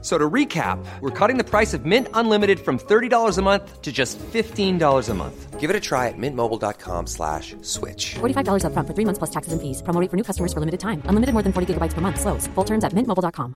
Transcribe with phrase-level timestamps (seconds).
[0.00, 3.90] So to recap, we're cutting the price of Mint Unlimited from $30 a month to
[3.90, 5.58] just $15 a month.
[5.58, 8.14] Give it a try at mintmobile.com slash switch.
[8.20, 9.82] $45 upfront for three months plus taxes and fees.
[9.82, 11.02] Promo rate for new customers for limited time.
[11.10, 12.20] Unlimited more than 40 gigabytes per month.
[12.20, 12.46] Slows.
[12.54, 13.54] Full terms at mintmobile.com.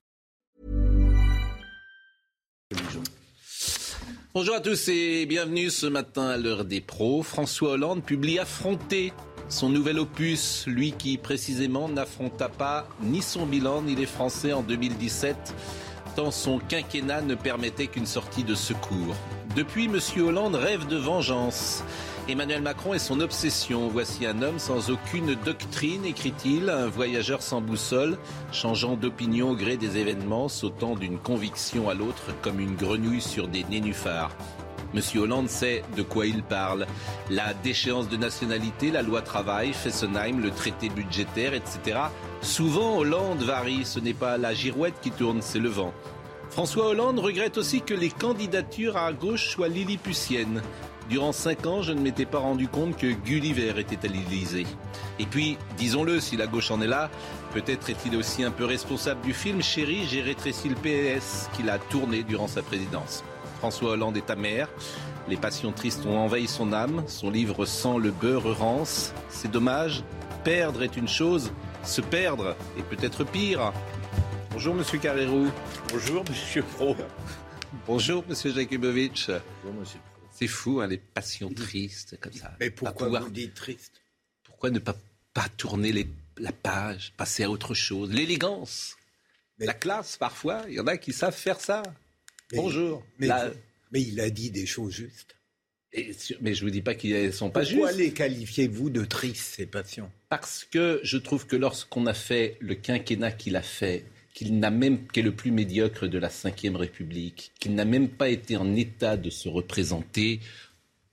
[4.33, 7.21] Bonjour à tous et bienvenue ce matin à l'heure des pros.
[7.21, 9.13] François Hollande publie Affronter,
[9.47, 14.63] son nouvel opus, lui qui précisément n'affronta pas ni son bilan ni les Français en
[14.63, 15.53] 2017
[16.31, 19.15] son quinquennat ne permettait qu'une sortie de secours.
[19.55, 19.99] Depuis, M.
[20.21, 21.83] Hollande rêve de vengeance.
[22.27, 23.89] Emmanuel Macron est son obsession.
[23.89, 28.17] Voici un homme sans aucune doctrine, écrit-il, un voyageur sans boussole,
[28.51, 33.47] changeant d'opinion au gré des événements, sautant d'une conviction à l'autre comme une grenouille sur
[33.47, 34.31] des nénuphars.
[34.93, 36.85] Monsieur Hollande sait de quoi il parle.
[37.29, 41.99] La déchéance de nationalité, la loi travail, Fessenheim, le traité budgétaire, etc.
[42.43, 43.85] Souvent, Hollande varie.
[43.85, 45.93] Ce n'est pas la girouette qui tourne, c'est le vent.
[46.49, 50.61] François Hollande regrette aussi que les candidatures à gauche soient lilliputiennes.
[51.09, 54.67] Durant cinq ans, je ne m'étais pas rendu compte que Gulliver était à l'Élysée.
[55.19, 57.09] Et puis, disons-le, si la gauche en est là,
[57.53, 61.79] peut-être est-il aussi un peu responsable du film Chéri, j'ai rétréci le PS qu'il a
[61.79, 63.23] tourné durant sa présidence.
[63.59, 64.67] François Hollande est amer.
[65.29, 67.03] Les passions tristes ont envahi son âme.
[67.07, 69.13] Son livre sent le beurre rance.
[69.29, 70.03] C'est dommage.
[70.43, 71.51] Perdre est une chose.
[71.83, 73.73] Se perdre est peut-être pire.
[74.51, 75.49] Bonjour, monsieur Carrérou.
[75.89, 76.95] Bonjour, monsieur Pro.
[77.85, 79.29] Bonjour, monsieur Jakubowicz.
[79.63, 80.27] Bonjour, monsieur Pro.
[80.31, 82.55] C'est fou, hein, les passions tristes comme ça.
[82.59, 84.01] Mais pourquoi pouvoir- vous dites triste?
[84.43, 84.95] Pourquoi ne pas,
[85.33, 88.11] pas tourner les- la page, passer à autre chose?
[88.11, 88.95] L'élégance,
[89.59, 90.63] Mais- la classe parfois.
[90.67, 91.83] Il y en a qui savent faire ça.
[92.51, 93.03] Mais- Bonjour.
[93.19, 93.51] mais, La-
[93.91, 95.35] mais il a dit des choses justes.
[95.93, 97.99] Et mais je vous dis pas qu'ils sont pas Pourquoi justes.
[97.99, 102.75] les qualifiez-vous de tristes, ces passions Parce que je trouve que lorsqu'on a fait le
[102.75, 106.75] quinquennat qu'il a fait, qu'il n'a même, qui est le plus médiocre de la Ve
[106.75, 110.39] République, qu'il n'a même pas été en état de se représenter,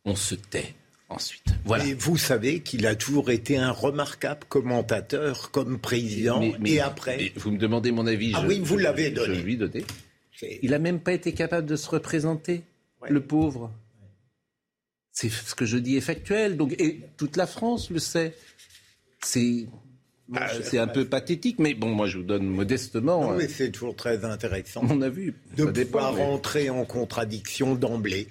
[0.07, 0.75] on se tait
[1.11, 1.45] ensuite.
[1.67, 1.85] Voilà.
[1.87, 6.81] Et vous savez qu'il a toujours été un remarquable commentateur comme président Mais- mais- et
[6.81, 7.17] après.
[7.19, 8.33] mais vous me demandez mon avis.
[8.35, 9.43] Ah je- oui, vous je- l'avez je donné.
[9.43, 9.85] lui ai donné.
[10.63, 12.63] Il n'a même pas été capable de se représenter,
[13.03, 13.11] Ouais.
[13.11, 13.71] le pauvre.
[15.21, 16.57] C'est ce que je dis est factuel.
[16.57, 18.35] Donc, et toute la France le sait.
[19.23, 19.67] C'est
[20.35, 23.49] ah, c'est un peu pathétique, mais bon, moi je vous donne modestement Non, euh, mais
[23.49, 25.33] c'est toujours très intéressant mon avis.
[25.57, 28.29] de Ça dépend, pouvoir mais- entrer en contradiction d'emblée.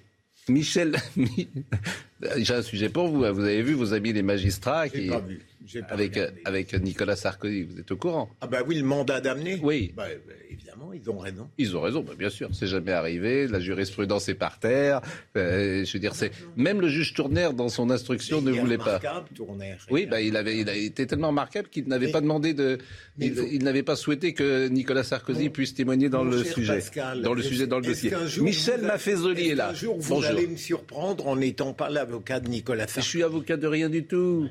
[0.47, 0.95] Michel,
[2.37, 3.23] j'ai un sujet pour vous.
[3.23, 3.31] hein.
[3.31, 5.41] Vous avez vu vos amis les magistrats qui, pas vu.
[5.89, 6.41] Avec, euh, regardé.
[6.45, 9.93] avec Nicolas Sarkozy, vous êtes au courant Ah bah oui, le mandat d'amener Oui.
[9.95, 11.49] Bah, bah, évidemment, ils ont raison.
[11.57, 13.47] Ils ont raison, bah, bien sûr, c'est jamais arrivé.
[13.47, 15.01] La jurisprudence est par terre.
[15.35, 18.99] Euh, je veux dire, c'est même le juge Tournaire dans son instruction ne voulait pas.
[19.35, 19.85] Tournaire.
[19.91, 22.77] Oui, bah, il avait, il a été tellement remarquable qu'il n'avait Mais- pas demandé de,
[23.17, 26.75] mais il, vous- il n'avait pas souhaité que Nicolas Sarkozy puisse témoigner dans le sujet,
[26.75, 28.11] Pascal, dans le sujet, dans le dossier.
[28.41, 29.67] Michel Maffezoli est là.
[29.69, 30.29] qu'un jour, vous Bonjour.
[30.31, 33.09] allez me surprendre en n'étant pas l'avocat de Nicolas Je Sarkozy?
[33.09, 34.47] suis avocat de rien du tout.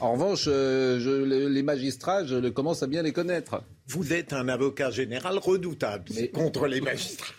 [0.00, 3.62] En revanche, euh, je- les magistrats, je le commence à bien les connaître.
[3.88, 7.34] Vous êtes un avocat général redoutable Mais- contre les magistrats.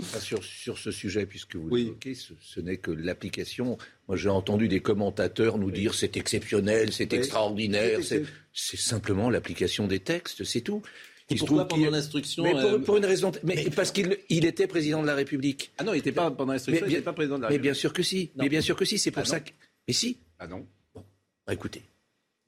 [0.00, 1.84] Enfin, sur, sur ce sujet, puisque vous Oui.
[1.84, 3.76] l'évoquez, ce, ce n'est que l'application.
[4.08, 7.18] Moi, j'ai entendu des commentateurs nous dire c'est exceptionnel, c'est Oui.
[7.18, 7.98] extraordinaire.
[8.00, 8.24] Oui,
[8.54, 10.82] C'est simplement l'application des textes, c'est tout.
[11.30, 13.32] Il se trouve pendant l'instruction Mais euh, pour, pour une raison.
[13.44, 15.72] Mais, parce qu'il il était président de la République.
[15.78, 17.72] Ah non, il n'était pas pendant l'instruction, il n'était pas président de la Mais République.
[17.72, 18.30] bien sûr que si.
[18.34, 18.42] Non.
[18.44, 18.98] Mais bien sûr que si.
[18.98, 19.50] C'est pour Ah ça que.
[19.86, 20.18] Mais si.
[20.38, 20.66] Ah non,
[21.52, 21.82] Bah, écoutez.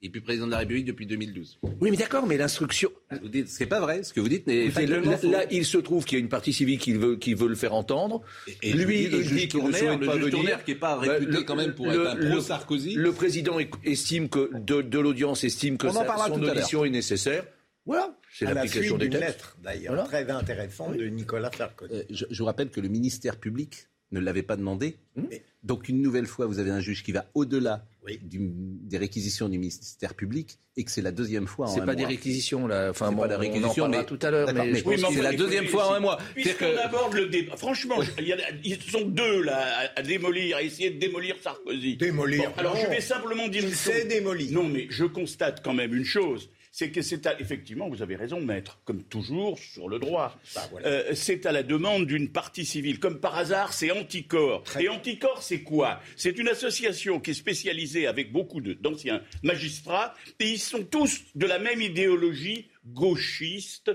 [0.01, 1.59] il n'est plus président de la République depuis 2012.
[1.81, 2.91] Oui, mais d'accord, mais l'instruction.
[3.21, 6.05] Vous dites, c'est pas vrai, ce que vous dites n'est le- là, il se trouve
[6.05, 8.21] qu'il y a une partie civile qui veut, qui veut le faire entendre.
[8.61, 10.31] Et Lui, le il dit qu'il ne souhaite le pas juge venir.
[10.37, 12.93] Tournaire qui n'est pas Bah, réputé le- quand même pour le- être un le- pro-Sarkozy.
[12.95, 16.89] Le président estime que de, de l'audience estime que On en sa- son audition est
[16.89, 17.45] nécessaire.
[17.87, 19.21] Voilà, c'est l'application suite des textes.
[19.27, 20.03] lettre, d'ailleurs, Voilà.
[20.07, 21.93] très intéressante de Nicolas Sarkozy.
[21.93, 24.97] Euh, je, je vous rappelle que le ministère public ne l'avait pas demandé.
[25.15, 28.19] Mais- Donc une nouvelle fois, vous avez un juge qui va au-delà Oui.
[28.23, 31.85] du- des réquisitions du ministère public et que c'est la deuxième fois en C'est un
[31.87, 32.09] pas des mois.
[32.09, 32.91] réquisitions là.
[32.91, 33.41] Enfin, C'est bon, pas des on en
[33.89, 34.47] mais- tout à l'heure.
[34.53, 36.19] Mais, mais oui, c'est est la la deuxième fois en un mois.
[36.35, 39.57] Puisqu'on que- aborde le débat, franchement, il y a- ils sont deux là
[39.95, 41.97] à, à démolir, à essayer de démolir Sarkozy.
[41.97, 42.81] Démolir, Bon, alors non.
[42.83, 44.51] je vais simplement dire Il s'est démoli.
[44.51, 46.49] Non, mais je constate quand même une chose.
[46.77, 50.37] C'est que c'est à- effectivement, vous avez raison, maître, comme toujours sur le droit.
[50.55, 50.87] Bah, voilà.
[50.89, 52.99] Euh, c'est à la demande d'une partie civile.
[52.99, 54.61] Comme par hasard, c'est Anticor.
[54.77, 56.01] Et Anticor, c'est quoi?
[56.17, 61.45] C'est une association qui est spécialisée avec beaucoup d'anciens magistrats, et ils sont tous de
[61.45, 63.91] la même idéologie gauchistes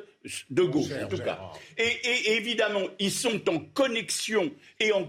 [0.48, 1.52] de gauche, en tout cas.
[1.76, 4.50] Et, et évidemment, ils sont en connexion
[4.80, 5.06] et en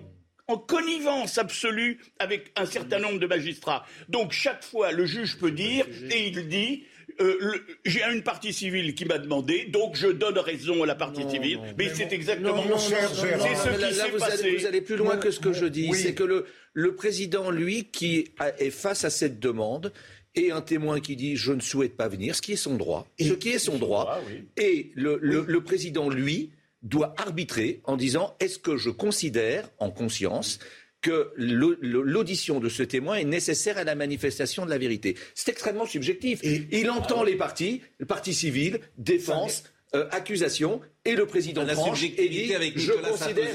[0.47, 3.85] en connivence absolue avec un certain nombre de magistrats.
[4.09, 6.83] Donc chaque fois, le juge peut dire, et il dit,
[7.21, 11.29] euh, j'ai une partie civile qui m'a demandé, donc je donne raison à la partie
[11.29, 11.59] civile.
[11.77, 14.43] mais c'est exactement c'est ce là, qui s'est vous, passé.
[14.43, 15.87] allez, vous allez plus loin que ce que je dis.
[15.91, 15.97] Oui.
[15.97, 19.93] C'est que le, le président, lui, qui a- est face à cette demande,
[20.35, 23.07] et un témoin qui dit je ne souhaite pas venir, ce qui est son droit,
[23.19, 24.21] ce qui est son droit,
[24.57, 26.51] et le, le- le président, lui,
[26.83, 30.57] doit arbitrer en disant est-ce que je considère en conscience
[31.01, 35.15] que l'audition de ce témoin est nécessaire à la manifestation de la vérité.
[35.33, 36.41] C'est extrêmement subjectif.
[36.43, 39.63] Il entend les parties, le parti civil, défense,
[39.95, 43.47] euh, accusation, et le président La tranche et subjectivité dit avec je Nicolas considère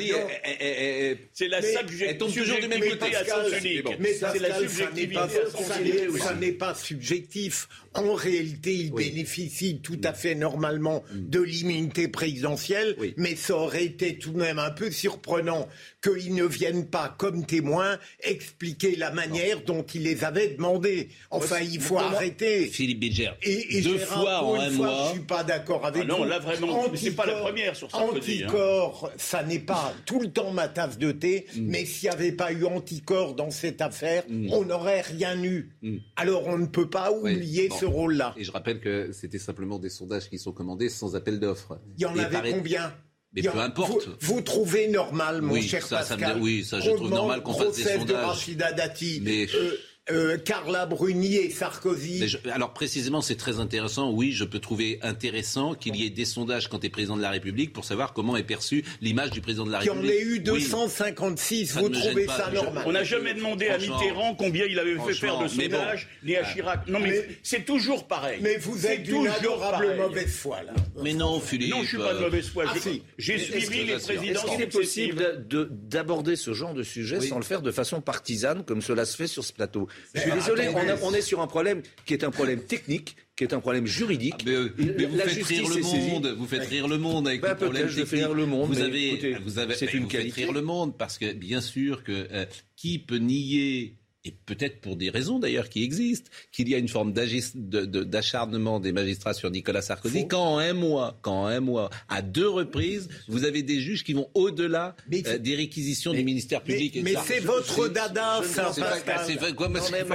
[1.32, 2.90] C'est la Mais subject- elle tombe toujours du même côté.
[2.90, 3.96] subjectivité à Pascal, sens unique.
[4.00, 7.68] Mais c'est la Pascal, ça n'est subjectivité ça n'est- pas subjectif.
[7.94, 13.14] En réalité, il bénéficie tout à fait normalement de l'immunité présidentielle, Oui.
[13.16, 15.66] mais ça aurait été tout de même un peu surprenant
[16.02, 21.08] qu'ils ne viennent pas comme témoins expliquer la manière dont ils les avaient demandés.
[21.30, 22.66] Enfin, il faut arrêter.
[22.66, 25.06] Philippe Bilger, Et, et deux Gérard, fois en une un fois, mois.
[25.08, 26.24] je suis pas d'accord avec Ah non, vous.
[26.24, 28.46] là, vraiment, c'est pas la Anticorps- première sur Sarkozy, hein.
[28.46, 31.60] Anticorps, ça n'est pas tout le temps ma tasse de thé, Mm.
[31.66, 35.76] mais s'il n'y avait pas eu anticorps dans cette affaire, on n'aurait rien eu.
[36.16, 37.68] Alors on ne peut pas oublier Mm.
[37.70, 37.76] bon.
[37.78, 38.34] ce rôle-là.
[38.36, 41.78] Et je rappelle que c'était simplement des sondages qui sont commandés sans appel d'offres.
[41.96, 42.94] Il y en Et avait paraît- combien
[43.32, 44.06] Mais peu importe.
[44.20, 47.10] Vous, vous trouvez normal, mon Oui, cher ça, ça me- Pascal oui, ça, je trouve
[47.10, 48.24] normal qu'on fasse des procès de sondages.
[48.26, 49.76] Rachida Dati, Mais- euh,
[50.10, 52.18] euh, Carla Bruni et Sarkozy.
[52.20, 54.10] Mais je- alors précisément, c'est très intéressant.
[54.12, 57.22] Oui, je peux trouver intéressant qu'il y ait des sondages quand tu es président de
[57.22, 60.14] la République pour savoir comment est perçue l'image du président de la Qui en République.
[60.14, 60.40] ait eu Oui.
[60.40, 62.36] 256, Ça vous ne trouvez pas.
[62.36, 63.78] ça Je- normal On n'a jamais demandé à.
[63.78, 65.76] Mitterrand combien il avait fait faire de mais bon.
[65.78, 66.86] sondages, ni à Chirac.
[66.88, 68.38] Non, mais, Mais- c'est toujours pareil.
[68.42, 70.00] Mais vous C'est êtes d'une toujours adorable pareil.
[70.00, 70.72] mauvaise foi, là.
[71.02, 71.70] Mais non, Philippe.
[71.72, 72.64] Non, je suis pas de mauvaise foi.
[72.68, 73.02] Ah, si.
[73.18, 75.18] J'ai suivi les présidents Est-ce qu'il est possible
[75.48, 79.04] de- de- d'aborder ce genre de sujet sans le faire de façon partisane comme cela
[79.04, 79.88] se fait sur ce plateau?
[80.14, 83.16] Je suis désolé, on, a- on est sur un problème qui est un problème technique,
[83.36, 84.34] qui est un problème juridique.
[84.40, 87.28] Ah, Mais, euh, mais vous La faites rire le monde, vous faites rire le monde
[87.28, 88.20] avec Bah, le problème fais technique.
[88.24, 90.44] rire le monde, Vous avez, écoutez, vous avez, c'est une vous faites qualité.
[90.44, 92.46] rire le monde parce que bien sûr que euh,
[92.76, 96.88] qui peut nier et peut-être pour des raisons d'ailleurs qui existent, qu'il y a une
[96.88, 101.42] forme d'agis- de- de- d'acharnement des magistrats sur Nicolas Sarkozy, quand en un mois, quand
[101.44, 105.54] en un mois, à deux reprises, vous avez des juges qui vont au-delà euh, des
[105.54, 106.98] réquisitions du ministère public.
[107.02, 108.72] mais c'est votre dada, ça,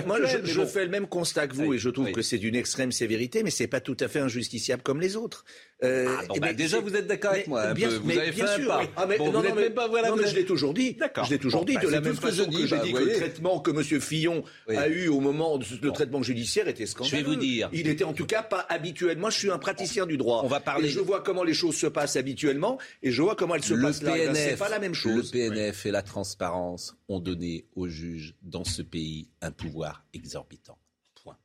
[0.06, 0.68] moi, je, mais je bon.
[0.68, 2.12] fais le même constat que vous Oui, et je trouve oui.
[2.12, 5.46] que c'est d'une extrême sévérité, mais c'est pas tout à fait injusticiable comme les autres.
[5.84, 7.96] Euh, Ah, bon, eh bah, ben, déjà, vous êtes d'accord avec moi, un bien- peu.
[7.96, 8.84] Vous mais avez bien fait un sûr, pas.
[8.96, 10.40] Ah, mais Bon, non, vous non, mais- même pas- voilà, non, vous mais êtes- je
[10.40, 10.94] l'ai toujours dit.
[10.94, 11.26] D'accord.
[11.26, 11.74] Je l'ai toujours Bon, dit.
[11.74, 14.00] bah, de la même façon que j'ai dit que le traitement que M.
[14.00, 14.76] Fillon Oui.
[14.78, 17.10] a eu au moment de le traitement judiciaire était scandaleux.
[17.18, 17.70] Je vais vous dire.
[17.74, 19.18] Il était en tout cas pas habituel.
[19.18, 20.42] Moi, je suis un praticien du droit.
[20.44, 23.36] On va parler- Et je vois comment les choses se passent habituellement et je vois
[23.36, 24.12] comment elles se le passent là.
[24.16, 25.34] Eh ben, PNF, C'est pas la même chose.
[25.34, 30.78] Le PNF et la transparence ont donné aux juges dans ce pays un pouvoir exorbitant.
[31.24, 31.38] Point.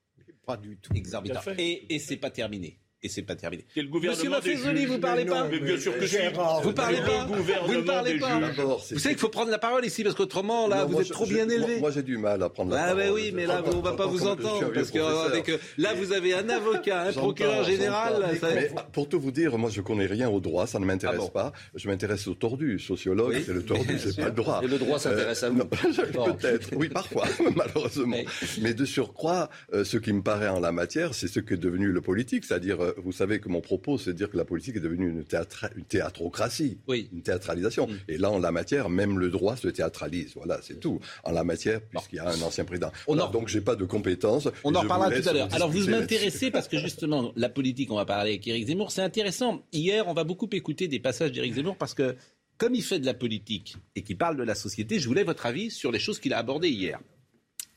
[0.44, 0.92] Pas du tout.
[0.94, 1.40] Exorbitant.
[1.56, 2.78] Et, et c'est pas terminé.
[3.06, 3.64] Et c'est pas terminé.
[3.72, 6.06] C'est le gouvernement Monsieur Maffezoli, vous parlez Mais pas Mais bien sûr que.
[6.06, 9.50] Gérard, Vous parlez Le pas gouvernement Vous ne parlez pas Vous savez qu'il faut prendre
[9.52, 11.78] la parole ici parce qu'autrement, là, Non, vous moi, êtes je- trop je- bien élevé.
[11.78, 12.98] Moi, j'ai du mal à prendre la Ah parole.
[13.02, 15.94] ben oui, mais là, on va pas vous entendre parce que euh, avec, euh, là,
[15.94, 18.14] vous avez un avocat, un procureur général.
[18.32, 18.40] j'entends.
[18.48, 21.16] ça- Mais pour tout vous dire, moi je connais rien au droit, ça ne m'intéresse
[21.18, 21.52] Ah bon pas.
[21.76, 22.80] Je m'intéresse au tordu.
[22.80, 24.60] Sociologue, Oui, c'est le tordu, c'est pas le droit.
[24.64, 25.64] Et le droit s'intéresse à vous.
[25.66, 27.24] Peut-être, oui, parfois,
[27.56, 28.16] malheureusement.
[28.60, 31.92] Mais de surcroît, euh, ce qui me paraît en la matière, c'est ce qu'est devenu
[31.92, 32.44] le politique.
[32.44, 35.08] C'est-à-dire, euh, vous savez que mon propos, c'est de dire que la politique est devenue
[35.08, 37.08] une, théâtra- une théâtrocratie, Oui.
[37.12, 37.88] une théâtralisation.
[38.08, 40.32] Et là, en la matière, même le droit se théâtralise.
[40.36, 41.00] Voilà, c'est tout.
[41.24, 42.90] En la matière, puisqu'il y a un ancien président.
[43.06, 44.48] On Voilà, en- donc, j'ai pas de compétences.
[44.64, 45.48] On en reparlera tout à l'heure.
[45.52, 49.02] Alors vous m'intéressez parce que justement, la politique, on va parler avec Éric Zemmour, c'est
[49.02, 49.62] intéressant.
[49.72, 52.16] Hier, on va beaucoup écouter des passages d'Éric Zemmour parce que
[52.58, 55.44] comme il fait de la politique et qu'il parle de la société, je voulais votre
[55.44, 56.98] avis sur les choses qu'il a abordées hier.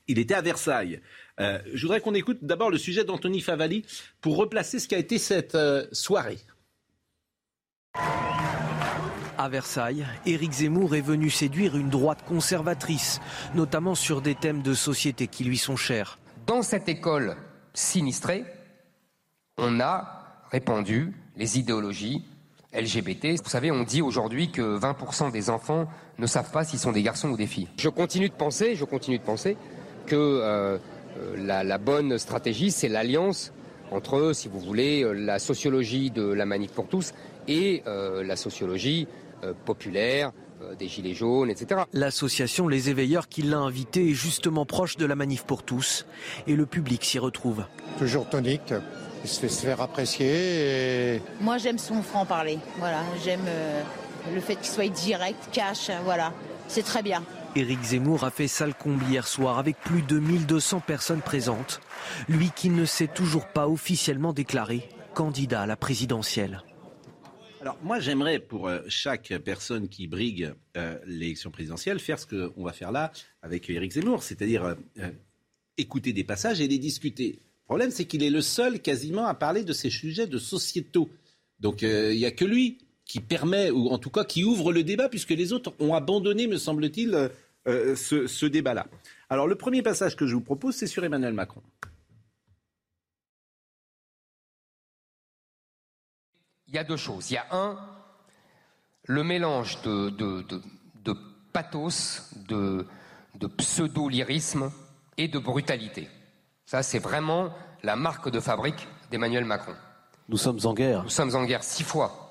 [0.08, 1.02] Il était à Versailles.
[1.40, 3.86] Euh, je voudrais qu'on écoute d'abord le sujet d'Anthony Favali
[4.22, 6.40] pour replacer ce qu'a été cette euh, soirée.
[9.38, 13.22] À Versailles, Éric Zemmour est venu séduire une droite conservatrice,
[13.56, 16.20] notamment sur des thèmes de société qui lui sont chers.
[16.46, 17.38] Dans cette école
[17.74, 18.44] sinistrée,
[19.58, 22.26] on a répandu les idéologies
[22.74, 23.42] LGBT.
[23.42, 27.02] Vous savez, on dit aujourd'hui que 20% des enfants ne savent pas s'ils sont des
[27.02, 27.70] garçons ou des filles.
[27.78, 29.56] Je continue de penser, je continue de penser
[30.06, 30.78] que euh, euh,
[31.38, 33.52] la, la bonne stratégie, c'est l'alliance
[33.92, 37.14] entre, si vous voulez, euh, la sociologie de la manif pour tous
[37.48, 39.08] et euh, la sociologie
[39.44, 41.84] euh, populaire euh, des gilets jaunes, etc.
[41.94, 46.06] L'association Les Éveilleurs qui l'a invité est justement proche de la manif pour tous
[46.48, 47.64] et le public s'y retrouve.
[47.98, 48.74] toujours tonique,
[49.24, 51.16] il se fait se faire apprécier.
[51.16, 51.22] Et...
[51.42, 52.60] Moi, j'aime son franc-parler.
[52.78, 53.82] Voilà, j'aime euh,
[54.34, 56.34] le fait qu'il soit direct, cash, voilà.
[56.68, 57.24] C'est très bien.
[57.56, 61.82] Éric Zemmour a fait salle comble hier soir avec plus de 1200 personnes présentes.
[62.28, 66.62] Lui qui ne s'est toujours pas officiellement déclaré candidat à la présidentielle.
[67.62, 72.64] Alors moi j'aimerais pour euh, chaque personne qui brigue euh, l'élection présidentielle faire ce qu'on
[72.64, 75.10] va faire là avec Éric Zemmour, c'est-à-dire euh,
[75.78, 77.40] écouter des passages et les discuter.
[77.42, 81.10] Le problème c'est qu'il est le seul quasiment à parler de ces sujets de sociétaux.
[81.60, 82.78] Donc il n'y a que lui
[83.10, 86.48] qui permet, ou en tout cas qui ouvre le débat, puisque les autres ont abandonné,
[86.48, 87.32] me semble-t-il,
[87.66, 88.86] ce, ce débat-là.
[89.30, 91.62] Alors le premier passage que je vous propose, c'est sur Emmanuel Macron.
[96.70, 97.32] il y a deux choses.
[97.32, 97.78] Il y a un,
[99.06, 100.46] le mélange de, de,
[101.04, 101.16] de,
[101.52, 102.86] pathos, de,
[103.36, 104.72] de pseudo-lyrisme
[105.18, 106.08] et de brutalité.
[106.66, 107.52] Ça, c'est vraiment
[107.82, 109.74] la marque de fabrique d'Emmanuel Macron.
[110.30, 111.04] Nous sommes en guerre.
[111.04, 112.29] Nous sommes en guerre six fois.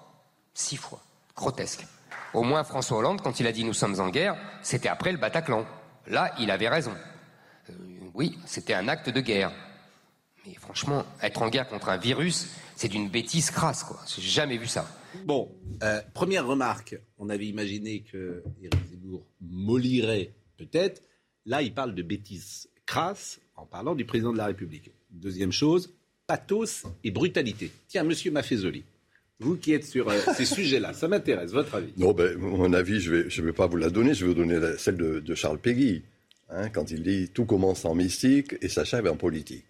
[0.59, 1.01] Six fois.
[1.37, 1.87] Grotesque.
[2.35, 5.19] Au moins, François Hollande, quand il a dit nous sommes en guerre, c'était après le
[5.19, 5.65] Bataclan.
[6.09, 6.93] Là, il avait raison.
[7.71, 7.75] Euh,
[8.13, 9.53] oui, c'était un acte de guerre.
[10.45, 14.01] Mais franchement, être en guerre contre un virus, c'est d'une bêtise crasse, quoi.
[14.09, 14.85] J'ai jamais vu ça.
[15.25, 15.49] Bon,
[15.85, 21.03] euh, première remarque, on avait imaginé que Éric Zemmour mollirait peut-être.
[21.47, 24.91] Là, il parle de bêtise crasse en parlant du président de la République.
[25.11, 25.95] Deuxième chose,
[26.27, 27.71] pathos et brutalité.
[27.87, 28.83] Tiens, monsieur Maffezoli,
[29.41, 31.93] vous qui êtes sur euh, ces sujets-là, ça m'intéresse, votre avis.
[31.97, 34.33] Non, ben, mon avis, je ne vais, je vais pas vous la donner, je vais
[34.33, 36.03] vous donner celle de, Charles Péguy,
[36.51, 39.65] hein, quand il dit Tout commence en mystique et s'achève en politique.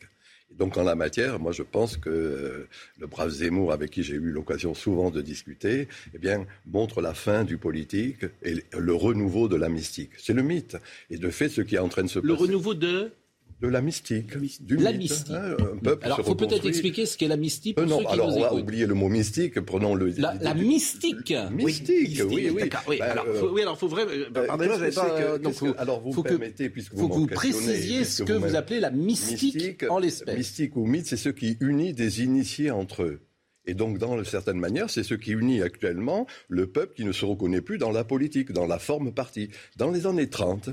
[0.58, 4.14] Donc en la matière, moi je pense que euh, le brave Zemmour, avec qui j'ai
[4.14, 9.48] eu l'occasion souvent de discuter, eh bien, montre la fin du politique et le renouveau
[9.48, 10.10] de la mystique.
[10.16, 10.76] C'est le mythe.
[11.10, 12.26] Et de fait, ce qui est en train de se passer.
[12.26, 13.12] Le renouveau de
[13.60, 14.36] de la mystique.
[14.60, 15.34] Du la mystique.
[15.34, 15.56] Hein,
[16.02, 17.76] alors, il faut peut-être expliquer ce qu'est la mystique.
[17.76, 19.60] Pour euh, non, alors on va oublier le mot mystique.
[19.60, 20.12] Prenons le.
[20.16, 21.34] La, la mystique.
[21.50, 22.70] Mystique, oui, oui.
[22.86, 23.00] oui.
[23.00, 24.12] alors, faut, oui, alors, faut vraiment.
[24.12, 29.54] Euh, alors, vous faut permettez, puisque vous vous précisiez ce que vous, appelez la mystique,
[29.54, 30.36] mystique en l'espèce.
[30.36, 33.20] Mystique ou mythe, c'est ce qui unit des initiés entre eux.
[33.66, 37.12] Et donc, dans une certaine manière, c'est ce qui unit actuellement le peuple qui ne
[37.12, 39.50] se reconnaît plus dans la politique, dans la forme partie.
[39.76, 40.70] Dans les années 30,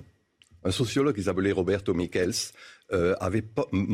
[0.66, 2.54] un sociologue qui s'appelait Roberto Michels
[2.94, 3.44] euh, avait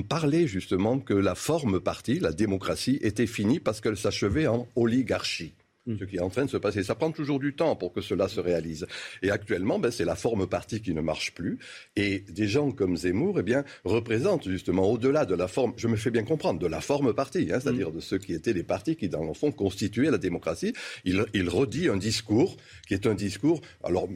[0.09, 5.53] parlé justement que la forme partie, la démocratie, était finie parce qu'elle s'achevait en oligarchie.
[5.87, 5.95] Mm.
[5.99, 6.83] ce qui est en train de se passer.
[6.83, 8.85] Ça prend toujours du temps pour que cela se réalise.
[9.23, 11.57] Et actuellement, ben, c'est la forme partie qui ne marche plus.
[11.95, 15.95] Et des gens comme Zemmour, eh bien, représentent justement, au-delà de la forme, je me
[15.95, 17.95] fais bien comprendre, de la forme partie, hein, c'est-à-dire mm.
[17.95, 20.73] de ceux qui étaient les partis qui, dans le fond, constituaient la démocratie.
[21.03, 22.57] Il, il redit un discours
[22.87, 24.07] qui est un discours, alors,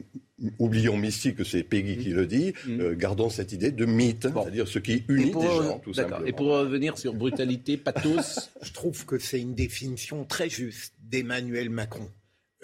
[0.60, 1.98] oublions mystique, c'est Peggy mm.
[1.98, 5.80] qui le dit, euh, gardons cette idée de mythe, c'est-à-dire ce qui unit des gens,
[5.80, 6.24] tout simplement.
[6.26, 11.70] Et pour revenir sur brutalité, pathos, je trouve que c'est une définition très juste d'Emmanuel
[11.70, 12.10] Macron.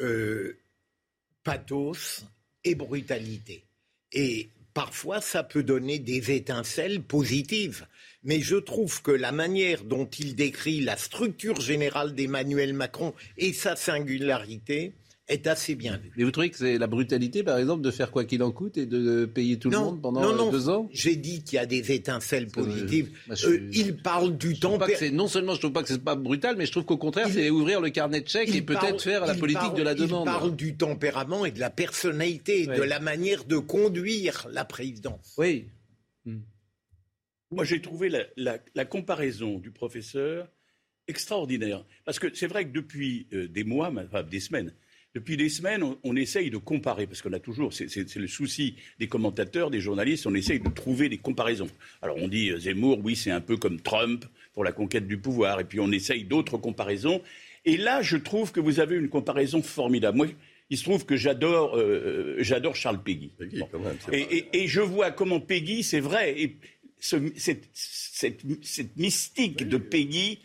[0.01, 0.59] Euh,
[1.45, 2.25] pathos
[2.65, 3.65] et brutalité.
[4.13, 7.87] Et parfois, ça peut donner des étincelles positives.
[8.25, 13.53] Mais je trouve que la manière dont il décrit la structure générale d'Emmanuel Macron et
[13.53, 14.93] sa singularité,
[15.29, 16.11] est assez bien vu.
[16.17, 18.77] Mais vous trouvez que c'est la brutalité, par exemple, de faire quoi qu'il en coûte
[18.77, 20.89] et de payer tout le monde pendant deux ans?
[20.93, 23.11] J'ai dit qu'il y a des étincelles positives.
[23.45, 24.79] Euh, il parle du temps.
[25.13, 27.51] Non seulement je trouve pas que c'est pas brutal, mais je trouve qu'au contraire, c'est
[27.51, 30.27] ouvrir le carnet de chèques et peut-être faire la politique de la demande.
[30.27, 35.35] Il parle du tempérament et de la personnalité, de la manière de conduire la présidence.
[35.39, 35.67] Oui.
[36.25, 36.41] Hmm.
[37.51, 40.49] Moi, j'ai trouvé la, la, comparaison du professeur
[41.07, 41.85] extraordinaire.
[42.05, 44.73] Parce que c'est vrai que depuis euh, des mois, enfin, des semaines,
[45.15, 49.09] depuis des semaines, on, essaye de comparer, parce qu'on a toujours, c'est le souci des
[49.09, 51.69] commentateurs, des journalistes, on essaye de trouver des comparaisons.
[52.01, 55.19] Alors on dit euh, Zemmour, oui, c'est un peu comme Trump pour la conquête du
[55.19, 57.21] pouvoir, et puis on essaye d'autres comparaisons.
[57.65, 60.17] Et là, je trouve que vous avez une comparaison formidable.
[60.17, 60.27] Moi,
[60.71, 63.31] il se trouve que j'adore, euh, j'adore Charles Peggy.
[64.11, 66.57] et, je vois comment Peggy, c'est vrai, et
[66.99, 70.39] cette, cette, mystique de Peggy,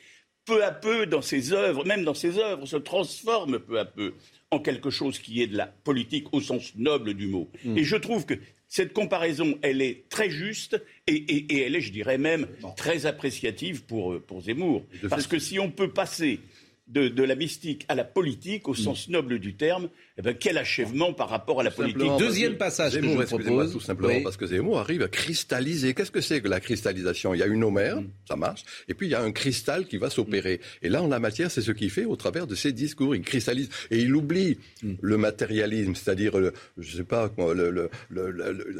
[0.44, 4.14] peu à peu dans ses œuvres, même dans ses œuvres, se transforme peu à peu
[4.51, 7.50] en quelque chose qui est de la politique au sens noble du mot.
[7.66, 7.77] Mm.
[7.77, 8.36] Et je trouve que
[8.70, 14.13] cette comparaison, elle est très juste et, elle est, je dirais même, très appréciative pour,
[14.13, 14.84] euh, pour Zemmour.
[15.10, 16.39] Parce que si on peut passer
[16.88, 18.75] de, de la mystique à la politique, au Mm.
[18.77, 22.00] sens noble du terme, eh ben, quel achèvement par rapport à la politique.
[22.02, 23.72] Simplement Deuxième que passage que Zemmour, je excusez-moi, propose.
[23.74, 24.24] Tout simplement Oui.
[24.24, 25.94] parce que Zemmour arrive à cristalliser.
[25.94, 27.34] Qu'est-ce que c'est que la cristallisation?
[27.34, 28.08] Il y a une homère, Mm.
[28.28, 30.60] ça marche, et puis il y a un cristal qui va s'opérer.
[30.82, 33.16] Et là, en la matière, c'est ce qu'il fait au travers de ses discours.
[33.16, 34.94] Il cristallise et il oublie Mm.
[35.02, 37.90] le matérialisme, c'est-à-dire, le- je sais pas, le- le-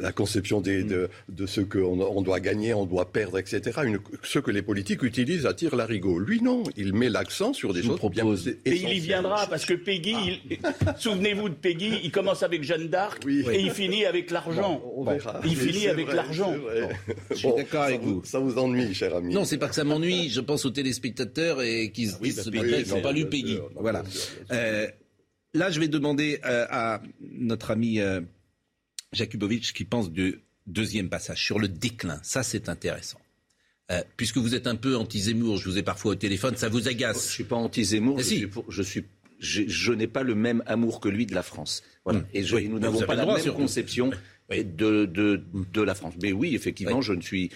[0.00, 0.88] la conception des, Mm.
[0.88, 3.80] de, de ce qu'on on doit gagner, on doit perdre, etc.
[3.84, 6.18] Une- ce que les politiques utilisent à tir larigot.
[6.18, 9.64] Lui, non, il met l'accent sur des Je choses propose- Et il y viendra parce
[9.66, 10.58] que Peggy, il-
[11.28, 13.44] souvenez-vous de Peggy, il commence avec Jeanne d'Arc Oui.
[13.52, 14.82] et il finit avec l'argent.
[14.96, 15.40] On verra.
[15.44, 16.56] Il finit avec l'argent.
[16.56, 16.88] vrai.
[17.30, 18.22] Je suis d'accord ça avec vous.
[18.24, 19.32] Ça vous ennuie, cher ami.
[19.34, 20.28] Non, c'est pas que ça m'ennuie.
[20.30, 23.28] Je pense aux téléspectateurs et qui se oui, disent bah, ce n'ont non, pas lu
[23.28, 23.54] Peggy.
[23.54, 24.02] sûr, non, voilà.
[24.02, 24.64] bien sûr, bien sûr.
[24.64, 24.86] Euh,
[25.54, 28.20] là, je vais demander euh, à notre ami euh,
[29.12, 32.20] Jakubowicz qui pense du deuxième passage sur le déclin.
[32.22, 33.18] Ça, c'est intéressant.
[33.90, 36.82] Euh, puisque vous êtes un peu anti-Zemmour, je vous ai parfois au téléphone, ça vous
[36.82, 37.26] Je agace.
[37.26, 38.36] suis pas anti-Zemmour, je, si.
[38.36, 39.04] suis pour- je suis-
[39.38, 41.82] je, je n'ai pas le même amour que lui de la France.
[42.04, 42.20] Voilà.
[42.20, 42.26] Mm.
[42.34, 44.10] Et je- Oui, nous n'avons pas la droit, même conception
[44.50, 44.64] Oui.
[44.64, 45.42] de, de,
[45.72, 46.14] de la France.
[46.22, 47.02] Mais oui, effectivement, Oui.
[47.02, 47.50] je ne suis.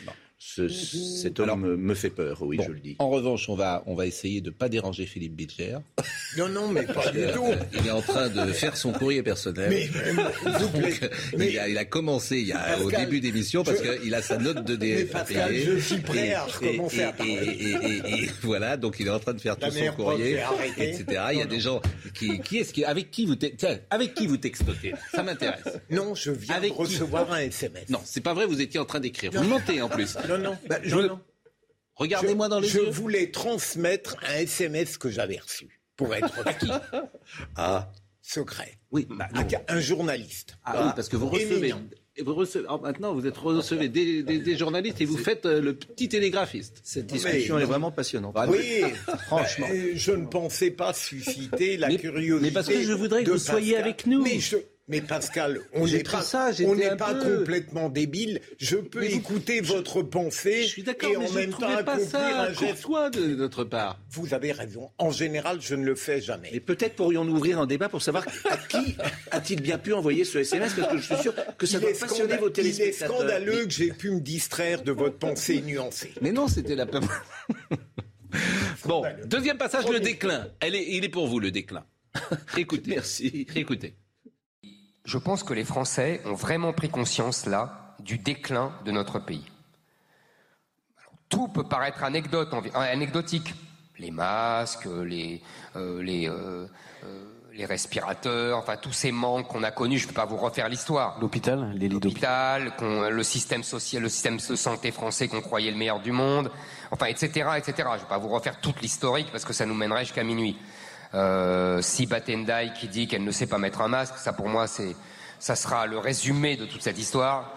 [0.44, 2.96] Ce- cet homme Alors- me, me fait peur, oui, Bon, je le dis.
[2.98, 5.78] En revanche, on va, on va essayer de ne pas déranger Philippe Bilger.
[6.38, 7.44] Non, non, mais pas du tout.
[7.78, 9.68] Il est en train de faire son courrier personnel.
[9.68, 10.14] Mais, euh,
[10.60, 10.70] Donc,
[11.36, 14.14] mais- il, a, il a commencé il y a, au début d'émission parce je- qu'il
[14.14, 17.32] a sa note de DF Pascal, je suis prêt à Et- recommencer et, à parler.
[17.32, 19.92] et, et- et- et voilà, donc il est en train de faire La tout son
[19.92, 20.38] courrier,
[20.78, 21.04] etc.
[21.32, 21.82] Il y a Non, des gens
[22.14, 24.94] qui, qui est-ce qui, avec qui vous, te- tiens, avec qui vous textotez?
[25.14, 25.64] Ça m'intéresse.
[25.90, 26.80] Non, je viens Avec de qui?
[26.82, 27.90] recevoir un SMS.
[27.90, 28.46] Non, c'est pas vrai.
[28.46, 29.30] Vous étiez en train d'écrire.
[29.34, 30.16] Vous mentez en plus.
[30.38, 31.20] Non, non, bah, Je- non, non.
[31.94, 32.90] Regardez-moi dans les je yeux.
[32.90, 36.32] voulais transmettre un SMS que j'avais reçu pour être
[37.56, 37.90] Ah,
[38.22, 38.78] secret.
[38.90, 39.28] Oui, bah,
[39.68, 40.56] un journaliste.
[40.64, 41.74] Ah oui, parce que vous recevez.
[42.14, 45.46] Et Vous recevez oh, maintenant, vous êtes recevez des, des- des journalistes et vous faites
[45.46, 46.78] euh, le petit télégraphiste.
[46.84, 48.36] Cette discussion Mais- est vraiment passionnante.
[48.48, 48.82] Oui,
[49.26, 49.66] franchement.
[49.66, 52.46] bah, je ne pensais pas susciter la Mais- curiosité.
[52.48, 53.84] mais parce que je voudrais que vous soyez Pascal.
[53.88, 54.22] avec nous.
[54.22, 54.56] Mais, je-
[54.92, 58.40] mais Pascal, on n'est pas, ça, j'étais on n'est un pas peu- complètement débile.
[58.58, 61.48] Je peux Mais vous- écouter votre pensée Je suis d'accord, et mais en je même
[61.48, 62.86] ne temps pas accomplir ça un geste.
[63.18, 63.98] de notre part.
[64.10, 64.90] Vous avez raison.
[64.98, 66.50] En général, je ne le fais jamais.
[66.52, 68.94] Et peut-être pourrions-nous ouvrir un débat pour savoir à qui
[69.32, 71.90] a-t-il bien pu envoyer ce SMS Parce que je suis sûr que ça il, doit
[71.98, 73.16] passionner vos il est téléspectateurs.
[73.16, 76.12] scandaleux que j'ai pu me distraire de votre pensée nuancée.
[76.20, 77.02] Mais non, c'était la peur.
[78.84, 80.48] bon, deuxième passage, le déclin.
[80.60, 81.84] Elle est, il est pour vous, le déclin.
[82.58, 82.90] Écoutez.
[82.90, 83.46] Merci.
[83.56, 83.94] Écoutez.
[85.04, 89.44] Je pense que les Français ont vraiment pris conscience, là, du déclin de notre pays.
[90.98, 93.54] Alors, tout peut paraître anecdote, euh, anecdotique.
[93.98, 95.42] Les masques, les,
[95.76, 96.66] euh, les, euh,
[97.04, 100.38] euh, les respirateurs, enfin tous ces manques qu'on a connus, je ne vais pas vous
[100.38, 101.20] refaire l'histoire.
[101.20, 102.64] L'hôpital, les lits d'hôpital.
[102.64, 106.10] L'hôpital, qu'on- le système social, le système de santé français qu'on croyait le meilleur du
[106.10, 106.50] monde,
[106.90, 107.74] enfin, etc., etc.
[107.76, 110.56] Je ne vais pas vous refaire toute l'historique parce que ça nous mènerait jusqu'à minuit.
[111.14, 114.66] Euh, si Batendai qui dit qu'elle ne sait pas mettre un masque, ça pour moi,
[114.66, 114.96] c'est,
[115.38, 117.54] ça sera le résumé de toute cette histoire.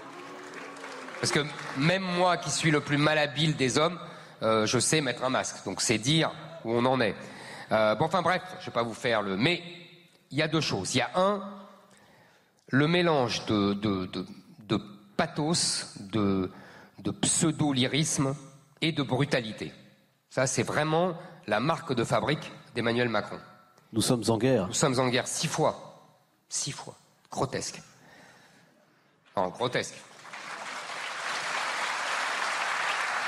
[1.21, 1.45] Parce que
[1.77, 3.97] même moi qui suis le plus malhabile des hommes,
[4.43, 5.63] euh, je sais mettre un masque.
[5.65, 6.31] Donc c'est dire
[6.65, 7.15] où on en est.
[7.71, 9.37] Euh, bon, enfin bref, je ne vais pas vous faire le.
[9.37, 9.63] Mais
[10.31, 10.93] il y a deux choses.
[10.93, 11.41] Il y a un,
[12.67, 13.73] le mélange de,
[15.15, 16.51] pathos, de,
[16.99, 18.35] de pseudo-lyrisme
[18.81, 19.71] et de brutalité.
[20.29, 21.13] Ça, c'est vraiment
[21.47, 23.39] la marque de fabrique d'Emmanuel Macron.
[23.93, 24.67] Nous sommes en guerre.
[24.67, 26.11] Nous sommes en guerre six fois.
[26.49, 26.95] Six fois.
[27.31, 27.81] Grotesque.
[29.35, 29.95] Non, grotesque.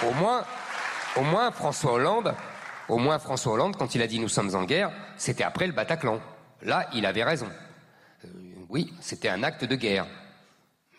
[0.05, 0.45] Au moins,
[1.15, 2.35] au moins François Hollande,
[2.87, 5.73] au moins François Hollande, quand il a dit nous sommes en guerre, c'était après le
[5.73, 6.19] Bataclan.
[6.61, 7.49] Là, il avait raison.
[8.25, 8.27] Euh,
[8.69, 10.05] oui, c'était un acte de guerre.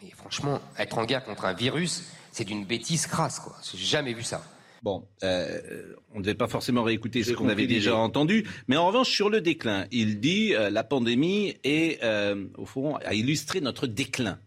[0.02, 3.56] Mais franchement, être en guerre contre un virus, c'est d'une bêtise crasse, quoi.
[3.62, 4.42] J'ai jamais vu ça.
[4.82, 8.86] Bon, euh, on ne devait pas forcément réécouter ce qu'on avait déjà entendu, mais en
[8.86, 13.60] revanche sur le déclin, il dit euh, la pandémie est euh, au fond a illustré
[13.60, 14.38] notre déclin.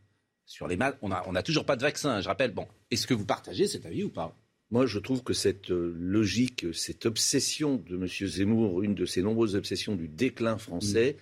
[0.46, 2.22] Sur les mal, on a on a toujours pas de vaccin.
[2.22, 2.52] Je rappelle.
[2.52, 4.36] Bon, est-ce que vous partagez cet avis ou pas?
[4.70, 8.08] Moi, je trouve que cette euh, logique, cette obsession de M.
[8.08, 11.18] Zemmour, une de ses nombreuses obsessions du déclin français,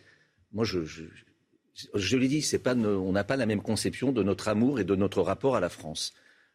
[0.51, 1.03] moi, je, je,
[1.93, 4.95] je l'ai dit, pas, on n'a pas la même conception de notre amour et de
[4.95, 6.13] notre rapport à la France.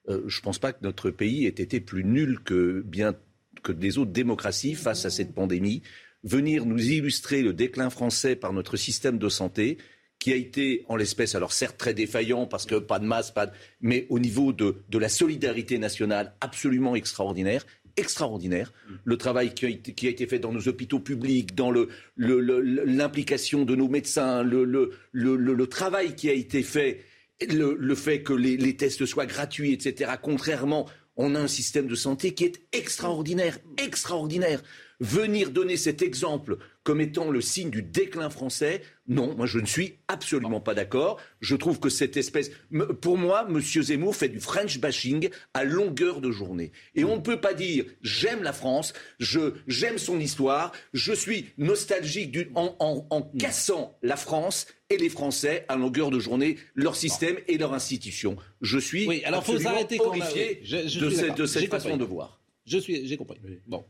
[0.09, 3.15] Euh, je ne pense pas que notre pays ait été plus nul que bien
[3.63, 5.83] que des autres démocraties face à cette pandémie.
[6.23, 9.79] Venir nous illustrer le déclin français par notre système de santé,
[10.19, 13.51] qui a été, en l'espèce, alors certes très défaillant parce que pas de masse, pas
[13.81, 17.67] mais au niveau de, la solidarité nationale, absolument extraordinaire.
[17.97, 18.73] Extraordinaire.
[19.05, 23.65] Le travail qui a, été, fait dans nos hôpitaux publics, dans le- le- le- l'implication
[23.65, 27.01] de nos médecins, le travail qui a été fait,
[27.53, 30.13] le, fait que les, les tests soient gratuits, etc.
[30.21, 34.63] Contrairement, on a un système de santé qui est extraordinaire, extraordinaire.
[35.01, 39.67] Venir donner cet exemple comme étant le signe du déclin français, non, moi je ne
[39.67, 41.21] suis absolument pas d'accord.
[41.41, 42.51] Je trouve que cette espèce,
[43.03, 43.61] pour moi, M.
[43.61, 46.73] Zemmour fait du French bashing à longueur de journée.
[46.95, 51.47] Et on ne peut pas dire j'aime la France, je j'aime son histoire, je suis
[51.59, 56.57] nostalgique du- en, en- en cassant la France et les Français à longueur de journée,
[56.75, 58.37] leur système et leur institution.
[58.63, 60.23] Je suis Oui, alors faut absolument s'arrêter quand même.
[60.23, 62.05] horrifié Oui, je- je de suis cette, de cette façon compris.
[62.07, 62.41] de voir.
[62.67, 63.39] Je suis, j'ai compris.
[63.67, 63.85] Bon.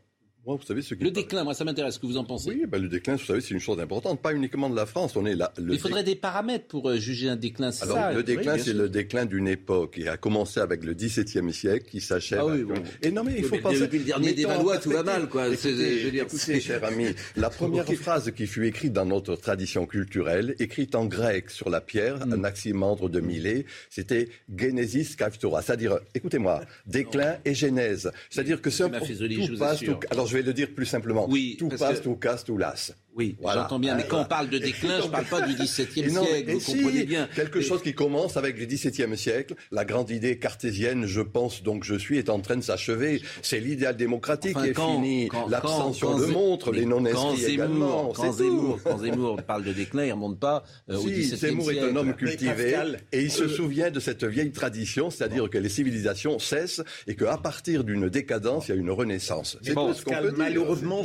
[0.46, 1.94] Moi, vous savez ce qui Le déclin, moi, ça m'intéresse.
[1.94, 4.20] Ce que vous en pensez Oui, ben, le déclin, vous savez, c'est une chose importante,
[4.20, 5.16] pas uniquement de la France.
[5.16, 5.52] On est là.
[5.56, 7.72] Le Il faudrait des paramètres pour euh, juger un déclin.
[7.72, 10.92] c'est Alors, ça le déclin, c'est le déclin d'une époque qui a commencé avec le
[10.92, 12.40] XVIIe siècle, qui s'achève.
[12.42, 12.74] Ah oui, avec- bon.
[13.02, 13.80] Et non, mais il faut Mais penser.
[13.80, 15.54] depuis le dernier des Valois, tout va mal, quoi.
[15.56, 19.06] C'est- Écoutez, je veux dire, écoutez, cher ami, la première phrase qui fut écrite dans
[19.06, 22.32] notre tradition culturelle, écrite en grec sur la pierre, Mm.
[22.34, 25.62] un de Milet, c'était Genesis Kaftora.
[25.62, 28.10] C'est-à-dire, écoutez-moi, déclin et genèse.
[28.30, 30.68] C'est-à-dire que c'est un ma fésolie, je tout vous passe, Alors, je vais le dire
[30.74, 31.26] plus simplement.
[31.28, 32.92] Oui, tout passe, que- tout casse, tout lasse.
[33.16, 33.62] Oui, Voilà.
[33.62, 33.94] j'entends bien.
[33.94, 36.50] Mais quand on parle de déclin, je ne parle pas du XVIIe non, siècle.
[36.50, 37.28] et Vous si, comprenez bien.
[37.36, 41.84] Quelque chose qui commence avec le XVIIe siècle, la grande idée cartésienne, je pense donc
[41.84, 43.22] je suis, est en train de s'achever.
[43.40, 45.28] C'est l'idéal démocratique Enfin, qui est quand- fini.
[45.28, 48.12] quand- L'abstention le montre, les non-inscrits Zemmour, également.
[48.16, 51.36] Quand Zemmour, quand Zemmour parle de déclin, il ne remonte pas euh, au Si, XVIIe
[51.36, 51.96] Zemmour est un siècle.
[51.98, 55.68] homme cultivé Pascal, et il se euh, souvient de cette vieille tradition, c'est-à-dire que les
[55.68, 59.56] civilisations cessent et qu'à partir d'une décadence, il y a une renaissance.
[59.62, 60.38] C'est Bon, tout ce qu'on Dire.
[60.38, 61.02] malheureusement,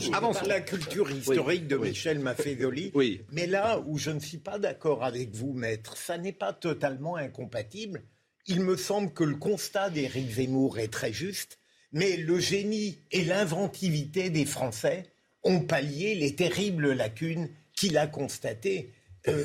[0.47, 2.91] la culture historique de Michel Maffezoli.
[2.93, 3.21] Oui.
[3.31, 7.15] Mais là où je ne suis pas d'accord avec vous, maître, ça n'est pas totalement
[7.15, 8.03] incompatible.
[8.47, 11.59] Il me semble que le constat d'Éric Zemmour est très juste,
[11.91, 15.03] mais le génie et l'inventivité des Français
[15.43, 18.91] ont pallié les terribles lacunes qu'il a constatées.
[19.27, 19.43] Euh,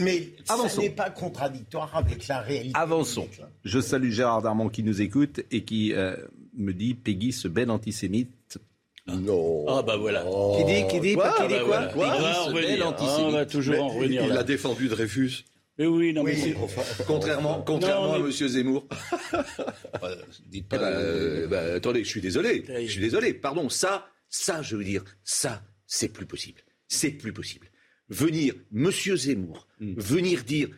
[0.00, 0.80] mais ça Avançons.
[0.82, 2.72] n'est pas contradictoire avec la réalité.
[2.78, 3.28] Avançons.
[3.64, 6.16] Je salue Gérard Darmon qui nous écoute et qui euh,
[6.54, 8.30] me dit Peggy, ce bel antisémite.
[9.06, 9.64] Non.
[9.68, 10.24] Ah bah voilà.
[10.56, 11.88] Qui dit, qui dit, Quoi qui dit bah quoi voilà.
[11.88, 12.68] Peggy, On va ce revenir.
[12.68, 13.20] bel Ah, antisémite.
[13.26, 14.40] on va toujours en Mais revenir il là.
[14.40, 15.44] a défendu Dreyfus.
[15.78, 16.54] Mais oui, non mais Oui.
[16.54, 18.48] c'est- Contrairement, contrairement Non, à mais- M.
[18.48, 18.86] Zemmour.
[19.34, 20.14] Euh,
[20.46, 22.64] dites Eh pas, ben, euh, euh, bah, attendez, je suis désolé.
[22.68, 23.34] Je suis désolé.
[23.34, 26.60] Pardon, ça, ça, je veux dire, ça, c'est plus possible.
[26.88, 27.68] C'est plus possible.
[28.08, 29.94] Venir, Monsieur Zemmour, Hmm.
[29.96, 30.68] venir dire,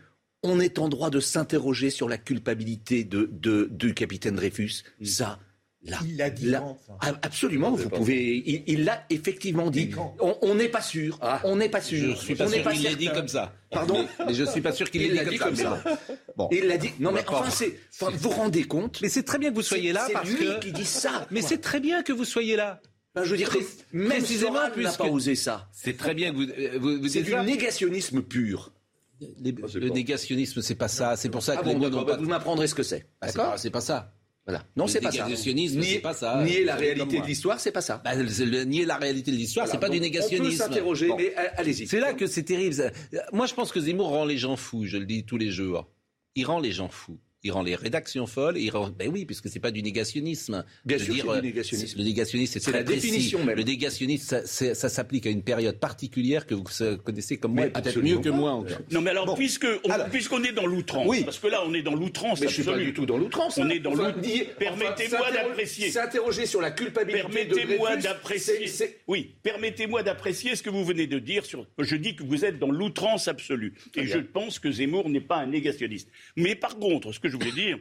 [0.43, 5.05] on est en droit de s'interroger sur la culpabilité de, de- du capitaine Dreyfus, Hmm.
[5.05, 5.39] ça,
[5.85, 8.43] là, Il l'a dit là- quand, ça Ah, absolument, vous pouvez.
[8.67, 9.91] Il l'a effectivement dit.
[10.21, 11.19] On n'est pas sûr.
[11.45, 12.17] On n'est pas sûr.
[12.17, 13.53] Je suis pas on sûr qu'il l'ait dit comme ça.
[13.71, 15.83] Pardon Mais je suis pas sûr qu'il Il l'ait l'a dit dit comme ça.
[15.85, 15.97] bon.
[16.37, 16.49] Bon.
[16.53, 16.91] Il l'a dit.
[17.01, 17.79] Non mais enfin, c'est.
[18.01, 20.29] enfin, vous vous rendez compte Mais c'est très bien que vous soyez là C'est parce
[20.31, 20.59] lui que.
[20.61, 21.27] qui dit ça.
[21.31, 22.81] Mais c'est très bien que vous soyez là.
[23.15, 23.61] Ben, je veux dire, Pré-
[23.93, 25.69] même précisément, Soral n'a puisque- pas osé ça.
[25.73, 26.43] C'est très bien que vous.
[26.51, 28.73] euh, vous, vous C'est du négationnisme pur.
[29.21, 31.17] Les- c'est le pas- négationnisme, c'est pas ça.
[31.17, 32.17] C'est pour ça Ah que les bon, bah, pas.
[32.17, 33.07] vous m'apprendrez ce que c'est.
[33.21, 34.14] Ah, c'est D'accord pas- C'est pas ça.
[34.47, 34.63] Voilà.
[34.77, 35.27] Non, c'est pas ça.
[35.27, 36.43] Nier- pas ça.
[36.45, 38.03] Nier la Vous savez comme réalité de l'histoire, c'est pas ça.
[38.05, 40.45] Bah, le- nier la réalité de l'histoire, c'est pas du négationnisme.
[40.45, 41.17] On peut s'interroger, Bon.
[41.17, 41.87] mais euh, allez-y.
[41.87, 42.93] C'est là que c'est terrible.
[43.33, 44.85] Moi, je pense que Zemmour rend les gens fous.
[44.85, 45.89] Je le dis tous les jours.
[46.35, 47.19] Il rend les gens fous.
[47.47, 48.57] Il rend les rédactions folles.
[48.57, 48.89] Il rend...
[48.89, 50.65] Ben oui, puisque c'est pas du négationnisme.
[50.87, 51.89] Bien sûr du négationnisme.
[51.93, 53.01] c'est- Le négationnisme, c'est la précis.
[53.03, 53.57] définition même.
[53.59, 56.65] Le négationnisme, ça, s'applique à une période particulière que vous
[57.05, 58.79] connaissez comme moi, Mais et peut-être mieux que moi encore.
[58.91, 59.35] Non mais alors, Bon.
[59.35, 60.09] puisque on, Alors.
[60.09, 61.23] puisqu'on est dans l'outrance, Oui.
[61.25, 62.87] parce que là on est dans l'outrance Mais je suis pas absolue.
[62.87, 63.59] du tout dans l'outrance.
[63.59, 63.69] On hein.
[63.71, 64.27] est dans Enfin, l'outrance.
[64.59, 65.91] Permettez-moi enfin, d'apprécier.
[65.91, 68.71] S'interroger sur la culpabilité de Permettez-moi d'apprécier.
[69.07, 71.45] Oui, permettez-moi d'apprécier ce que vous venez de dire.
[71.45, 71.67] Sur...
[71.79, 73.75] Je dis que vous êtes dans l'outrance absolue.
[73.97, 76.09] Et je pense que Zemmour n'est pas un négationniste.
[76.37, 77.79] Mais par contre, ce que je voulais dire,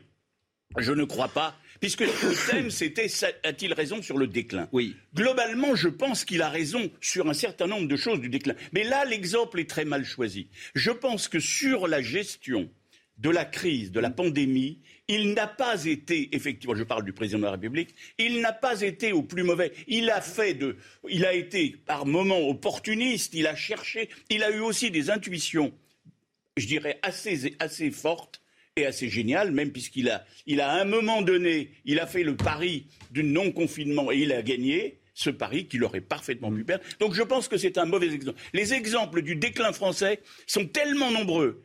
[0.78, 3.08] je ne crois pas, puisque le thème c'était
[3.44, 4.68] a-t-il raison sur le déclin?
[4.72, 4.96] Oui.
[5.14, 8.56] Globalement, je pense qu'il a raison sur un certain nombre de choses du déclin.
[8.72, 10.48] Mais là, l'exemple est très mal choisi.
[10.76, 12.70] Je pense que sur la gestion
[13.18, 17.40] de la crise, de la pandémie, il n'a pas été, effectivement, je parle du président
[17.40, 19.72] de la République, il n'a pas été au plus mauvais.
[19.88, 24.50] Il a fait de, il a été par moments opportuniste, il a cherché, il a
[24.50, 25.74] eu aussi des intuitions,
[26.58, 28.42] je dirais, assez, assez fortes
[28.76, 32.24] et assez géniales, même puisqu'il a, il a à un moment donné, il a fait
[32.24, 36.84] le pari du non-confinement et il a gagné ce pari qu'il aurait parfaitement pu perdre.
[37.00, 38.40] Donc je pense que c'est un mauvais exemple.
[38.54, 41.62] Les exemples du déclin français sont tellement nombreux,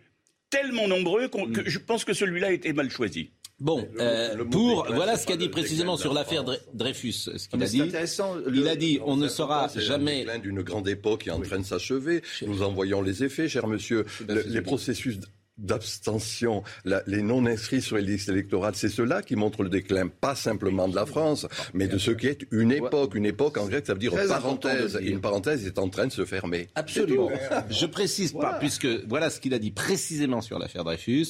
[0.50, 3.30] tellement nombreux qu'on- que je pense que celui-là a été mal choisi.
[3.58, 6.44] Bon, euh, le pour déclin, voilà ce qu'a dit précisément sur l'affaire
[6.74, 7.12] Dreyfus.
[7.12, 7.82] Ce qu'il Ah, Mais a c'est dit.
[7.82, 8.36] intéressant.
[8.52, 10.26] Il a dit on ne saura jamais.
[10.42, 12.20] D'une grande époque qui est en train de s'achever.
[12.46, 14.04] Nous en voyons les effets, cher monsieur.
[14.28, 15.18] Le- les processus
[15.58, 20.34] d'abstention, la- les non-inscrits sur les listes électorales, c'est cela qui montre le déclin, pas
[20.34, 23.14] simplement de la France, mais de ce qui est une époque.
[23.14, 24.98] Une époque, en grec, ça veut dire parenthèse.
[25.02, 26.68] Et une parenthèse est en train de se fermer.
[26.74, 27.30] Absolument.
[27.70, 31.26] Je précise pas, puisque voilà ce qu'il a dit précisément sur l'affaire Dreyfus.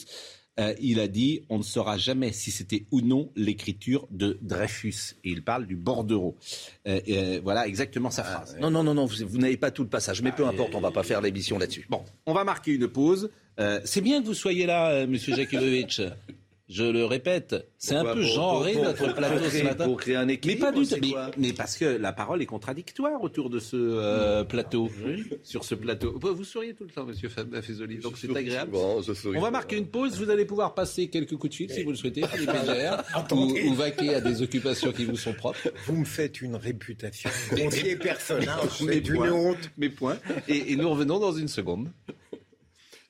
[0.59, 5.17] Euh, il a dit on ne saura jamais si c'était ou non l'écriture de Dreyfus.
[5.25, 6.37] Et il parle du bordereau.
[6.87, 8.57] Euh, euh, voilà exactement sa phrase.
[8.61, 10.81] Non, non, non, non, vous, vous n'avez pas tout le passage, mais peu importe, on
[10.81, 11.87] va pas faire l'émission là-dessus.
[11.89, 13.31] Bon, on va marquer une pause.
[13.85, 16.03] C'est bien que vous soyez là, Monsieur Jakubovic.
[16.71, 19.85] Je le répète, c'est un peu Pour- genré pour- notre pour- plateau pour ce matin.
[19.87, 20.97] pour créer un mais équilibre, pas du tout.
[21.01, 24.91] Mais, mais parce que la parole est contradictoire autour de ce euh, plateau,
[25.43, 26.19] sur ce plateau.
[26.21, 28.73] Vous souriez tout le temps, Monsieur Fazoli, donc c'est agréable.
[28.73, 29.51] Bon, je souris On va souvent.
[29.51, 30.19] marquer une pause.
[30.19, 32.51] Vous allez pouvoir passer quelques coups de fil si vous le souhaitez, Philippe
[33.33, 35.71] ou, ou vaquer à des occupations qui vous sont propres.
[35.87, 37.31] Vous me faites une réputation.
[37.53, 39.71] Grossier personnage, Mes c'est une honte.
[39.79, 40.19] Mes points.
[40.49, 41.91] Et, et nous revenons dans une seconde.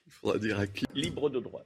[0.06, 0.84] Il faudra dire à qui.
[0.94, 1.64] Libre de droit.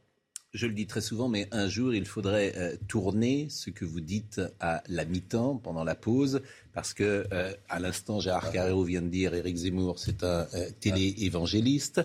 [0.55, 4.03] Je le dis très souvent, mais un jour, il faudrait euh, tourner ce que vous
[4.03, 6.43] dites à la mi-temps, pendant la pause,
[6.75, 10.69] parce que euh, à l'instant, Gérard Carreau vient de dire Éric Zemmour, c'est un euh,
[10.81, 12.03] télé-évangéliste.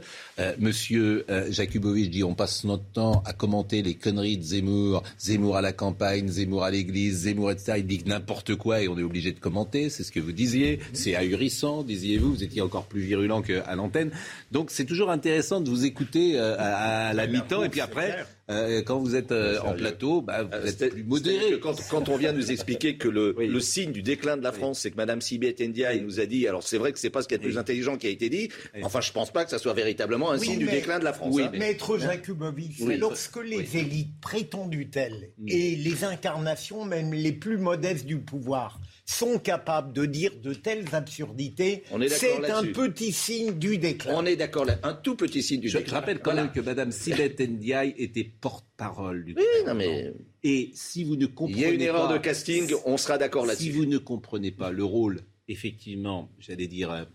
[0.59, 5.61] Monsieur Jakubovic dit on passe notre temps à commenter les conneries de Zemmour, Zemmour à
[5.61, 7.73] la campagne, Zemmour à l'église, Zemmour, etc.
[7.79, 9.89] Il dit n'importe quoi et on est obligé de commenter.
[9.89, 10.79] C'est ce que vous disiez.
[10.93, 12.35] C'est ahurissant, disiez-vous.
[12.35, 14.11] Vous étiez encore plus virulent qu'à l'antenne.
[14.53, 18.25] Donc c'est toujours intéressant de vous écouter à, à la mi-temps et puis après.
[18.49, 21.59] Euh, quand vous êtes euh, en plateau, bah, vous êtes plus modéré.
[21.59, 24.79] Quand, quand on vient nous expliquer que le, le signe du déclin de la France,
[24.79, 27.27] c'est que Mme Sibeth Ndiaye nous a dit, alors c'est vrai que c'est pas ce
[27.27, 28.49] qu'il y a de plus intelligent qui a été dit,
[28.83, 31.11] enfin je pense pas que ça soit véritablement un Oui, signe du déclin de la
[31.13, 31.33] France.
[31.35, 31.51] Oui, hein.
[31.57, 32.97] Maître Jakubovic, c'est Oui.
[32.97, 35.49] lorsque les élites prétendues telles Mm.
[35.49, 38.79] et les incarnations même les plus modestes du pouvoir
[39.09, 43.77] sont capables de dire de telles absurdités, On est d'accord c'est un petit signe du
[43.77, 44.13] déclin.
[44.15, 45.93] On est d'accord là, un tout petit signe du Je, je déclin.
[45.99, 46.43] rappelle quand Voilà.
[46.43, 51.25] même que Mme Sibeth Ndiaye était porte-parole du Oui, non, mais Et si vous ne
[51.25, 53.71] comprenez il y a une erreur pas- de casting, on sera d'accord Si là-dessus.
[53.71, 57.05] vous ne comprenez pas le rôle, effectivement, j'allais dire, euh,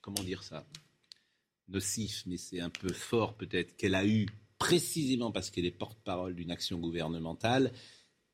[0.00, 0.64] comment dire ça,
[1.68, 4.26] nocif, mais c'est un peu fort peut-être, qu'elle a eu
[4.58, 7.72] précisément parce qu'elle est porte-parole d'une action gouvernementale,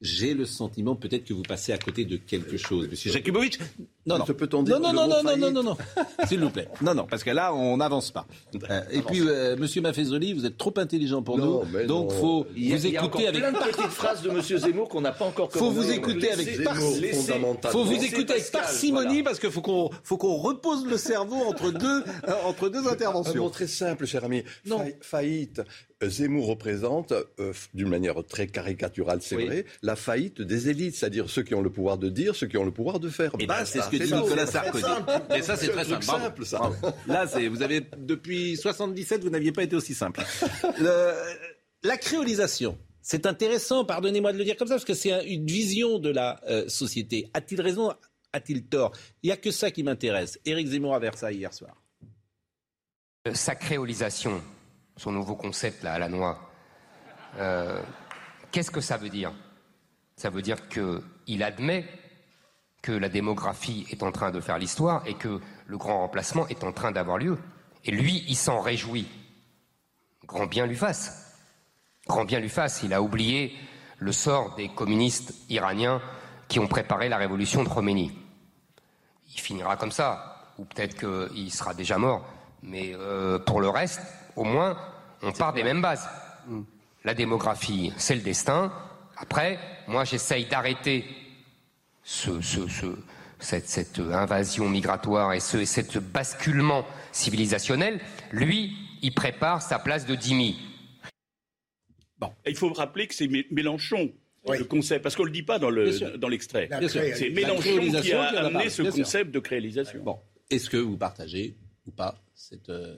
[0.00, 2.88] j'ai le sentiment peut-être que vous passez à côté de quelque chose.
[2.88, 3.58] Monsieur Jakubovic
[4.06, 4.26] Non, non.
[4.26, 5.76] Se peut-on dire Non, non, le non, mot non, non, non, non, non.
[6.28, 6.68] S'il vous plaît.
[6.82, 8.26] Non, non, parce que là, on n'avance pas.
[8.70, 12.16] Euh, et puis, euh, Monsieur Maffezoli, vous êtes trop intelligent pour Non, nous, donc non.
[12.16, 14.30] faut Il y a, vous il y a écouter avec plein de petites phrases de
[14.30, 14.40] M.
[14.40, 17.70] Zemmour qu'on n'a pas encore faut vous écouter avec fondamentalement.
[17.72, 21.70] faut vous écouter avec parcimonie parce qu'il faut qu'on faut qu'on repose le cerveau entre
[21.72, 23.50] deux euh, entre deux Un mot interventions.
[23.50, 24.42] très simple, cher ami.
[24.64, 24.78] Non.
[24.78, 25.62] Failli- Faillite.
[26.06, 29.46] Zemmour représente, euh, d'une manière très caricaturale, c'est Oui.
[29.46, 32.56] vrai, la faillite des élites, c'est-à-dire ceux qui ont le pouvoir de dire, ceux qui
[32.56, 33.32] ont le pouvoir de faire.
[33.40, 34.12] Et ben, Basta, c'est ce que dit.
[34.14, 34.82] Nicolas Sarkozy.
[34.84, 35.12] très simple.
[35.30, 36.04] Mais ça, c'est très simple.
[36.04, 36.58] Simple, ça.
[36.58, 36.96] Bravo.
[37.08, 40.20] Là, c'est vous avez depuis 77, vous n'aviez pas été aussi simple.
[40.80, 41.14] Le-
[41.82, 42.78] la créolisation.
[43.02, 46.10] C'est intéressant, pardonnez-moi de le dire comme ça, parce que c'est un- une vision de
[46.10, 47.28] la euh, société.
[47.34, 47.92] A-t-il raison
[48.32, 48.92] A-t-il tort?
[49.22, 50.38] Il n'y a que ça qui m'intéresse.
[50.44, 51.80] Éric Zemmour à Versailles hier soir.
[53.26, 54.42] Euh, Sa créolisation,
[54.98, 56.50] son nouveau concept là, à la noix,
[57.38, 57.80] euh,
[58.50, 59.32] qu'est-ce que ça veut dire?
[60.16, 61.86] Ça veut dire qu'il admet
[62.82, 66.64] que la démographie est en train de faire l'histoire et que le grand remplacement est
[66.64, 67.38] en train d'avoir lieu.
[67.84, 69.08] Et lui, il s'en réjouit.
[70.26, 71.38] Grand bien lui fasse.
[72.08, 72.82] Grand bien lui fasse.
[72.82, 73.54] Il a oublié
[73.98, 76.02] le sort des communistes iraniens
[76.48, 78.18] qui ont préparé la révolution de Khomeini.
[79.34, 82.26] Il finira comme ça, ou peut-être qu'il sera déjà mort.
[82.62, 84.00] Mais euh, pour le reste,
[84.38, 84.78] au moins,
[85.22, 86.08] on part des mêmes bases.
[87.04, 88.72] La démographie, c'est le destin.
[89.16, 91.04] Après, moi, j'essaye d'arrêter
[92.04, 92.98] ce, ce- ce-
[93.40, 98.00] cette, cette invasion migratoire et ce cette basculement civilisationnel.
[98.32, 98.72] Lui,
[99.02, 100.58] il prépare sa place de Dimi.
[102.46, 104.10] Il faut rappeler que c'est Mé- Mélenchon.
[104.46, 104.58] Oui.
[104.58, 105.90] Le concept, parce qu'on ne le dit pas dans le-
[106.28, 106.68] l'extrait.
[106.88, 110.00] C'est Mélenchon qui a qui en a amené ce concept de créolisation.
[110.02, 112.96] Bon, est-ce que vous partagez ou pas cette euh,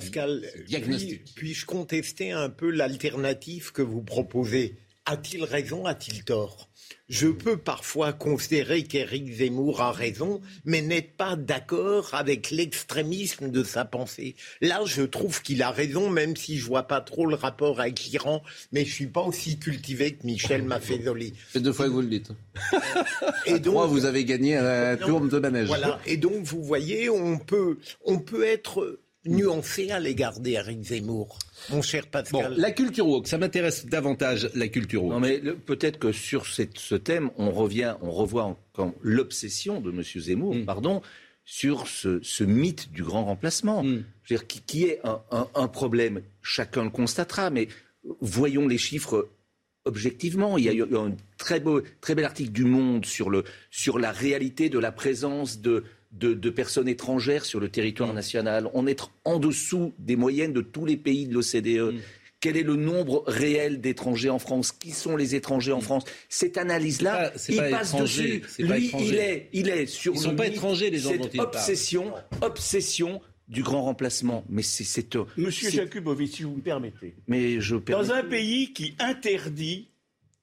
[0.00, 4.76] Pascal, diagnostic puis- puis-je contester un peu l'alternative que vous proposez?
[5.04, 6.68] A-t-il raison, a-t-il tort?
[7.08, 13.64] Je peux parfois considérer qu'Éric Zemmour a raison, mais n'être pas d'accord avec l'extrémisme de
[13.64, 14.36] sa pensée.
[14.60, 18.04] Là, je trouve qu'il a raison, même si je vois pas trop le rapport avec
[18.04, 21.32] l'Iran, mais je suis pas aussi cultivé que Michel Maffezoli.
[21.52, 22.30] C'est deux fois que vous le dites.
[23.46, 25.66] Et donc, Moi, vous avez gagné à la tourne de manège.
[25.66, 26.00] Voilà.
[26.06, 31.38] Et donc, vous voyez, on peut, on peut être nuancé à l'égard d'Éric Zemmour,
[31.70, 32.54] mon cher Bon, Pascal.
[32.56, 35.12] la culture woke, ça m'intéresse davantage, la culture woke.
[35.12, 39.90] Non, mais peut-être que sur cette- ce thème, on revient, on revoit encore l'obsession de
[39.90, 40.02] M.
[40.02, 40.64] Zemmour, Mm.
[40.64, 41.02] pardon,
[41.44, 43.82] sur ce, ce mythe du grand remplacement.
[43.82, 44.04] Mm.
[44.24, 46.22] Je veux dire, qui, qui est un, un- un problème.
[46.42, 47.68] Chacun le constatera, mais
[48.20, 49.28] voyons les chiffres
[49.84, 50.56] objectivement.
[50.58, 53.98] Il y a eu un très, beau, très bel article du Monde sur, le, sur
[53.98, 58.68] la réalité de la présence de, de, de personnes étrangères sur le territoire national.
[58.74, 62.00] On est en dessous des moyennes de tous les pays de l'OCDE.
[62.40, 66.04] quel est le nombre réel d'étrangers en France, qui sont les étrangers en France?
[66.28, 68.66] Cette analyse-là, il pas passe étranger, dessus.
[68.66, 71.10] pas Lui, il est, il est sur Ils sont le pas mythe, étrangers, les gens
[71.10, 74.44] cette obsession, obsession du grand remplacement.
[74.48, 77.14] Mais c'est, c'est, Monsieur Jakubovic, si vous me permettez.
[77.28, 79.88] mais je permets- Dans un pays qui interdit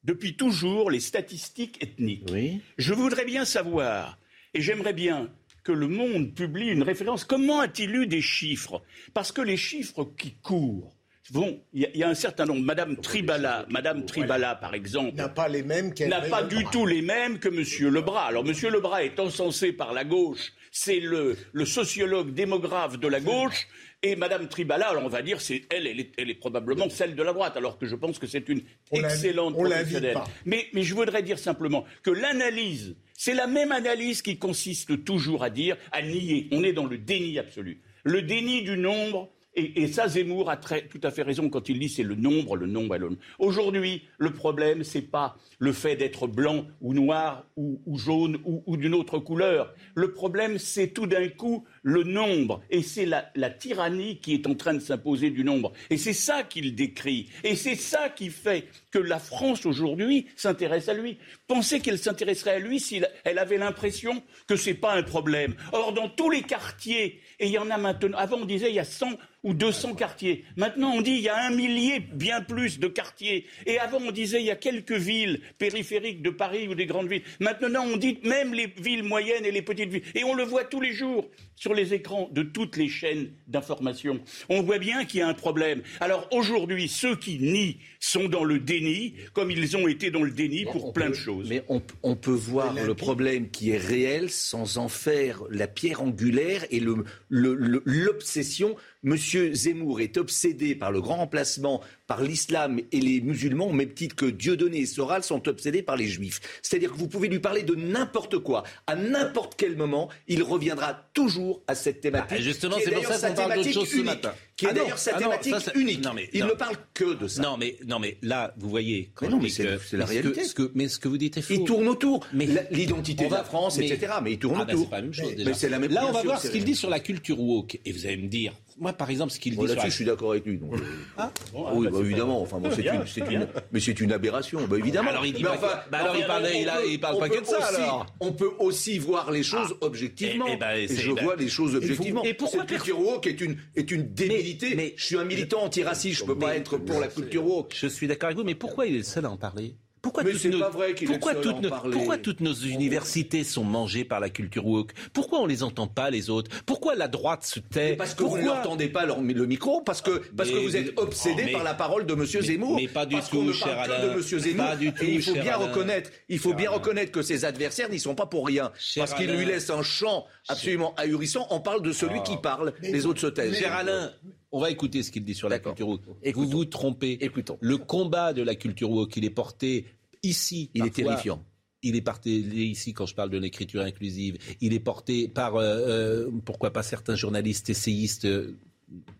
[0.03, 2.29] depuis toujours les statistiques ethniques,
[2.77, 4.17] je voudrais bien savoir,
[4.53, 5.29] et j'aimerais bien
[5.67, 7.25] que le monde publie une référence.
[7.25, 8.81] Comment a-t-il eu des chiffres?
[9.13, 10.95] Parce que les chiffres qui courent,
[11.31, 12.61] Bon, il y, a- il y a un certain nombre.
[12.63, 16.85] Madame Tribala, Madame Tribala, par exemple, n'a pas les mêmes qu'elle n'a pas du tout
[16.85, 18.25] les mêmes que Monsieur Lebras.
[18.27, 23.19] Alors Monsieur Lebras est encensé par la gauche, c'est le, le sociologue démographe de la
[23.19, 23.67] gauche,
[24.03, 27.15] et Madame Tribala, alors on va dire, c'est elle, elle est, elle est probablement celle
[27.15, 28.61] de la droite, alors que je pense que c'est une
[28.91, 30.13] excellente on professionnelle.
[30.45, 35.43] Mais, mais je voudrais dire simplement que l'analyse, c'est la même analyse qui consiste toujours
[35.43, 36.47] à dire, à nier.
[36.51, 37.81] On est dans le déni absolu.
[38.03, 39.29] Le déni du nombre.
[39.59, 42.67] Et, ça, Zemmour a tout à fait raison quand il dit c'est le nombre, le
[42.67, 43.21] nombre et le nombre.
[43.39, 48.93] Aujourd'hui, le problème, c'est pas le fait d'être blanc ou noir ou, jaune ou d'une
[48.93, 49.73] autre couleur.
[49.95, 52.61] Le problème, c'est tout d'un coup le nombre.
[52.69, 55.73] Et c'est la, tyrannie qui est en train de s'imposer du nombre.
[55.89, 57.29] Et c'est ça qu'il décrit.
[57.43, 61.17] Et c'est ça qui fait que la France aujourd'hui s'intéresse à lui.
[61.47, 65.55] Pensez qu'elle s'intéresserait à lui si elle avait l'impression que c'est pas un problème.
[65.71, 68.75] Or, dans tous les quartiers, et il y en a maintenant, avant on disait il
[68.75, 70.43] y a 100 ou 200 quartiers.
[70.55, 73.45] Maintenant on dit il y a un millier, bien plus de quartiers.
[73.65, 77.09] Et avant on disait il y a quelques villes périphériques de Paris ou des grandes
[77.09, 77.23] villes.
[77.39, 80.03] Maintenant on dit même les villes moyennes et les petites villes.
[80.15, 84.19] Et on le voit tous les jours sur les écrans de toutes les chaînes d'information.
[84.47, 85.81] On voit bien qu'il y a un problème.
[85.99, 90.31] Alors aujourd'hui, ceux qui nient sont dans le déni, comme ils ont été dans le
[90.31, 91.49] déni pour plein de choses.
[91.49, 96.01] Mais on, on peut voir le problème qui est réel sans en faire la pierre
[96.03, 98.75] angulaire et le- le- le- l'obsession.
[99.03, 103.93] Monsieur Zemmour est obsédé par le grand remplacement, par l'islam et les musulmans, au même
[103.93, 106.39] titre que Dieudonné et Soral sont obsédés par les juifs.
[106.61, 110.93] C'est-à-dire que vous pouvez lui parler de n'importe quoi, à n'importe quel moment, il reviendra
[111.13, 112.37] toujours à cette thématique.
[112.39, 114.33] Ah, justement, c'est pour ça qu'on parle d'autre chose ce matin.
[114.55, 116.03] Qui est Ah d'ailleurs sa ah non, thématique ça, ça- unique.
[116.03, 116.47] non, mais- il non.
[116.47, 117.43] ne parle que de ça.
[117.43, 119.11] Non mais, non, mais là, vous voyez.
[119.13, 120.43] quand Mais non, mais c'est- c'est la réalité.
[120.45, 121.53] ce que- mais ce que vous dites est faux.
[121.53, 122.25] Il tourne autour.
[122.33, 124.13] Mais L'identité de la France, mais- etc.
[124.23, 124.85] Mais il tourne Ah bah, autour.
[124.85, 125.53] c'est pas la même chose déjà.
[125.53, 127.79] c'est Là, on va voir c'est ce qu'il dit sur la culture woke.
[127.85, 129.89] Et vous allez me dire, moi par exemple, ce qu'il dit Bon, sur Là-dessus, la...
[129.89, 130.57] je suis d'accord avec lui.
[130.57, 130.77] donc, euh,
[131.17, 131.31] Ah,
[131.73, 132.41] oui, bah, évidemment.
[132.41, 133.41] Enfin, bon, c'est Bien, une, c'est bien.
[133.41, 134.65] une- mais c'est une aberration.
[134.67, 135.09] Bah, évidemment.
[135.09, 136.99] Alors, il dit Mais pas que- bah, alors, il parle- on il a- peut- il
[136.99, 138.05] parle pas que de ça, aussi- alors.
[138.19, 140.47] On peut aussi voir les choses objectivement.
[140.47, 142.23] et- et ben, Et c'est- je ben, vois les choses et vous- objectivement.
[142.23, 144.75] et pourquoi Cette culture woke est une, est une débilité.
[144.75, 146.19] mais- je suis un militant antiraciste.
[146.19, 147.73] Je peux pas être pour la culture woke.
[147.75, 149.75] Je suis d'accord avec vous, mais pourquoi il est le seul à en parler?
[150.07, 151.61] Pourquoi Mais toutes c'est nos- pas vrai qu'il est pourquoi le seul à toutes en
[151.61, 151.91] nos- parler.
[151.91, 154.93] Pourquoi toutes nos universités sont mangées par la culture woke?
[155.13, 156.49] Pourquoi on les entend pas les autres?
[156.65, 157.95] Pourquoi la droite se tait?
[157.95, 160.75] Parce que vous Pourquoi ne l'entendez pas leur- le micro, parce que, parce que vous
[160.75, 162.25] êtes obsédé mais- par la parole de M.
[162.25, 162.75] Zemmour.
[162.75, 164.07] mais pas du parce tout, cher parle que Alain.
[164.07, 164.21] de M.
[164.21, 164.65] Zemmour.
[164.65, 165.57] Pas du tout, et il faut bien Alain.
[165.67, 166.77] reconnaître, il faut Cher bien Alain.
[166.79, 168.71] reconnaître que ses adversaires n'y sont pas pour rien.
[168.79, 171.47] Cher parce qu'ils lui laissent un champ absolument ahurissant.
[171.49, 172.23] On parle de celui Ah.
[172.23, 173.55] qui parle, les autres se taisent.
[173.57, 174.11] Cher Alain,
[174.51, 176.01] on va écouter ce qu'il dit sur la culture woke.
[176.23, 176.45] Écoutons.
[176.45, 177.17] Vous vous trompez.
[177.21, 177.57] Écoutons.
[177.59, 179.85] Le combat de la culture woke, il est porté
[180.23, 180.69] ici.
[180.73, 181.43] Il est terrifiant.
[181.83, 184.37] Il est porté ici quand je parle de l'écriture inclusive.
[184.61, 188.25] Il est porté par, euh, euh, pourquoi pas certains journalistes essayistes.
[188.25, 188.55] euh,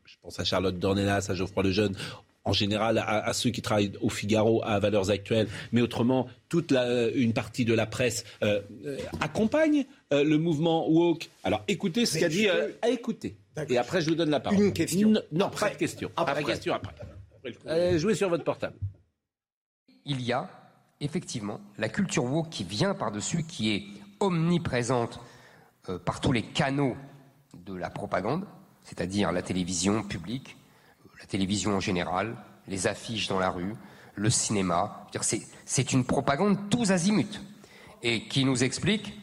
[0.06, 1.96] je pense à Charlotte Dornelas, à Geoffroy Lejeune.
[2.46, 6.72] En général, à, à ceux qui travaillent au Figaro, à Valeurs Actuelles, mais autrement, toute
[6.72, 8.62] la, une partie de la presse euh,
[9.20, 11.30] accompagne euh, le mouvement woke.
[11.44, 12.46] Alors, écoutez ce qu'a dit.
[12.46, 13.36] peux- euh, à écouter.
[13.54, 13.76] D'accord.
[13.76, 14.62] Et après, je vous donne la parole.
[14.62, 15.10] Une question.
[15.10, 15.68] Non, non, Après.
[15.68, 16.10] pas de question.
[16.16, 16.42] Après.
[16.42, 16.94] De question après.
[17.68, 18.78] Euh, jouez sur votre portable.
[20.06, 20.50] il y a
[21.02, 23.84] effectivement la culture woke qui vient par-dessus, qui est
[24.20, 25.20] omniprésente
[25.90, 26.96] euh, par tous les canaux
[27.66, 28.46] de la propagande,
[28.84, 30.58] c'est-à-dire la télévision publique,
[31.20, 32.36] la télévision en général,
[32.68, 33.76] les affiches dans la rue,
[34.16, 35.08] le cinéma.
[35.66, 37.42] C'est une propagande tous azimuts
[38.04, 39.20] et qui nous explique,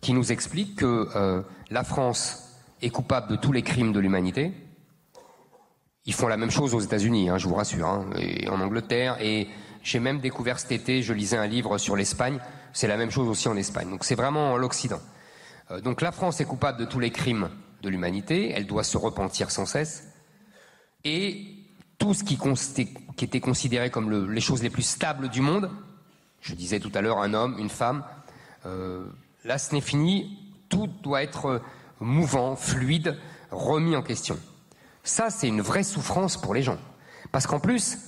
[0.00, 4.52] qui nous explique que euh, la France est coupable de tous les crimes de l'humanité,
[6.08, 9.18] ils font la même chose aux États-Unis, hein, je vous rassure, hein, et en Angleterre.
[9.20, 9.46] Et
[9.88, 12.38] j'ai même découvert cet été, je lisais un livre sur l'Espagne,
[12.74, 13.88] c'est la même chose aussi en Espagne.
[13.88, 15.00] Donc c'est vraiment l'Occident.
[15.70, 17.48] Euh, donc la France est coupable de tous les crimes
[17.82, 20.04] de l'humanité, elle doit se repentir sans cesse.
[21.04, 21.46] Et
[21.98, 22.38] tout ce qui,
[23.16, 25.70] qui était considéré comme le- les choses les plus stables du monde,
[26.42, 28.04] je disais tout à l'heure un homme, une femme,
[28.66, 29.06] euh,
[29.44, 31.58] là ce n'est fini, tout doit être euh,
[32.00, 33.16] mouvant, fluide,
[33.50, 34.38] remis en question.
[35.02, 36.76] Ça, c'est une vraie souffrance pour les gens.
[37.32, 37.98] Parce qu'en plus,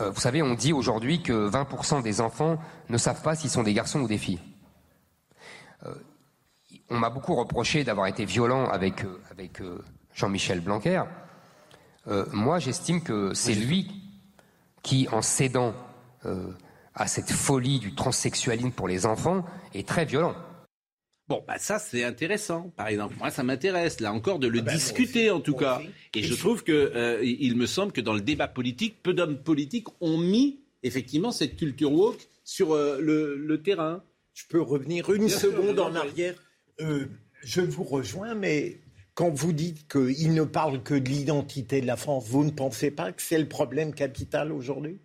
[0.00, 3.62] euh, vous savez, on dit aujourd'hui que 20% des enfants ne savent pas s'ils sont
[3.62, 4.40] des garçons ou des filles.
[5.84, 5.94] Euh,
[6.90, 9.60] on m'a beaucoup reproché d'avoir été violent avec, euh, avec
[10.14, 11.02] Jean-Michel Blanquer.
[12.08, 13.90] Euh, moi, j'estime que c'est lui,
[14.82, 15.74] qui, en cédant
[16.26, 16.52] euh,
[16.94, 20.34] à cette folie du transsexualisme pour les enfants, est très violent.
[21.28, 23.14] Bon, bah ça c'est intéressant, par exemple.
[23.18, 25.78] Moi, ça m'intéresse, là encore, de le Ah ben, discuter aussi, en tout cas.
[25.78, 25.88] aussi.
[26.14, 29.38] Et je trouve que euh, il me semble que dans le débat politique, peu d'hommes
[29.38, 34.02] politiques ont mis effectivement cette culture woke sur euh, le, le terrain.
[34.34, 36.34] Je peux revenir une Bien seconde en arrière.
[36.80, 37.06] Euh,
[37.42, 38.80] je vous rejoins, mais
[39.14, 42.90] quand vous dites qu'il ne parle que de l'identité de la France, vous ne pensez
[42.90, 44.98] pas que c'est le problème capital aujourd'hui?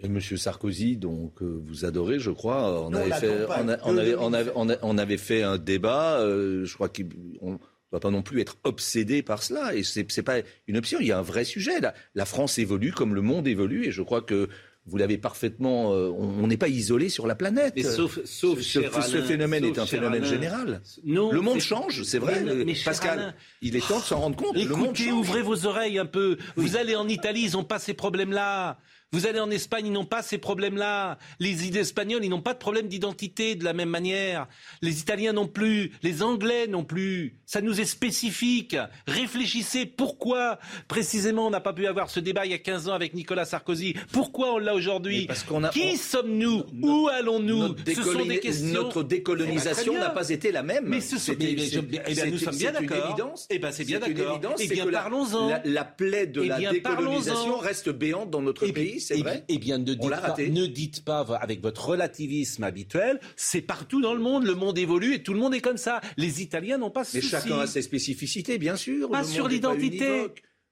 [0.00, 2.82] Et Monsieur Sarkozy, donc euh, vous adorez, je crois.
[2.86, 3.60] On Non, avait fait, pas.
[3.64, 6.20] on, a- Que on avait, le on avait- on a- on avait fait un débat.
[6.20, 7.56] euh, je crois qu'on ne
[7.90, 9.74] doit pas non plus être obsédé par cela.
[9.74, 10.36] Et c'est c'est pas
[10.68, 10.98] une option.
[11.00, 11.80] Il y a un vrai sujet.
[11.80, 14.48] La, la France évolue comme le monde évolue, et je crois que
[14.86, 15.92] vous l'avez parfaitement.
[15.92, 17.72] euh, on n'est pas isolé sur la planète.
[17.76, 18.78] Mais sauf, sauf ce,
[19.20, 20.30] phénomène sauf est un phénomène Alain.
[20.32, 20.80] général.
[21.04, 22.40] Non, le monde change, c'est vrai.
[22.44, 24.54] Mais- mais cher Pascal, Alain, il est temps de s'en rendre compte.
[24.56, 25.18] le monde Écoutez, change.
[25.18, 26.38] ouvrez vos oreilles un peu.
[26.54, 28.78] Vous allez en Italie, ils n'ont pas ces problèmes-là.
[29.12, 31.16] Vous allez en Espagne, ils n'ont pas ces problèmes-là.
[31.40, 34.46] Les idées espagnols, ils n'ont pas de problème d'identité de la même manière.
[34.82, 35.92] Les Italiens non plus.
[36.02, 37.38] Les Anglais non plus.
[37.46, 38.76] Ça nous est spécifique.
[39.06, 42.92] Réfléchissez pourquoi, précisément, on n'a pas pu avoir ce débat il y a 15 ans
[42.92, 43.94] avec Nicolas Sarkozy?
[44.12, 45.24] Pourquoi on l'a aujourd'hui?
[45.26, 46.64] Parce qu'on a- Qui on- sommes-nous?
[46.82, 47.76] Où allons-nous?
[47.86, 48.66] Ce sont des questions.
[48.82, 50.84] notre décolonisation Eh ben, n'a pas été la même.
[50.86, 51.82] Mais ce sont- mais- mais je- c'est- eh
[52.14, 53.06] bien, nous c'est- sommes bien d'accord.
[53.08, 53.46] évidence.
[53.48, 54.38] Eh ben, c'est bien d'accord.
[54.58, 55.48] Eh bien, parlons-en.
[55.48, 59.22] La, la plaie de Eh la décolonisation reste béante dans notre Eh pays, c'est eh
[59.22, 59.32] vrai.
[59.32, 64.00] bien- Eh bien, ne dites, pas, ne dites pas avec votre relativisme habituel, c'est partout
[64.00, 66.00] dans le monde, le monde évolue et tout le monde est comme ça.
[66.16, 67.30] Les Italiens n'ont pas ce Mais souci.
[67.30, 69.08] chacun a ses spécificités, bien sûr.
[69.10, 70.26] Pas Le sur l'identité.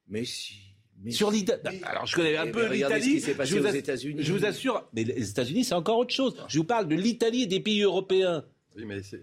[0.08, 0.54] Mais si.
[1.02, 1.38] mais Sur si.
[1.38, 3.02] l'Ita- Alors, je connais un Eh peu ben, l'Italie.
[3.02, 4.22] ce qui s'est passé Je vous aux ass- États-Unis.
[4.22, 6.36] Je vous assure, mais les États-Unis, c'est encore autre chose.
[6.48, 8.44] Je vous parle de l'Italie et des pays européens.
[8.76, 9.22] Oui, mais c'est-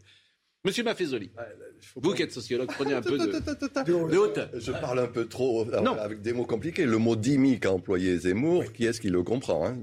[0.66, 1.30] Monsieur Maffezoli,
[1.96, 4.50] vous qui êtes sociologue, prenez un peu de, hauteur.
[4.54, 5.98] Je parle un peu trop euh, Non.
[5.98, 6.86] avec des mots compliqués.
[6.86, 9.78] Le mot dimi qu'a employé Zemmour, qui est-ce qui le comprend hein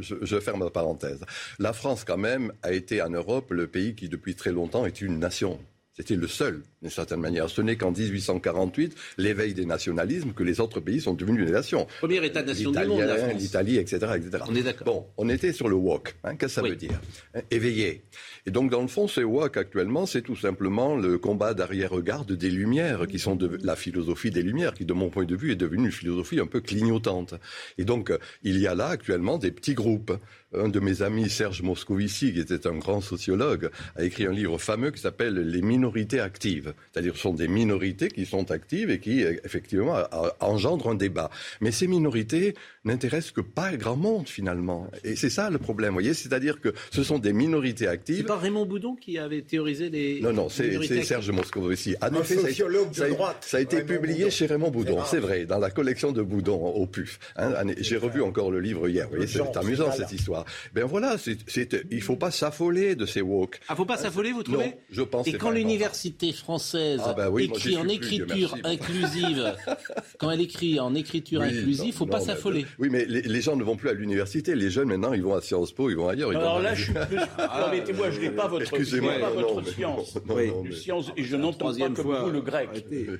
[0.00, 1.20] je, je ferme la parenthèse.
[1.58, 5.00] La France, quand même, a été en Europe le pays qui, depuis très longtemps, est
[5.00, 5.58] une nation.
[5.96, 7.48] C'était le seul, d'une certaine manière.
[7.48, 11.86] Ce n'est qu'en 1848, l'éveil des nationalismes, que les autres pays sont devenus des nations.
[12.00, 13.40] Premier État-nation du monde, la France.
[13.40, 14.44] l'Italie, etc., etc.
[14.46, 14.84] On est d'accord.
[14.86, 16.14] Bon, on était sur le walk.
[16.22, 16.70] Hein, Qu'est-ce que ça Oui.
[16.70, 17.00] veut dire
[17.34, 18.02] Hein, Éveillé.
[18.44, 22.50] Et donc, dans le fond, ce walk, actuellement, c'est tout simplement le combat d'arrière-garde des
[22.50, 25.56] Lumières, qui sont de, la philosophie des Lumières, qui, de mon point de vue, est
[25.56, 27.34] devenue une philosophie un peu clignotante.
[27.78, 30.12] Et donc, il y a là, actuellement, des petits groupes.
[30.56, 34.58] Un de mes amis, Serge Moscovici, qui était un grand sociologue, a écrit un livre
[34.58, 36.72] fameux qui s'appelle Les minorités actives.
[36.92, 39.96] C'est-à-dire, ce sont des minorités qui sont actives et qui, effectivement,
[40.40, 41.30] engendrent un débat.
[41.60, 42.54] Mais ces minorités
[42.84, 44.88] n'intéressent que pas grand monde, finalement.
[45.04, 46.14] Et c'est ça le problème, vous voyez?
[46.14, 48.24] C'est-à-dire que ce sont des minorités C'est actives.
[48.24, 50.20] pas Raymond Boudon qui avait théorisé les.
[50.20, 51.96] Non, non, c'est c'est Serge Moscovici.
[52.00, 53.88] En Un effet, ça a été- sociologue de ça a, droite, ça a été Raymond
[53.88, 54.30] publié Boudon.
[54.30, 57.18] chez Raymond Boudon, C'est c'est vrai, dans la collection de Boudon au PUF.
[57.36, 57.52] hein.
[57.78, 60.45] J'ai revu encore le livre hier, vous voyez, Genre, c'est amusant c'est cette histoire.
[60.74, 63.60] Ben voilà, c'est- c'est- il faut pas s'affoler de ces woke.
[63.68, 64.66] Ah, faut pas s'affoler, vous trouvez?
[64.66, 68.56] Non, je pense Et quand l'université française Ah oui, moi, j'y écrit en plus, écriture
[68.64, 69.54] inclusive,
[70.18, 72.66] quand elle écrit en écriture Oui, inclusive, non, faut pas non, mais- s'affoler.
[72.78, 74.54] Oui, mais les, les gens ne vont plus à l'université.
[74.54, 76.32] Les jeunes, maintenant, ils vont à Sciences Po, ils vont ailleurs.
[76.32, 77.16] ils Alors vont- là, je suis plus.
[77.36, 80.18] Permettez-moi, je n'ai pas votre, je n'ai Excusez-moi, pas non, votre science.
[80.28, 80.50] Oui.
[80.64, 82.68] mais- Science, et je n'entends pas comme fois, vous le grec.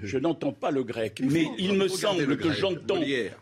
[0.02, 1.20] Je n'entends pas le grec.
[1.22, 3.00] Mais il me semble que j'entends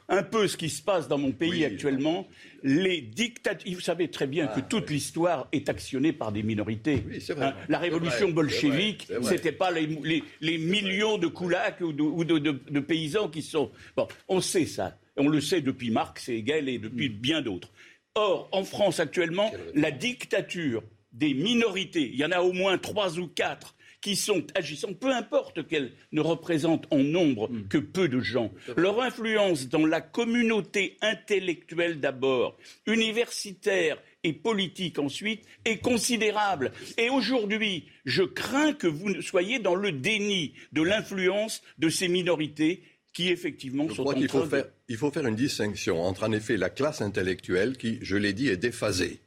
[0.08, 2.26] un peu ce qui se passe dans mon pays actuellement.
[2.66, 3.72] Les dictatures.
[3.74, 7.02] Vous savez très bien que toute l'histoire est actionnée par des minorités.
[7.04, 7.08] Ah.
[7.10, 7.46] Oui, c'est vrai.
[7.46, 12.02] Hein, la révolution vrai, bolchevique, c'était pas les, les- les millions de koulaks ou de,
[12.02, 13.70] ou de- de- de paysans qui sont.
[13.96, 14.98] Bon, on sait ça.
[15.18, 17.12] On le sait depuis Marx et Hegel et depuis Hmm.
[17.20, 17.70] bien d'autres.
[18.14, 23.18] Or, en France actuellement, la dictature des minorités, il y en a au moins trois
[23.18, 23.73] ou quatre
[24.04, 27.66] qui sont agissantes, peu importe qu'elles ne représentent en nombre Hmm.
[27.68, 28.52] que peu de gens.
[28.76, 36.72] Leur influence dans la communauté intellectuelle d'abord, universitaire et politique ensuite, est considérable.
[36.98, 42.08] Et aujourd'hui, je crains que vous ne soyez dans le déni de l'influence de ces
[42.08, 42.82] minorités
[43.14, 45.36] qui effectivement Je sont crois en qu'il faut train de- faire, il faut faire une
[45.36, 49.20] distinction entre, en effet, la classe intellectuelle qui, je l'ai dit, est déphasée.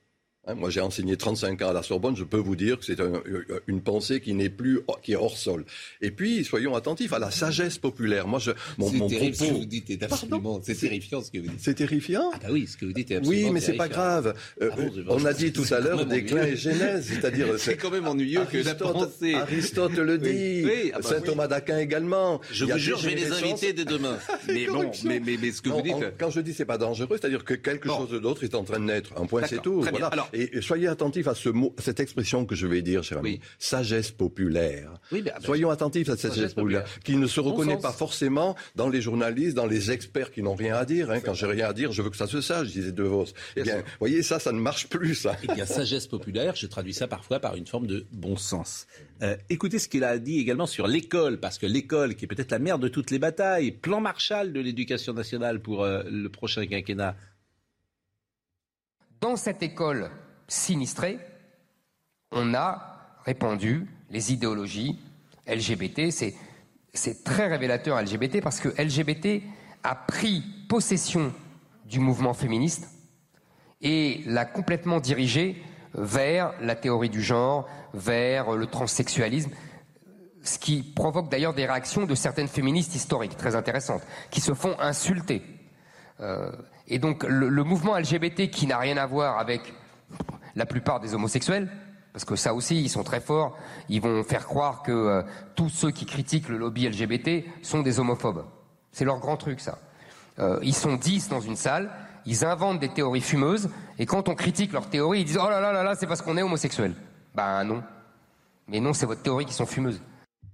[0.49, 2.15] Hein, moi, j'ai enseigné 35 ans à la Sorbonne.
[2.15, 3.21] Je peux vous dire que c'est un-
[3.67, 5.65] une pensée qui n'est plus, qui est hors sol.
[6.01, 8.27] Et puis, soyons attentifs à la sagesse populaire.
[8.27, 11.31] Moi, je, mon, C'est mon terrible ce que vous dites, c'est absolument, c'est terrifiant ce
[11.31, 11.59] que vous dites.
[11.59, 12.31] C'est terrifiant.
[12.33, 14.33] Ah bah oui, ce que vous dites est absolument Oui, mais c'est pas grave.
[14.61, 17.75] Euh, Ah bon, je- on a dit tout à l'heure déclin et genèse, c'est-à-dire C'est
[17.75, 19.33] quand même ennuyeux que la pensée.
[19.33, 21.23] Aristote le dit, Oui, ah bah saint oui.
[21.25, 22.39] Thomas d'Aquin également.
[22.51, 24.17] Je vous jure, je vais les inviter dès demain.
[24.47, 25.93] Mais bon, mais, mais, mais ce que Non, vous dites.
[25.93, 28.79] en- quand je dis c'est pas dangereux, c'est-à-dire que quelque chose d'autre est en train
[28.79, 29.11] de naître.
[29.17, 29.83] Un point, c'est tout.
[30.37, 30.47] Bien.
[30.51, 33.39] Et, soyez attentifs à ce mot, à cette expression que je vais dire, cher ami.
[33.59, 34.99] Sagesse populaire.
[35.11, 38.89] Oui, ben, Soyons attentifs à cette sagesse, populaire, qui ne se reconnaît pas forcément dans
[38.89, 41.11] les journalistes, dans les experts qui n'ont rien à dire.
[41.11, 41.19] Hein.
[41.19, 43.25] Quand j'ai rien à dire, je veux que ça se sache, disait De Vos.
[43.55, 45.35] Eh bien, vous voyez, ça, ça ne marche plus, ça.
[45.43, 48.87] Eh bien, sagesse populaire, je traduis ça parfois par une forme de bon sens.
[49.21, 52.51] Euh, écoutez ce qu'il a dit également sur l'école, parce que l'école, qui est peut-être
[52.51, 56.65] la mère de toutes les batailles, plan Marshall de l'éducation nationale pour euh, le prochain
[56.67, 57.15] quinquennat.
[59.21, 60.11] Dans cette école
[60.47, 61.19] sinistrée,
[62.31, 64.99] on a répandu les idéologies
[65.47, 66.11] LGBT.
[66.11, 69.43] C'est très révélateur LGBT parce que LGBT
[69.83, 71.33] a pris possession
[71.85, 72.89] du mouvement féministe
[73.81, 75.61] et l'a complètement dirigé
[75.93, 79.51] vers la théorie du genre, vers le transsexualisme,
[80.43, 84.79] ce qui provoque d'ailleurs des réactions de certaines féministes historiques très intéressantes, qui se font
[84.79, 85.43] insulter.
[86.19, 86.51] Euh,
[86.87, 89.61] et donc le, mouvement LGBT qui n'a rien à voir avec
[90.57, 91.69] la plupart des homosexuels,
[92.11, 93.55] parce que ça aussi, ils sont très forts,
[93.89, 95.21] ils vont faire croire que euh,
[95.55, 98.43] tous ceux qui critiquent le lobby LGBT sont des homophobes.
[98.91, 99.77] C'est leur grand truc, ça.
[100.39, 101.91] Euh, ils sont dix dans une salle,
[102.25, 105.61] ils inventent des théories fumeuses, et quand on critique leurs théories, ils disent Oh là
[105.61, 106.93] là là là, c'est parce qu'on est homosexuel.
[107.35, 107.83] Ben non.
[108.67, 110.01] Mais non, c'est votre théorie qui sont fumeuses.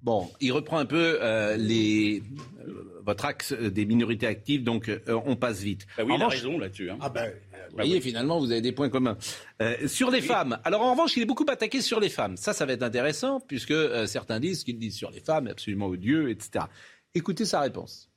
[0.01, 2.21] Bon, il reprend un peu euh, les,
[2.67, 5.87] euh, votre axe des minorités actives, donc on passe vite.
[5.97, 6.91] Bah oui, il a raison là-dessus.
[6.91, 6.97] Hein.
[6.99, 7.31] Ah ben,
[7.69, 9.17] vous voyez, finalement, vous avez des points communs.
[9.87, 12.37] sur les femmes, alors en revanche, il est beaucoup attaqué sur les femmes.
[12.37, 13.73] Ça, ça va être intéressant, puisque
[14.07, 16.65] certains disent ce qu'il dit sur les femmes est absolument odieux, etc.
[17.15, 18.09] Écoutez sa réponse.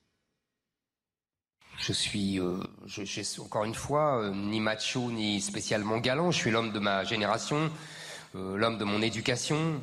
[1.79, 6.31] Je suis, euh, je, encore une fois, euh, ni macho ni spécialement galant.
[6.31, 7.71] Je suis l'homme de ma génération,
[8.35, 9.83] euh, l'homme de mon éducation.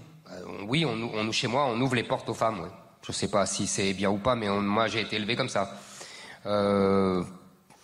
[0.68, 2.72] oui, on, on, chez moi, on ouvre les portes aux femmes.
[3.04, 5.50] Je ne sais pas si c'est bien ou pas, mais moi j'ai été élevé comme
[5.50, 5.78] ça.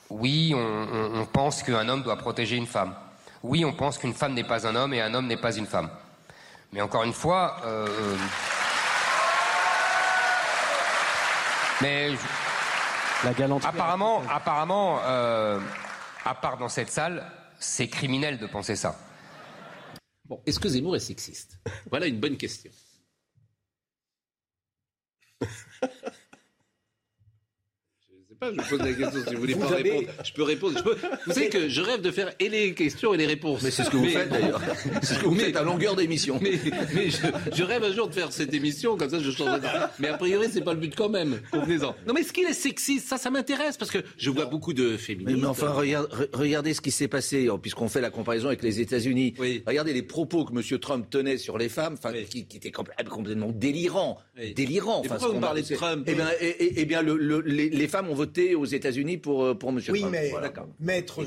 [0.10, 2.95] Oui, on, on pense qu'un homme doit protéger une femme.
[3.43, 5.66] Oui, on pense qu'une femme n'est pas un homme et un homme n'est pas une
[5.68, 5.89] femme.
[6.72, 7.57] Mais encore une fois,
[11.82, 12.12] mais
[13.24, 13.70] la galanterie.
[13.70, 15.60] Apparemment, apparemment, euh,
[16.26, 18.97] à part dans cette salle, c'est criminel de penser ça.
[20.26, 21.57] Bon, est-ce que Zemmour est sexiste?
[21.89, 22.72] Voilà une bonne question.
[28.41, 30.07] je pose la question si vous voulez pas répondre.
[30.23, 30.83] Je peux répondre.
[31.25, 33.61] Vous savez que je rêve de faire et les questions et les réponses.
[33.63, 34.61] Mais c'est ce que vous faites d'ailleurs.
[35.01, 36.39] C'est ce que vous faites à longueur d'émission.
[36.41, 36.59] Mais,
[37.53, 39.59] je, rêve un jour de faire cette émission, comme ça je change
[39.99, 41.39] Mais a priori, c'est pas le but quand même.
[41.51, 41.95] Convenez-en.
[42.07, 44.97] Non, mais est-ce qu'il est sexiste Ça, ça m'intéresse parce que je vois beaucoup de
[44.97, 45.41] féministes.
[45.41, 45.73] Mais, enfin,
[46.33, 49.33] regardez ce qui s'est passé, puisqu'on fait la comparaison avec les États-Unis.
[49.65, 50.79] Regardez les propos que M.
[50.79, 51.97] Trump tenait sur les femmes,
[52.29, 54.19] qui, qui, étaient complètement délirants.
[54.55, 55.03] Délirants.
[55.03, 58.65] Et pourquoi vous parlez de Trump Eh bien, eh bien les, femmes ont voté aux
[58.65, 59.82] États-Unis pour, euh, pour M.
[59.89, 60.32] oui, mais
[60.80, 61.23] Maître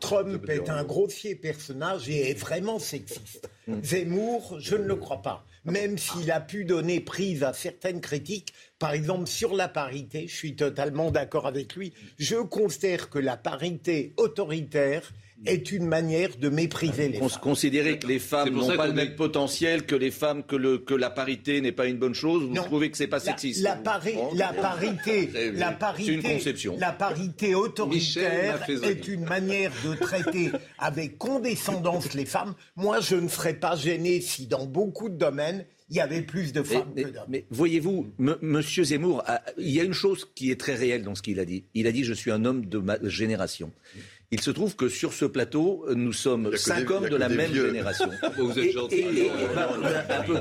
[0.00, 3.48] Trump est un grossier personnage et est vraiment sexiste.
[3.66, 3.82] Hmm.
[3.82, 5.44] Zemmour, je ne le crois pas.
[5.64, 10.34] Même s'il a pu donner prise à certaines critiques, par exemple sur la parité, je
[10.34, 11.94] suis totalement d'accord avec lui.
[12.18, 15.12] Je considère que la parité autoritaire
[15.46, 17.40] est une manière de mépriser les femmes.
[17.40, 20.94] Considérer que les femmes n'ont pas le même potentiel que les femmes, que, le, que
[20.94, 23.78] la parité n'est pas une bonne chose, vous trouvez que c'est pas sexiste La,
[24.34, 26.76] la parité, la parité, une conception.
[26.78, 32.54] La parité autoritaire est une manière de traiter avec condescendance les femmes.
[32.76, 36.52] Moi, je ne serais pas gêné si dans beaucoup de domaines il y avait plus
[36.52, 37.24] de femmes que d'hommes.
[37.28, 39.22] Mais voyez-vous, Monsieur Zemmour,
[39.58, 41.64] il y a une chose qui est très réelle dans ce qu'il a dit.
[41.74, 43.70] Il a dit je suis un homme de ma génération.
[44.34, 48.10] Il se trouve que sur ce plateau, nous sommes cinq hommes de la même génération.
[48.36, 49.04] vous êtes gentil.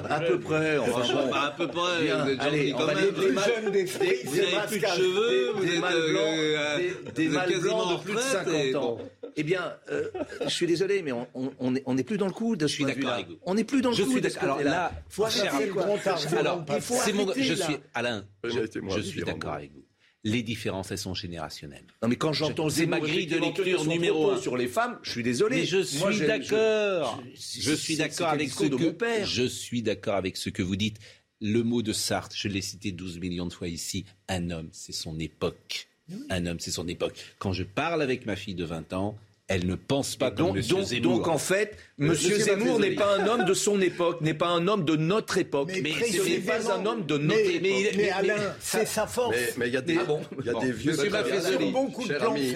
[0.09, 0.79] à, peu, près.
[0.79, 2.07] Enfin, bon, à peu près.
[2.07, 3.11] vous êtes gentil quand même.
[3.11, 5.51] Des, jeunes des vous n'avez plus de cheveux.
[5.53, 8.97] Vous êtes des, mâles blancs de plus de 50 ans.
[9.35, 10.09] Eh bien, euh,
[10.43, 13.11] je suis désolé, mais on n'est on plus dans le coup de Je suis d'accord
[13.11, 13.37] avec vous.
[13.45, 15.99] On n'est plus dans le je coup suis de Alors là, faut arrêter le grand
[16.35, 17.31] Alors, c'est mon.
[17.37, 18.25] Je suis Alain.
[18.43, 19.82] Je suis d'accord avec vous
[20.24, 21.86] les différences, elles sont générationnelles.
[22.01, 25.11] Non, mais quand j'entends c'est ma grille de lecture numéro un sur les femmes, je
[25.11, 25.57] suis désolé.
[25.57, 27.21] Mais je suis d'accord.
[27.36, 29.26] Je, suis d'accord avec ce que mon père.
[29.26, 30.97] Je suis d'accord avec ce que vous dites.
[31.41, 34.05] Le mot de Sartre, je l'ai cité 12 millions de fois ici.
[34.30, 35.89] Un homme, c'est son époque.
[36.30, 37.15] Un homme, c'est son époque.
[37.39, 39.17] Quand je parle avec ma fille de 20 ans,
[39.54, 41.18] elle ne pense pas comme donc, donc, Zemmour.
[41.18, 42.08] Donc en fait, M.
[42.08, 45.38] Monsieur Zemmour n'est pas un homme de son époque, n'est pas un homme de notre
[45.38, 45.72] époque.
[45.82, 47.93] Mais, ce n'est pas un homme de notre mais, époque.
[47.97, 49.36] Mais, Alain, c'est sa force.
[49.58, 50.93] Mais il y a des, il y a des vieux,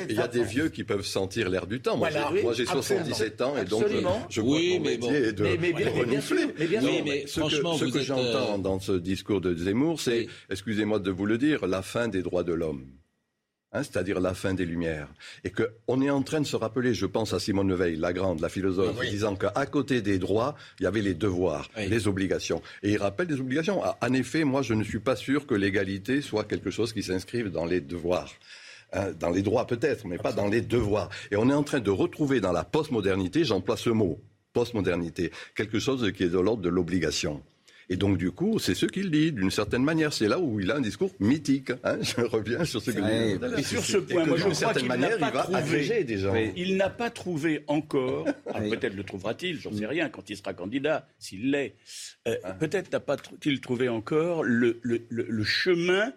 [0.10, 1.98] il y a des vieux qui peuvent sentir l'air du temps.
[1.98, 2.10] Moi,
[2.54, 3.86] j'ai 77 ans et donc
[4.30, 5.46] je oui, mon métier est de
[6.00, 7.28] renifler.
[7.28, 11.82] Ce que j'entends dans ce discours de Zemmour, c'est, excusez-moi de vous le dire, la
[11.82, 12.86] fin des droits de l'homme.
[13.74, 15.10] Hein, c'est-à-dire la fin des Lumières.
[15.44, 18.40] Et qu'on est en train de se rappeler, je pense à Simone Veil, la grande,
[18.40, 22.62] la philosophe, ah disant qu'à côté des droits, il y avait les devoirs, les obligations.
[22.82, 23.84] Et il rappelle des obligations.
[23.84, 27.04] Ah, en effet, moi, je ne suis pas sûr que l'égalité soit quelque chose qui
[27.04, 28.32] s'inscrive dans les devoirs.
[28.94, 31.10] Hein, dans les droits peut-être, mais pas dans les devoirs.
[31.30, 34.22] Et on est en train de retrouver dans la postmodernité, j'emploie ce mot,
[34.54, 37.44] postmodernité, quelque chose qui est de l'ordre de l'obligation.
[37.90, 40.12] Et donc, du coup, c'est ce qu'il dit, d'une certaine manière.
[40.12, 41.72] C'est là où il a un discours mythique.
[41.84, 41.98] Hein.
[42.02, 43.60] je reviens sur ce que dit.
[43.60, 46.04] Et sur ce point, moi, je crois qu'il n'a pas trouvé.
[46.04, 46.36] Des gens.
[46.56, 48.26] Il n'a pas trouvé encore.
[48.46, 51.76] peut-être le trouvera-t-il, j'en sais rien, quand il sera candidat, s'il l'est.
[52.28, 52.54] Euh, ah.
[52.54, 53.16] Peut-être n'a pas
[53.46, 56.12] il trouvé encore le, le, le chemin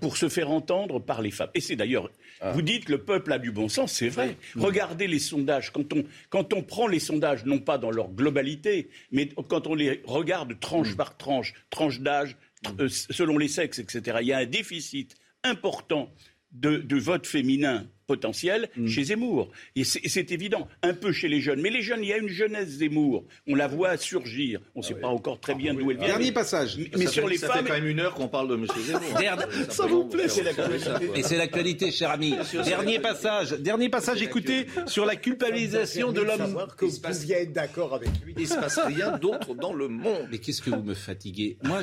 [0.00, 1.50] pour se faire entendre par les femmes.
[1.54, 2.10] Et c'est d'ailleurs,
[2.40, 2.52] ah.
[2.52, 4.36] vous dites que le peuple a du bon sens, c'est vrai.
[4.56, 5.72] Regardez les sondages.
[5.72, 9.74] Quand on, quand on prend les sondages, non pas dans leur globalité, mais quand on
[9.74, 10.96] les regarde tranche mm.
[10.96, 12.36] par tranche, tranche d'âge,
[12.78, 16.12] euh, selon les sexes, etc., il y a un déficit important
[16.52, 18.88] de vote féminin potentiel mm.
[18.88, 19.52] chez Zemmour.
[19.76, 21.60] Et c'est évident, un peu chez les jeunes.
[21.60, 23.24] Mais les jeunes, il y a une jeunesse Zemmour.
[23.46, 24.60] On la voit surgir.
[24.74, 26.08] On ne sait ah pas encore très bien d'où elle vient.
[26.08, 26.76] Dernier passage.
[26.96, 28.66] Mais, sur les ça fait quand même une heure qu'on parle de M.
[28.84, 29.68] Zemmour.
[29.68, 31.10] ça, vous plaît, c'est l'actualité.
[31.14, 32.34] Et c'est l'actualité, cher ami.
[32.64, 33.52] Dernier passage.
[33.52, 36.66] Dernier passage, écoutez, sur la culpabilisation de l'homme.
[36.76, 38.34] que vous pouviez être d'accord avec lui.
[38.36, 40.26] Il ne se passe rien d'autre dans le monde.
[40.32, 41.58] Mais qu'est-ce que vous me fatiguez?
[41.62, 41.80] Moi,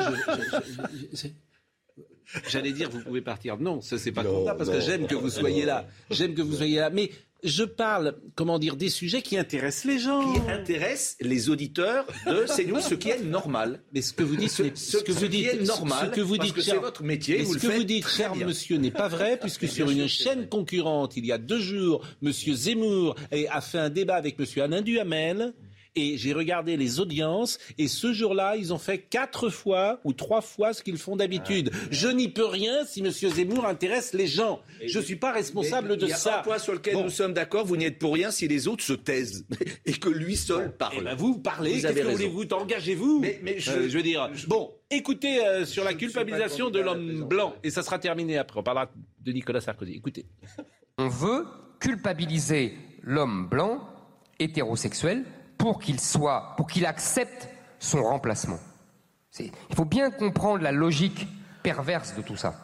[1.13, 1.27] je
[2.49, 3.57] J'allais dire, vous pouvez partir.
[3.57, 5.87] Non, ça c'est pas ça parce que j'aime que vous soyez là.
[6.11, 6.89] J'aime que vous soyez là.
[6.89, 7.11] Mais
[7.43, 10.33] je parle, comment dire, des sujets qui intéressent les gens.
[10.33, 13.81] Qui intéressent les auditeurs de CNews, ce qui est normal.
[13.93, 14.63] Mais ce que vous dites, ce,
[14.97, 17.45] que vous dites, est normal, ce que vous dites, c'est votre métier.
[17.45, 21.25] ce que vous dites, cher monsieur, n'est pas vrai, puisque sur une chaîne concurrente, il
[21.25, 23.15] y a deux jours, monsieur Zemmour
[23.51, 25.53] a fait un débat avec monsieur Alain Duhamel
[25.97, 30.41] et j'ai regardé les audiences et ce jour-là, ils ont fait quatre fois ou trois
[30.41, 31.71] fois ce qu'ils font d'habitude.
[31.73, 31.77] Ah.
[31.89, 33.09] Je n'y peux rien si M.
[33.11, 34.61] Zemmour intéresse les gens.
[34.85, 36.15] je ne suis pas responsable de ça.
[36.15, 38.29] Il y a un point sur lequel nous sommes d'accord, vous n'y êtes pour rien
[38.29, 39.45] si les autres se taisent
[39.85, 40.97] et que lui seul parle.
[40.99, 42.43] Eh ben vous parlez, qu'est-ce que voulez-vous?
[42.51, 43.21] Engagez-vous.
[43.21, 47.55] Mais, je, euh, je, veux dire, bon, écoutez euh, sur la culpabilisation de l'homme blanc
[47.63, 48.59] et ça sera terminé après.
[48.59, 48.89] On parlera
[49.21, 49.93] de Nicolas Sarkozy.
[49.93, 50.25] Écoutez.
[50.97, 51.45] On veut
[51.79, 53.81] culpabiliser l'homme blanc
[54.39, 55.25] hétérosexuel
[55.57, 57.49] pour qu'il soit, pour qu'il accepte
[57.79, 58.59] son remplacement.
[59.39, 61.27] Il faut bien comprendre la logique
[61.63, 62.55] perverse de tout ça.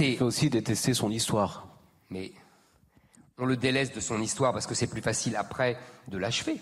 [0.00, 1.66] Il faut aussi détester son histoire.
[2.10, 2.32] Mais
[3.38, 5.78] on le délaisse de son histoire parce que c'est plus facile après
[6.08, 6.60] de l'achever.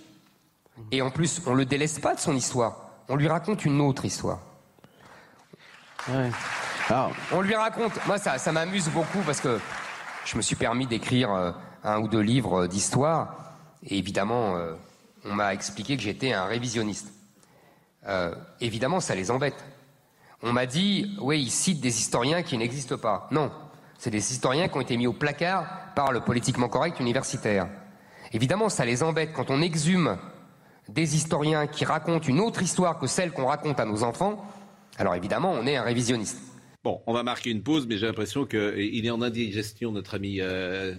[0.93, 2.91] Et en plus, on ne le délaisse pas de son histoire.
[3.09, 4.41] On lui raconte une autre histoire.
[7.33, 7.93] On lui raconte.
[8.07, 9.59] Moi, ça, ça m'amuse beaucoup parce que
[10.25, 13.55] je me suis permis d'écrire euh, un ou deux livres d'histoire.
[13.83, 14.75] Et évidemment, euh,
[15.29, 17.13] on m'a expliqué que j'étais un révisionniste.
[18.07, 19.65] Euh, évidemment, ça les embête.
[20.43, 23.29] On m'a dit, oui, ils citent des historiens qui n'existent pas.
[23.31, 23.51] Non,
[23.99, 27.69] c'est des historiens qui ont été mis au placard par le politiquement correct universitaire.
[28.33, 30.19] Évidemment, ça les embête quand on exhume
[30.89, 34.45] des historiens qui racontent une autre histoire que celle qu'on raconte à nos enfants.
[34.99, 36.39] Alors évidemment, on est un révisionniste.
[36.85, 40.41] Bon, on va marquer une pause, mais j'ai l'impression qu'il est en indigestion, notre ami
[40.41, 40.95] euh,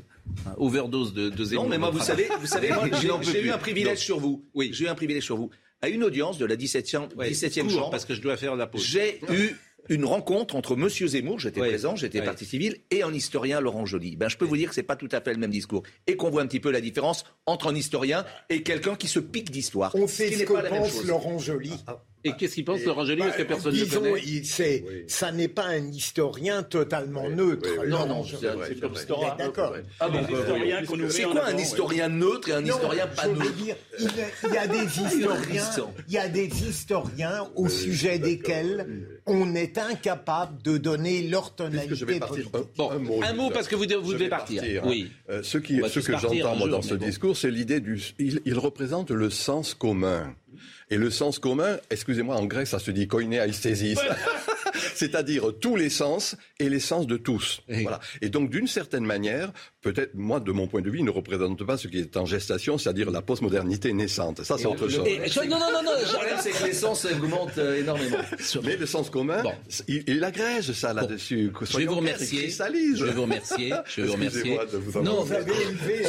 [0.57, 2.69] overdose de, de Non, mais moi, vous savez, vous savez
[3.21, 4.45] j'ai eu un privilège sur vous.
[4.53, 5.49] Oui, j'ai eu un privilège sur vous.
[5.81, 7.89] À une audience de la 17e, 17e chambre.
[7.91, 8.83] Parce que je dois faire la pause.
[8.83, 9.55] J'ai eu
[9.89, 10.89] une rencontre entre M.
[10.89, 14.15] Zemmour, j'étais présent, j'étais parti partie civile, et un historien Laurent Joly.
[14.15, 15.83] Ben, je peux vous dire que c'est pas tout à fait le même discours.
[16.07, 19.19] Et qu'on voit un petit peu la différence entre un historien et quelqu'un qui se
[19.19, 19.91] pique d'histoire.
[19.95, 21.73] On sait ce, que pense Laurent Joly.
[21.87, 24.21] Ah, et qu'est-ce qu'il pense, Laurent Joly Parce que bah, personne ne connaît.
[24.25, 24.45] Il,
[25.09, 27.69] Ça n'est pas un historien totalement neutre.
[27.87, 29.35] non, non, c'est comme historien.
[29.37, 29.75] D'accord.
[29.99, 30.09] Ah
[31.09, 35.63] c'est quoi un historien neutre et un historien pas neutre Il y a des historiens,
[36.07, 38.87] il y a des historiens au sujet desquels
[39.25, 42.19] on est incapable de donner leur tonalité
[42.77, 44.63] Bon, un mot, parce que vous, devez partir.
[44.85, 45.11] Oui.
[45.29, 48.01] Euh, ce, qui, ce que j'entends dans ce discours, c'est l'idée du.
[48.19, 50.35] il représente le sens commun.
[50.89, 53.99] Et le sens commun, excusez-moi, en grec, ça se dit koiné aesthesis.
[54.95, 57.61] C'est-à-dire tous les sens et les sens de tous.
[57.67, 57.99] Voilà.
[58.21, 59.51] Et donc, d'une certaine manière,
[59.91, 62.25] peut-être, moi, de mon point de vue, il ne représente pas ce qui est en
[62.25, 64.43] gestation, c'est-à-dire la postmodernité naissante.
[64.43, 65.05] Ça, c'est autre chose.
[65.05, 65.91] non, non, non, non.
[65.99, 68.17] Le problème, c'est que les sens augmentent euh, énormément.
[68.63, 69.43] Mais le sens commun,
[69.87, 71.51] il, agrège ça là-dessus.
[71.61, 72.49] Je vais vous remercier.
[72.49, 73.73] Je vais vous remercier.
[73.85, 74.59] Je vais vous remercier.
[75.03, 75.25] non,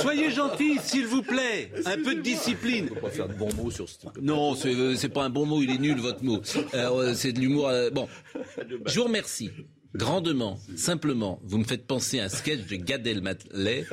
[0.00, 1.70] soyez gentil, s'il vous plaît.
[1.84, 2.88] Un peu de discipline.
[2.90, 5.62] On va pas faire de bons mots sur ce Non, c'est pas un bon mot,
[5.62, 6.40] il est nul, votre mot.
[6.74, 7.68] Euh, c'est de l'humour.
[7.68, 8.08] Euh, bon,
[8.86, 9.50] je vous remercie
[9.94, 13.84] grandement, simplement, vous me faites penser à un sketch de Gad Elmaleh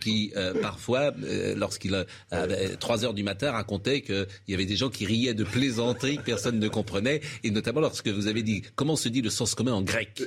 [0.00, 4.66] qui, euh, parfois, euh, lorsqu'il euh, avait 3 heures du matin, racontait qu'il y avait
[4.66, 8.42] des gens qui riaient de plaisanteries que personne ne comprenait, et notamment lorsque vous avez
[8.42, 10.22] dit comment se dit le sens commun en grec?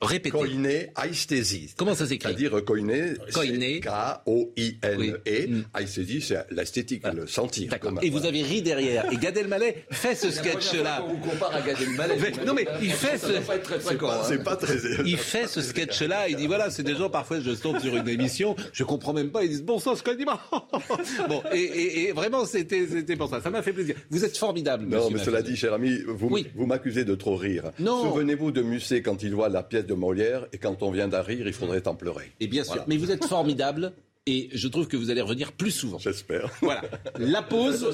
[0.00, 0.30] Répétez.
[0.36, 1.74] Koiné aesthesie.
[1.76, 3.80] Comment ça s'écrit C'est-à-dire koiné, Koiné.
[3.80, 4.96] K-O-I-N-E.
[4.98, 5.48] Oui.
[5.48, 5.62] Mm.
[5.78, 7.70] Aesthesie, c'est l'esthétique, le sentir.
[7.70, 7.94] D'accord.
[7.94, 9.10] Comme- Et vous avez ri derrière.
[9.12, 11.04] Et Gad Elmaleh fait ce sketch-là.
[11.04, 12.14] On vous compare à Gad Elmaleh.
[12.20, 13.26] Mais- Non mais il fait ce...
[13.28, 14.10] doit pas être très fréquent.
[14.10, 14.20] hein.
[14.24, 14.74] C'est pas très.
[15.04, 18.08] Il fait ce sketch-là, il dit voilà, c'est des gens, parfois je tombe sur une
[18.08, 20.24] émission, je comprends même pas, ils disent bon sang, ce qu'on dit.
[21.28, 23.96] Bon, et, et- et vraiment, c'était c'était pour ça, ça m'a fait plaisir.
[24.10, 26.46] Vous êtes formidable, Non, monsieur mais cela dit, cher ami, vous, Oui.
[26.54, 27.70] vous m'accusez de trop rire.
[27.78, 28.02] Non.
[28.02, 31.22] Souvenez-vous de Musset quand il voit la pièce de Molière et quand on vient d'en
[31.22, 32.30] rire, il faudrait en pleurer.
[32.38, 32.84] Et bien sûr, Voilà.
[32.88, 33.92] mais vous êtes formidable,
[34.26, 35.98] et je trouve que vous allez revenir plus souvent.
[35.98, 36.50] J'espère.
[36.60, 36.82] Voilà,
[37.18, 37.88] la pause.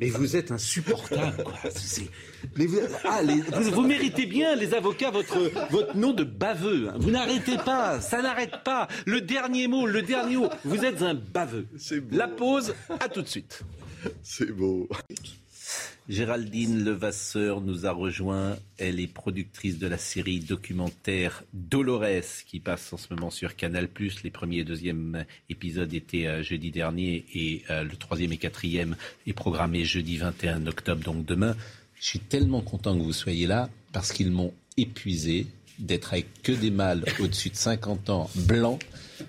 [0.00, 1.54] Mais vous êtes insupportable, quoi.
[1.74, 2.08] C'est-
[2.56, 5.38] Mais vous, ah, les- vous, vous méritez bien, les avocats, votre,
[5.70, 6.88] votre nom de baveux.
[6.88, 6.94] hein.
[6.98, 8.88] Vous n'arrêtez pas, ça n'arrête pas.
[9.06, 10.48] Le dernier mot, le dernier mot.
[10.64, 11.66] Vous êtes un baveux.
[11.78, 12.16] C'est beau.
[12.16, 13.60] La pause, à tout de suite.
[14.22, 14.88] C'est beau.
[16.06, 18.58] Géraldine Levasseur nous a rejoint.
[18.76, 23.88] Elle est productrice de la série documentaire Dolores qui passe en ce moment sur Canal+.
[24.22, 28.96] Les premiers et deuxième épisodes étaient euh, jeudi dernier et euh, le troisième et quatrième
[29.26, 31.56] est programmé jeudi 21 octobre, donc demain.
[31.98, 35.46] Je suis tellement content que vous soyez là parce qu'ils m'ont épuisé
[35.78, 38.82] d'être avec que des mâles au-dessus de 50 ans blancs.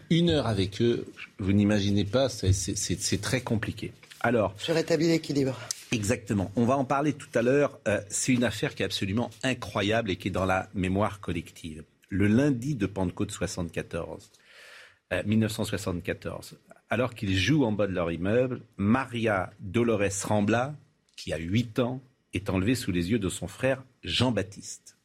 [0.10, 1.06] Une heure avec eux,
[1.40, 3.94] vous n'imaginez pas, c'est très compliqué.
[4.20, 5.58] Alors, Je rétablis l'équilibre.
[5.96, 6.52] Exactement.
[6.56, 7.80] On va en parler tout à l'heure.
[7.88, 11.84] Euh, c'est une affaire qui est absolument incroyable et qui est dans la mémoire collective.
[12.10, 14.30] Le lundi de Pentecôte 74,
[15.14, 16.58] euh, 1974,
[16.90, 20.76] alors qu'ils jouent en bas de leur immeuble, Maria Dolores Rambla,
[21.16, 22.02] qui a 8 ans,
[22.34, 24.98] est enlevée sous les yeux de son frère Jean-Baptiste.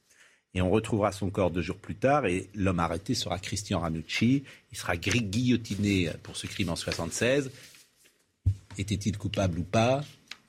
[0.52, 4.42] Et on retrouvera son corps deux jours plus tard et l'homme arrêté sera Christian Ranucci.
[4.72, 7.52] Il sera gui- guillotiné pour ce crime en 76.
[8.78, 10.02] Était-il coupable ou pas?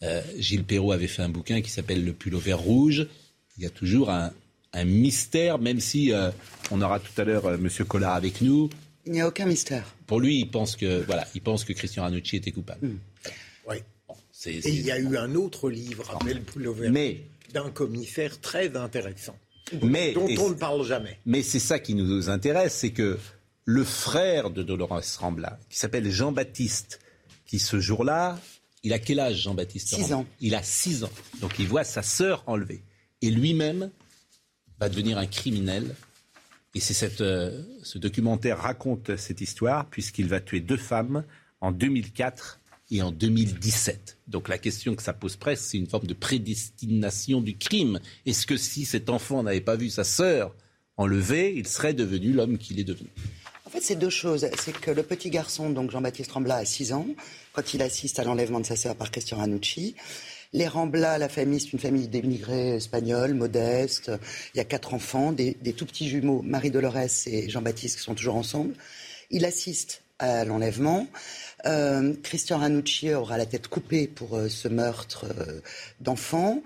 [0.03, 3.07] Euh, Gilles Perrault avait fait un bouquin qui s'appelle Le pull au vert rouge.
[3.57, 4.31] Il y a toujours un,
[4.73, 6.31] un mystère, même si euh,
[6.71, 8.69] on aura tout à l'heure euh, Monsieur Collard avec nous.
[9.05, 9.85] Il n'y a aucun mystère.
[10.07, 12.91] Pour lui, il pense que voilà, il pense que Christian Ranucci était coupable.
[13.69, 13.77] Oui.
[14.31, 17.21] C'est- Et il y a eu un autre livre, appelé Pullover, Mais-
[17.53, 19.37] d'un commissaire très intéressant,
[19.83, 21.19] Mais- dont on ne parle jamais.
[21.25, 23.19] Mais c'est ça qui nous intéresse, c'est que
[23.65, 26.99] le frère de Dolores Rambla, qui s'appelle Jean-Baptiste,
[27.45, 28.39] qui ce jour-là,
[28.83, 30.25] il a quel âge Jean-Baptiste Six ans.
[30.39, 31.11] Il a 6 ans.
[31.39, 32.83] Donc il voit sa sœur enlevée.
[33.21, 33.91] Et lui-même
[34.79, 35.95] va devenir un criminel.
[36.73, 41.23] Et c'est cette, euh, ce documentaire raconte cette histoire, puisqu'il va tuer deux femmes
[41.59, 42.59] en 2004
[42.91, 44.17] et en 2017.
[44.27, 47.99] Donc la question que ça pose presque, c'est une forme de prédestination du crime.
[48.25, 50.55] Est-ce que si cet enfant n'avait pas vu sa sœur
[50.97, 53.09] enlevée, il serait devenu l'homme qu'il est devenu?
[53.50, 54.47] En fait, c'est deux choses.
[54.59, 57.07] C'est que le petit garçon, donc Jean-Baptiste Rambla, a 6 ans,
[57.53, 59.95] quand il assiste à l'enlèvement de sa sœur par Christian Ranucci.
[60.53, 64.11] Les Rambla, la famille, c'est une famille d'émigrés espagnols, modeste.
[64.53, 68.35] Il y a quatre enfants, des, tout petits jumeaux, Marie-Dolores et Jean-Baptiste, qui sont toujours
[68.35, 68.73] ensemble.
[69.29, 71.07] Il assiste à l'enlèvement.
[71.65, 75.61] Euh, Christian Ranucci aura la tête coupée pour euh, ce meurtre euh,
[76.01, 76.61] d'enfants.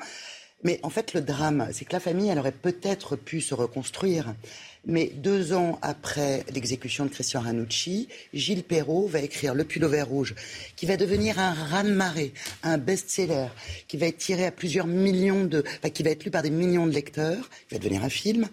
[0.64, 4.34] Mais en fait, le drame, c'est que la famille, elle aurait peut-être pu se reconstruire.
[4.86, 9.90] Mais deux ans après l'exécution de Christian Ranucci, Gilles Perrault va écrire Le pull au
[9.90, 10.36] vert rouge,
[10.76, 13.48] qui va devenir un raz-de-marée, un best-seller,
[13.88, 15.64] qui va être tiré à plusieurs millions de,
[15.94, 18.48] qui va être lu par des millions de lecteurs, qui va devenir un film,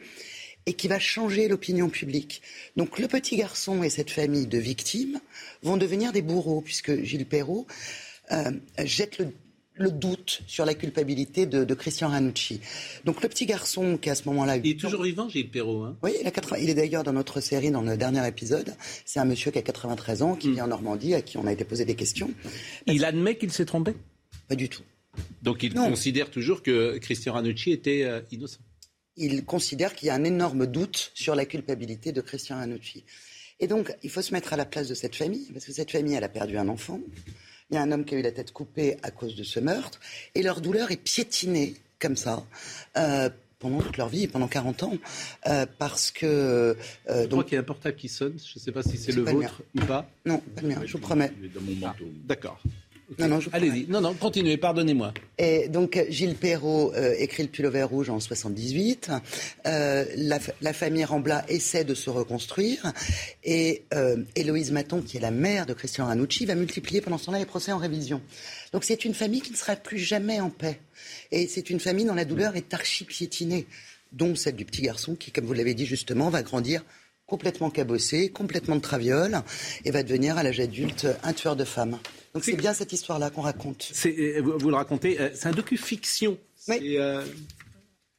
[0.65, 2.41] et qui va changer l'opinion publique.
[2.77, 5.21] Donc le petit garçon et cette famille de victimes
[5.63, 7.67] vont devenir des bourreaux, puisque Gilles Perrault
[8.31, 9.33] euh, jette le,
[9.75, 12.61] le doute sur la culpabilité de, de Christian Ranucci.
[13.05, 14.57] Donc le petit garçon qui à ce moment-là...
[14.59, 15.85] Il est toujours vivant, Gilles Perrault.
[15.85, 15.97] Hein?
[16.03, 18.75] Oui, il, a 80 il est d'ailleurs dans notre série, dans le dernier épisode.
[19.05, 20.55] C'est un monsieur qui a 93 ans, qui Hmm.
[20.55, 22.31] vit en Normandie, à qui on a été posé des questions.
[22.87, 23.95] il admet qu'il s'est trompé?
[24.49, 24.83] Pas du tout.
[25.43, 25.89] Donc il Non.
[25.91, 28.61] considère toujours que Christian Ranucci était euh, innocent.
[29.17, 33.05] il considère qu'il y a un énorme doute sur la culpabilité de Christian Ranucci.
[33.61, 35.91] Et donc, il faut se mettre à la place de cette famille, parce que cette
[35.93, 36.99] famille, elle a perdu un enfant.
[37.71, 39.61] Il y a un homme qui a eu la tête coupée à cause de ce
[39.61, 39.99] meurtre,
[40.35, 42.45] et leur douleur est piétinée comme ça.
[42.97, 44.93] euh, pendant toute leur vie, pendant 40 ans,
[45.47, 46.27] euh, parce que...
[46.27, 46.75] euh,
[47.07, 48.37] Je crois donc, qu'il y a un portable qui sonne.
[48.37, 50.11] Je ne sais pas si c'est le vôtre ou pas.
[50.27, 51.31] non, pas le mien, je vous promets.
[51.39, 52.07] Il est dans mon manteau.
[52.25, 52.61] D'accord.
[53.19, 53.87] Non, non, Allez-y.
[53.89, 55.13] Non, non, continuez, pardonnez-moi.
[55.39, 59.11] Et donc Gilles Perrault euh, écrit le pull au vert rouge en 78.
[59.67, 62.93] Euh, la, la famille Rambla essaie de se reconstruire.
[63.45, 67.27] Et euh, Héloïse Maton, qui est la mère de Christian Ranucci, va multiplier pendant ce
[67.27, 68.21] temps-là les procès en révision.
[68.73, 70.79] Donc c'est une famille qui ne sera plus jamais en paix.
[71.31, 73.67] Et c'est une famille dont la douleur est archi-piétinée,
[74.13, 76.85] dont celle du petit garçon qui, comme vous l'avez dit justement, va grandir
[77.27, 79.41] complètement cabossé, complètement de traviole,
[79.87, 81.99] et va devenir à l'âge adulte un tueur de femmes.
[82.35, 83.93] Donc c'est bien cette histoire-là qu'on raconte.
[84.07, 86.39] Euh, vous, vous le racontez, euh, c'est un docu-fiction.
[86.69, 86.77] Oui.
[86.79, 87.23] C'est, euh,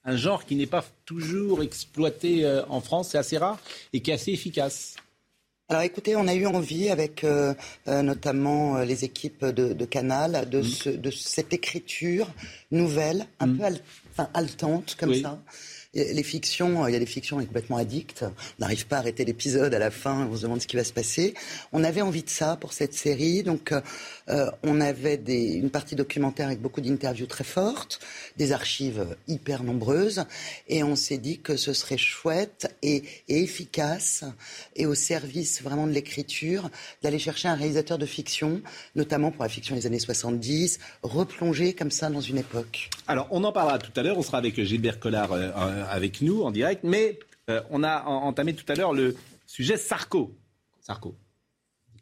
[0.06, 3.60] un genre qui n'est pas toujours exploité euh, en France, c'est assez rare
[3.94, 4.96] et qui est assez efficace.
[5.70, 7.54] Alors écoutez, on a eu envie avec euh,
[7.88, 10.98] notamment les équipes de, Canal de, mm.
[10.98, 12.28] de, cette écriture
[12.70, 13.58] nouvelle, un mm.
[13.58, 15.42] peu haletante comme ça,
[15.94, 18.24] les fictions, il y a des fictions complètement addictes.
[18.24, 20.84] On n'arrive pas à arrêter l'épisode à la fin, on se demande ce qui va
[20.84, 21.34] se passer.
[21.72, 23.74] On avait envie de ça pour cette série, donc
[24.30, 28.00] euh, on avait une partie documentaire avec beaucoup d'interviews très fortes,
[28.38, 30.26] des archives hyper nombreuses,
[30.68, 34.24] et on s'est dit que ce serait chouette et, efficace
[34.76, 36.70] et au service vraiment de l'écriture
[37.02, 38.62] d'aller chercher un réalisateur de fiction,
[38.96, 42.90] notamment pour la fiction des années 70, replonger comme ça dans une époque.
[43.08, 45.52] Alors on en parlera tout à l'heure, on sera avec Gilbert Collard euh,
[45.90, 47.20] avec nous en direct, mais
[47.50, 49.16] euh, on a entamé tout à l'heure le
[49.46, 49.78] sujet.
[49.78, 50.32] Sarko.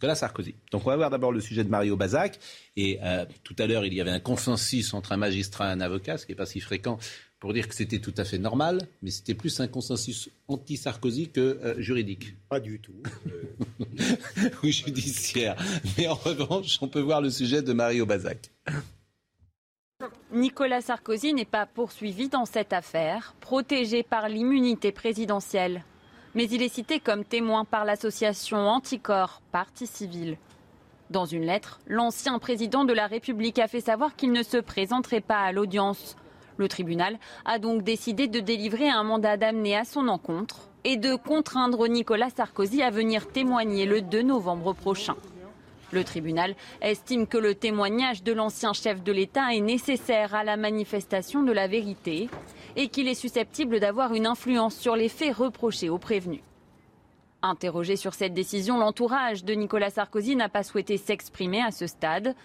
[0.01, 0.55] Nicolas Sarkozy.
[0.71, 2.39] Donc on va voir d'abord le sujet de Mario Bazac.
[2.75, 5.79] Et euh, tout à l'heure, il y avait un consensus entre un magistrat et un
[5.79, 6.97] avocat, ce qui n'est pas si fréquent,
[7.39, 11.39] pour dire que c'était tout à fait normal, mais c'était plus un consensus anti-Sarkozy que
[11.39, 12.33] euh, juridique.
[12.49, 12.95] Pas du tout.
[14.63, 15.55] Ou judiciaire.
[15.99, 18.49] Mais en revanche, on peut voir le sujet de Mario Bazac.
[20.31, 25.83] Nicolas Sarkozy n'est pas poursuivi dans cette affaire, protégé par l'immunité présidentielle.
[26.33, 30.37] Mais il est cité comme témoin par l'association Anticorps, partie civile.
[31.09, 35.19] Dans une lettre, l'ancien président de la République a fait savoir qu'il ne se présenterait
[35.19, 36.15] pas à l'audience.
[36.55, 41.15] Le tribunal a donc décidé de délivrer un mandat d'amener à son encontre et de
[41.15, 45.15] contraindre Nicolas Sarkozy à venir témoigner le 2 novembre prochain.
[45.91, 50.55] Le tribunal estime que le témoignage de l'ancien chef de l'État est nécessaire à la
[50.55, 52.29] manifestation de la vérité
[52.75, 56.41] et qu'il est susceptible d'avoir une influence sur les faits reprochés aux prévenus.
[57.41, 62.35] Interrogé sur cette décision, l'entourage de Nicolas Sarkozy n'a pas souhaité s'exprimer à ce stade.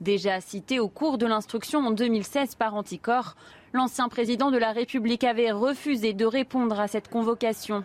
[0.00, 3.36] Déjà cité au cours de l'instruction en 2016 par Anticor,
[3.72, 7.84] l'ancien président de la République avait refusé de répondre à cette convocation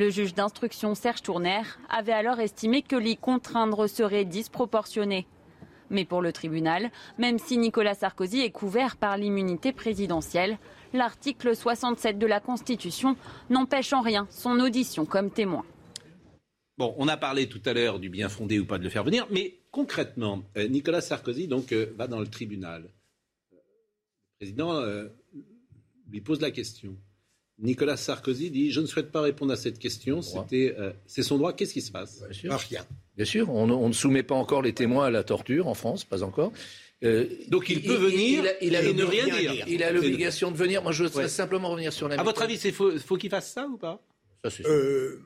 [0.00, 5.26] le juge d'instruction Serge Tourner avait alors estimé que l'y contraindre serait disproportionné.
[5.90, 10.58] Mais pour le tribunal, même si Nicolas Sarkozy est couvert par l'immunité présidentielle,
[10.92, 13.16] l'article 67 de la Constitution
[13.48, 15.64] n'empêche en rien son audition comme témoin.
[16.78, 19.04] Bon, on a parlé tout à l'heure du bien fondé ou pas de le faire
[19.04, 22.90] venir, mais concrètement, euh, Nicolas Sarkozy donc euh, va dans le tribunal.
[23.52, 23.58] Le
[24.38, 25.08] président euh,
[26.10, 26.96] lui pose la question.
[27.60, 30.22] Nicolas Sarkozy dit Je ne souhaite pas répondre à cette question.
[30.22, 31.52] C'était, euh, c'est son droit.
[31.52, 32.22] Qu'est-ce qui se passe?
[32.22, 32.52] Bien sûr.
[32.54, 32.86] Rien.
[33.16, 33.50] Bien sûr.
[33.50, 36.52] On, ne soumet pas encore les témoins à la torture en France, pas encore.
[37.02, 39.64] Euh, Donc il, peut venir il, a, ne rien dire.
[39.66, 40.82] Il a l'obligation de venir.
[40.82, 42.20] Moi, je voudrais simplement revenir sur la.
[42.20, 44.02] À votre avis, il faut, faut qu'il fasse ça ou pas?
[44.44, 45.20] Ça, c'est euh.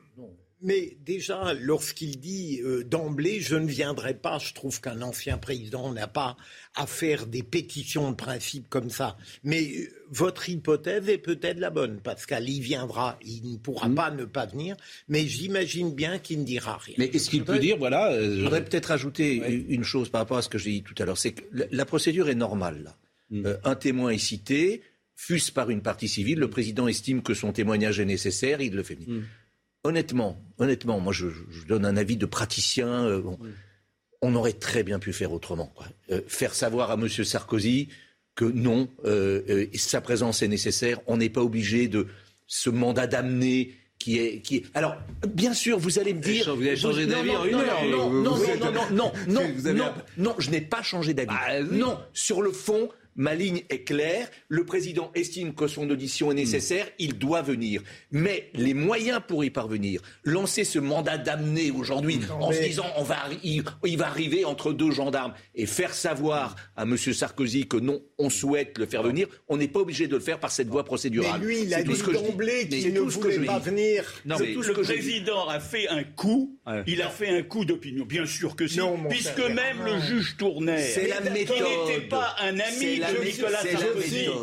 [0.65, 5.93] Mais déjà, lorsqu'il dit euh, d'emblée, je ne viendrai pas, je trouve qu'un ancien président
[5.93, 6.37] n'a pas
[6.73, 9.15] à faire des pétitions de principe comme ça.
[9.43, 12.49] Mais euh, votre hypothèse est peut-être la bonne, Pascal.
[12.49, 13.95] Il viendra, il ne pourra hmm.
[13.95, 14.75] pas ne pas venir,
[15.07, 16.95] mais j'imagine bien qu'il ne dira rien.
[16.97, 18.11] Mais est-ce qu'il peut dire, voilà.
[18.13, 19.35] Euh, je voudrais peut-être ajouter
[19.69, 21.19] une chose par rapport à ce que j'ai dit tout à l'heure.
[21.19, 22.81] C'est que la procédure est normale.
[22.85, 22.97] Là.
[23.29, 23.53] Hmm.
[23.63, 24.81] un témoin est cité,
[25.15, 28.81] fût-ce par une partie civile, le président estime que son témoignage est nécessaire, il le
[28.81, 29.09] fait venir.
[29.09, 29.23] Hmm
[29.85, 31.27] honnêtement, honnêtement, moi je,
[31.67, 33.05] donne un avis de praticien.
[33.05, 33.21] Euh,
[34.21, 35.73] on aurait très bien pu faire autrement.
[36.11, 37.07] Euh, faire savoir à M.
[37.07, 37.89] Sarkozy
[38.33, 40.99] que non, euh, sa présence est nécessaire.
[41.07, 42.07] On n'est pas obligé de
[42.47, 44.63] ce mandat d'amener qui est, qui est.
[44.73, 46.53] Alors, bien sûr, vous allez me dire.
[46.55, 47.85] Vous avez changé d'avis en une heure.
[47.85, 48.37] Non, non, non,
[48.91, 49.41] non, non,
[49.73, 51.29] non, non, je n'ai pas changé d'avis.
[51.29, 54.29] Bah, non, sur le fond, Ma ligne est claire.
[54.49, 56.87] Le président estime que son audition est nécessaire.
[56.99, 57.81] Il doit venir.
[58.11, 63.03] Mais les moyens pour y parvenir, lancer ce mandat d'amener aujourd'hui en se disant on
[63.03, 63.63] va, il,
[63.97, 66.97] va arriver entre deux gendarmes et faire savoir à M.
[66.97, 70.39] Sarkozy que non, on souhaite le faire venir, on n'est pas obligé de le faire
[70.39, 71.39] par cette voie procédurale.
[71.39, 74.03] Mais lui, il a dit d'emblée qu'il ne voulait pas venir.
[74.25, 76.59] Non, mais le président a fait un coup.
[76.85, 78.05] Il a fait un coup d'opinion.
[78.05, 78.79] Bien sûr que si.
[79.09, 80.81] puisque même le juge tournait.
[80.81, 81.57] C'est la méthode.
[81.57, 83.04] Il n'était pas un ami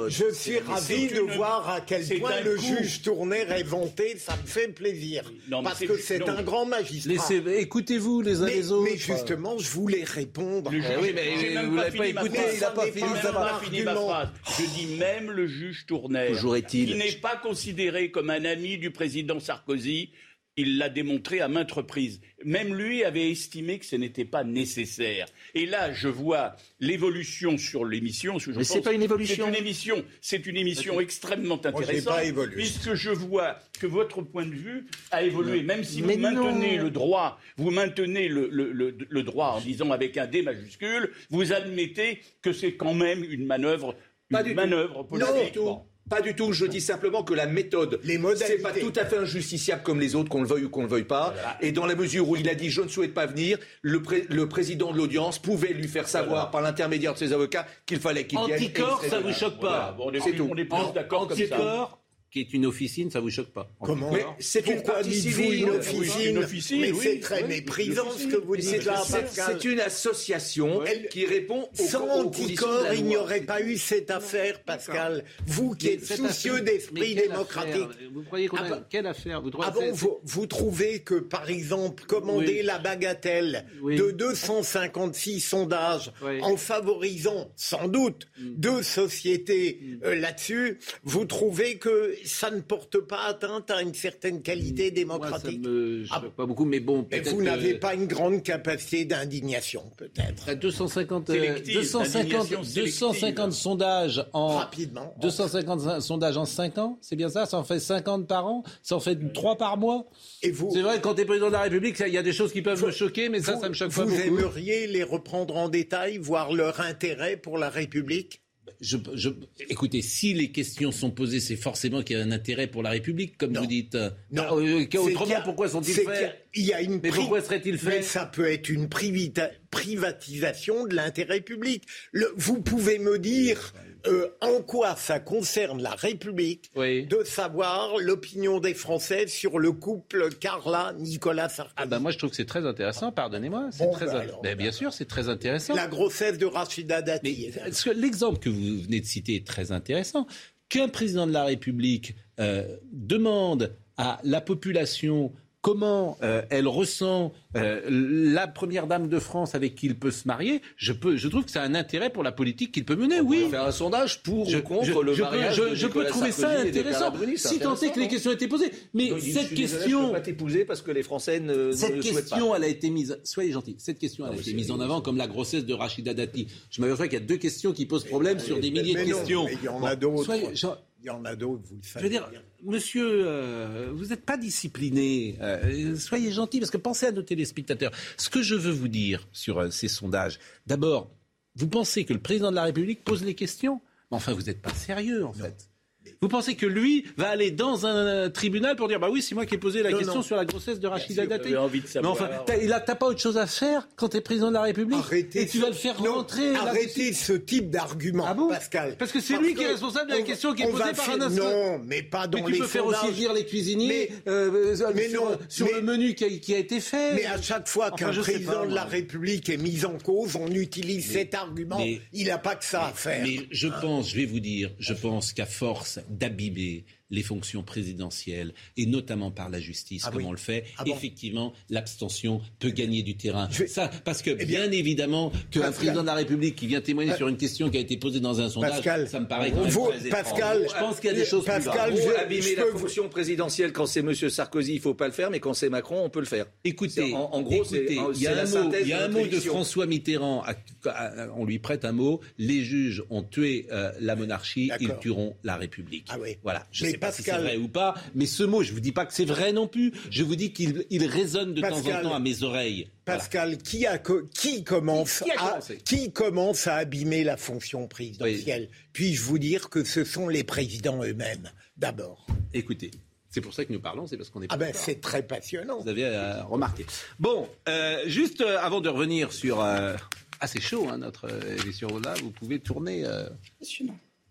[0.09, 4.47] je suis ravi de voir à quel point le juge Tourner est vanté, ça me
[4.47, 5.25] fait plaisir.
[5.63, 7.35] parce que c'est un grand magistrat.
[7.57, 8.89] Écoutez-vous les uns les autres.
[8.91, 10.71] Mais justement, je voulais répondre.
[10.71, 14.29] Le juge, oui, mais vous l'avez pas écouté, il n'a pas fini ma phrase.
[14.59, 16.33] Je dis même le juge Tourner,
[16.69, 20.11] qui n'est pas considéré comme un ami du président Sarkozy,
[20.57, 22.21] il l'a démontré à maintes reprises.
[22.45, 25.27] Même lui avait estimé que ce n'était pas nécessaire.
[25.55, 28.37] Et là, je vois l'évolution sur l'émission.
[28.55, 29.45] Mais c'est pas une évolution.
[29.45, 30.05] C'est une émission.
[30.21, 32.21] C'est une émission extrêmement intéressante.
[32.55, 35.63] Puisque je vois que votre point de vue a évolué.
[35.63, 40.43] Même si vous maintenez le droit, vous maintenez le, droit en disant avec un D
[40.43, 43.95] majuscule, vous admettez que c'est quand même une manœuvre,
[44.31, 45.57] une manœuvre politique.
[45.57, 46.53] Non, Pas du tout.
[46.53, 50.15] Je dis simplement que la méthode, Les c'est pas tout à fait injusticiable comme les
[50.15, 51.35] autres, qu'on le veuille ou qu'on le veuille pas.
[51.61, 54.27] Et dans la mesure où il a dit je ne souhaite pas venir, le, pré-
[54.29, 58.27] le président de l'audience pouvait lui faire savoir par l'intermédiaire de ses avocats qu'il fallait
[58.27, 58.53] qu'il vienne.
[58.55, 60.49] Anticorps, ça vous choque pas on est C'est plus- tout.
[60.51, 61.99] on est plus En- d'accord comme ça.
[62.33, 65.55] Qui est une officine, ça vous choque pas Comment c'est une Pourquoi partie civile.
[65.65, 66.99] une Oui, officine, une officine, Mais oui.
[67.03, 69.59] c'est très Oui, méprisant ce que vous dites là, c'est- Pascal.
[69.61, 73.43] C'est une association Elle- qui répond aux, Sans aux conditions de anticorps, il n'y aurait
[73.43, 75.25] pas eu cette affaire, Pascal.
[75.47, 77.75] Vous qui Mais êtes soucieux affaire- d'esprit démocratique.
[77.91, 81.01] affaire Vous croyez qu'on a Ah bah- quelle affaire vous trouvez Ah vous, vous trouvez
[81.01, 82.63] que, par exemple, commander Oui.
[82.63, 83.97] la bagatelle Oui.
[83.97, 86.41] de 256 sondages Oui.
[86.41, 88.55] en favorisant, sans doute, Mm.
[88.57, 94.43] deux sociétés euh, là-dessus, vous trouvez que ça ne porte pas atteinte à une certaine
[94.43, 98.07] qualité Moi, ça démocratique me Ah pas beaucoup, mais bon, Mais vous n'avez pas une
[98.07, 100.49] grande capacité d'indignation, peut-être.
[100.49, 103.01] À 250, euh, Sélective, 250, l'indignation sélective.
[103.01, 105.15] 250 sondages en Rapidement.
[105.21, 107.47] 250 sondages en 5 ans, c'est bien ça?
[107.47, 108.63] Ça en fait 50 par an?
[108.83, 110.07] Ça en fait 3 par mois?
[110.43, 112.33] Et vous, C'est vrai, quand tu es président de la République, il y a des
[112.33, 114.39] choses qui peuvent me choquer, mais ça, vous, ça me choque pas vous beaucoup.
[114.39, 118.42] aimeriez les reprendre en détail, voir leur intérêt pour la République?
[118.83, 119.29] Je, je-
[119.71, 122.91] écoutez, si les questions sont posées, c'est forcément qu'il y a un intérêt pour la
[122.91, 123.61] République, comme Non.
[123.61, 123.95] vous dites.
[124.33, 124.43] Non.
[124.49, 127.89] Ah, euh, autrement, a- pourquoi sont-ils faits qu'il y a une Mais pourquoi serait-il fait
[127.89, 131.85] Mais ça peut être une privita- privatisation de l'intérêt public.
[132.11, 133.73] Le- vous pouvez me dire
[134.07, 137.07] euh, en quoi ça concerne la République Oui.
[137.07, 141.75] de savoir l'opinion des Français sur le couple Carla-Nicolas Sarkozy.
[141.77, 143.69] Ah ben moi je trouve que c'est très intéressant, pardonnez-moi.
[143.73, 145.75] C'est Bon, très bah alors, Ben, bien sûr, c'est très intéressant.
[145.75, 147.51] La grossesse de Rachida Dati.
[147.95, 150.27] l'exemple que vous venez de citer est très intéressant.
[150.69, 155.33] Qu'un président de la République euh, demande à la population
[155.63, 160.27] comment euh, elle ressent euh, la première dame de France avec qui il peut se
[160.27, 163.21] marier, je, peux, je trouve que c'est un intérêt pour la politique qu'il peut mener,
[163.21, 163.47] oui.
[163.49, 165.87] faire un sondage pour Je, ou contre je- le je peux, mariage je- de je
[165.87, 168.71] peux trouver ça Sarkozy intéressant, Bruni, si tant est que les questions étaient posées.
[168.93, 170.07] Mais je cette suis désolé, je question...
[170.09, 172.57] peux pas t'épouser parce que les Français ne, Cette question, pas.
[172.57, 173.19] elle a été mise.
[173.23, 173.77] Soyez gentil.
[173.79, 176.49] Cette question, elle a mais été mise en avant comme la grossesse de Rachida Dati.
[176.71, 179.47] Je m'aperçois qu'il y a deux questions qui posent problème sur des milliers de questions.
[179.49, 180.35] il y en a d'autres.
[180.55, 180.67] je-
[181.05, 182.05] Il y en a d'autres, vous le je savez.
[182.05, 182.31] veux dire.
[182.63, 185.37] Monsieur, euh, vous n'êtes pas discipliné.
[185.41, 187.93] Euh, soyez gentil, parce que pensez à nos téléspectateurs.
[188.17, 191.11] Ce que je veux vous dire sur euh, ces sondages, d'abord,
[191.55, 194.63] vous pensez que le président de la République pose les questions Mais enfin, vous n'êtes
[194.63, 195.72] pas sérieux, en fait.
[196.21, 199.35] Vous pensez que lui va aller dans un euh, tribunal pour dire bah oui c'est
[199.35, 200.23] moi qui ai posé la Non, question non.
[200.23, 201.51] sur la grossesse de Rachida Dati.
[201.51, 204.49] Mais enfin t'as, il a- t'as pas autre chose à faire quand tu es président
[204.49, 206.55] de la République Arrêtez et tu ce- vas le faire non, rentrer.
[206.55, 208.97] Arrêtez ce type d'argument, Ah bon Pascal.
[208.99, 210.95] Parce que c'est lui qui est responsable de la on- question qui est posée par
[210.95, 211.43] faire- un instant.
[211.51, 213.05] Non, mais pas dans Mais tu les peux faire sondages.
[213.05, 216.25] aussi dire les cuisiniers Mais- euh, euh, mais sur, non, sur mais- le menu qui
[216.25, 217.15] a, qui a été fait.
[217.15, 218.85] Mais à chaque fois qu'un président pas, de la.
[218.85, 221.83] République est mis en cause, on utilise cet argument.
[222.13, 223.23] Il n'a pas que ça à faire.
[223.25, 228.53] Mais je pense, je vais vous dire, je pense qu'à force d'abîmer les fonctions présidentielles,
[228.77, 230.27] et notamment par la justice, Ah comme oui.
[230.29, 233.49] on le fait, Ah bon effectivement, l'abstention peut gagner du terrain.
[233.69, 236.81] Ça, parce que Eh bien, bien, évidemment, qu'un Pascal- président de la République qui vient
[236.81, 239.29] témoigner Pa- sur une question qui a été posée dans un sondage, Pascal, ça me
[239.29, 240.23] paraît quand même vous- très étrange.
[240.25, 241.97] Pascal, je pense qu'il y a des choses plus Pascal, graves.
[241.97, 244.15] je- Pour abîmer je la vous- fonction présidentielle, quand c'est M.
[244.15, 246.47] Sarkozy, il faut pas le faire, mais quand c'est Macron, on peut le faire.
[246.65, 249.05] Écoutez, en- en gros, il y a la un mot, synthèse il y a de
[249.05, 249.53] un mot de élection.
[249.53, 250.43] François Mitterrand.
[250.45, 250.55] à-
[250.91, 252.21] à- on lui prête un mot.
[252.39, 256.07] Les juges ont tué euh, la monarchie, ils tueront la République.
[256.09, 256.37] Ah oui.
[256.43, 256.67] Voilà.
[256.73, 258.73] Je Mais ne sais pas si c'est Pascal- vrai ou pas, mais ce mot, je
[258.73, 259.93] vous dis pas que c'est vrai non plus.
[260.11, 262.89] Je vous dis qu'il il résonne de temps en Pascal- temps à mes oreilles.
[263.07, 263.19] Voilà.
[263.21, 265.77] Pascal, qui, a, co- qui, commence Qui- qui a à, commencé?
[265.85, 268.69] qui commence à abîmer la fonction présidentielle?
[268.93, 272.27] Puis-je vous dire que ce sont les présidents eux-mêmes, d'abord?
[272.55, 272.91] Écoutez,
[273.31, 274.47] c'est pour ça que nous parlons, c'est parce qu'on est.
[274.51, 275.81] Ah ben c'est très passionnant.
[275.81, 276.85] Vous avez euh, remarqué.
[277.19, 279.61] Bon, euh, juste euh, avant de revenir sur.
[279.63, 279.97] euh,
[280.41, 282.15] ah, c'est chaud, hein, notre euh, émission là.
[282.23, 283.29] Vous pouvez tourner euh,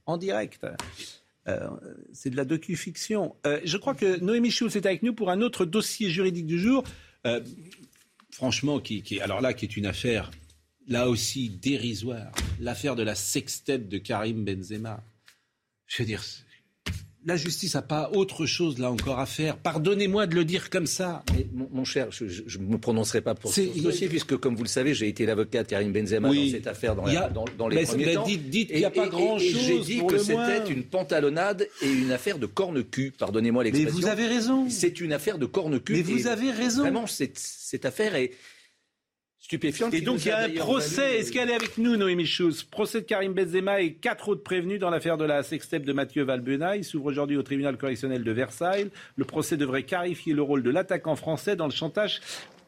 [0.06, 0.66] en direct.
[1.48, 1.70] Euh,
[2.14, 3.36] c'est de la docu-fiction.
[3.48, 6.60] Euh, je crois que Noémie Schulz est avec nous pour un autre dossier juridique du
[6.60, 6.84] jour.
[7.26, 7.42] Euh,
[8.32, 10.30] franchement, qui, qui, alors là, qui est une affaire,
[10.88, 12.32] là aussi, dérisoire.
[12.60, 15.04] L'affaire de la sextape de Karim Benzema.
[15.88, 16.24] Je veux dire,
[17.26, 19.58] la justice n'a pas autre chose là encore à faire.
[19.58, 21.24] Pardonnez-moi de le dire comme ça.
[21.36, 24.64] Mais mon, mon cher, je ne me prononcerai pas pour ce dossier, puisque, comme vous
[24.64, 26.48] le savez, j'ai été l'avocat de Karim Benzema Oui.
[26.52, 28.26] dans cette affaire dans, la- a- dans- dans les mais- premiers mais temps.
[28.26, 31.92] dites- dites qu'il y a pas grand-chose j'ai dit pour que c'était une pantalonnade et
[31.92, 33.14] une affaire de corne-cul.
[33.18, 34.00] Pardonnez-moi Mais l'expression.
[34.00, 34.66] vous avez raison.
[34.70, 35.94] C'est une affaire de corne-cul.
[35.94, 36.82] Mais vous avez raison.
[36.82, 38.32] Vraiment, cette, cette affaire est
[39.52, 39.94] stupéfiante.
[39.94, 41.20] Et donc il y a un procès.
[41.20, 42.64] Est-ce qu'elle est avec nous, Noémie Schulz?
[42.64, 46.24] Procès de Karim Benzema et quatre autres prévenus dans l'affaire de la sextape de Mathieu
[46.24, 46.78] Valbuena.
[46.78, 48.90] Il s'ouvre aujourd'hui au tribunal correctionnel de Versailles.
[49.18, 52.22] Le procès devrait clarifier le rôle de l'attaquant français dans le chantage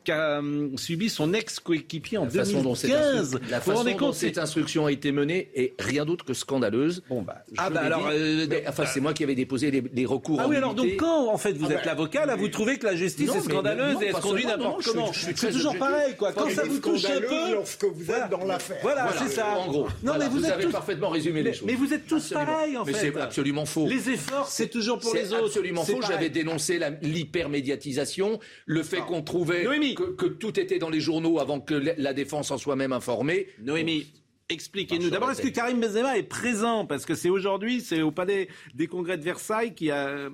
[0.04, 3.40] qu'a hum, subi son ex-coéquipier en 2015.
[3.50, 7.04] la façon dont cette instruction a été menée est rien d'autre que scandaleuse.
[7.10, 10.40] Bon, bah, ah, bah alors, euh, enfin, c'est moi qui avais déposé les, recours.
[10.42, 12.78] Ah oui, alors donc quand, en fait, vous ah êtes bah, l'avocat, là, vous trouvez
[12.78, 16.32] que la justice est scandaleuse et elle se conduit n'importe comment C'est toujours pareil, quoi.
[16.34, 17.54] Quand ça vous touche un peu.
[17.54, 18.80] lorsque vous êtes dans l'affaire.
[18.82, 19.58] Voilà, c'est ça.
[19.58, 19.88] En gros.
[20.04, 21.68] Non, mais vous avez parfaitement résumé les choses.
[21.68, 22.92] Mais vous êtes tous pareils, en fait.
[22.92, 23.88] Mais c'est absolument faux.
[23.88, 25.40] Les efforts, c'est toujours pour les autres.
[25.40, 26.02] C'est absolument faux.
[26.08, 31.74] J'avais dénoncé l'hypermédiatisation, le fait qu'on trouvait que tout était dans les journaux avant que
[31.74, 33.48] la défense en soit même informée.
[33.62, 34.08] Noémie.
[34.50, 35.10] Expliquez-nous.
[35.10, 36.86] D'abord, est-ce que Karim Benzema est présent?
[36.86, 40.08] Parce que c'est aujourd'hui, c'est au palais des congrès de Versailles qui a.
[40.08, 40.30] Euh,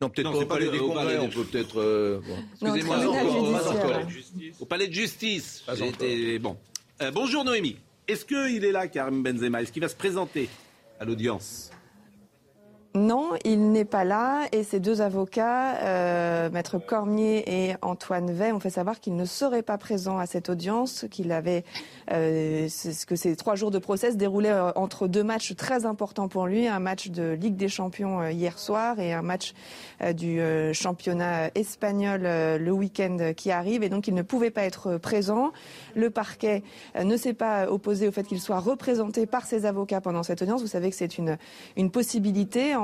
[0.00, 1.80] non, peut-être pas au palais des congrès, on peut peut-être.
[1.80, 2.20] Euh,
[2.60, 2.98] excusez-moi,
[4.60, 5.64] au palais de justice.
[6.40, 6.56] Bon.
[7.02, 7.76] Euh, bonjour Noémie.
[8.06, 9.62] Est-ce qu'il est là, Karim Benzema?
[9.62, 10.48] Est-ce qu'il va se présenter
[11.00, 11.70] à l'audience?
[12.96, 18.52] Non, il n'est pas là et ses deux avocats, euh, Maître Cormier et Antoine Vey,
[18.52, 21.64] ont fait savoir qu'il ne serait pas présent à cette audience, qu'il avait
[22.12, 22.68] euh,
[23.08, 26.46] que ces trois jours de procès se déroulaient euh, entre deux matchs très importants pour
[26.46, 29.54] lui, un match de Ligue des Champions euh, hier soir et un match
[30.00, 30.40] euh, du
[30.72, 35.52] championnat espagnol le week-end qui arrive et donc il ne pouvait pas être présent.
[35.96, 36.62] Le parquet
[37.02, 40.60] ne s'est pas opposé au fait qu'il soit représenté par ses avocats pendant cette audience.
[40.60, 41.38] Vous savez que c'est une,
[41.76, 42.76] une possibilité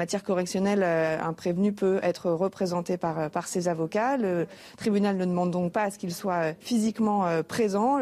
[0.00, 4.16] matière correctionnelle, euh, un prévenu peut être représenté par, euh, par ses avocats.
[4.16, 7.98] Le tribunal ne demande donc pas à ce qu'il soit euh, physiquement présent.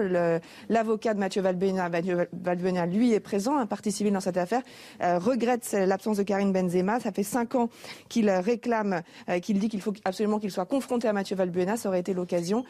[0.69, 4.63] L'avocat de Mathieu Valbuena, lui, est présent, un parti civil dans cette affaire,
[5.01, 7.01] regrette l'absence de Karine Benzema.
[7.01, 7.69] Ça fait cinq ans
[8.09, 9.03] qu'il réclame,
[9.43, 11.77] qu'il dit qu'il faut absolument qu'il soit confronté à Mathieu Valbuena.
[11.77, 12.65] Ça aurait été l'occasion.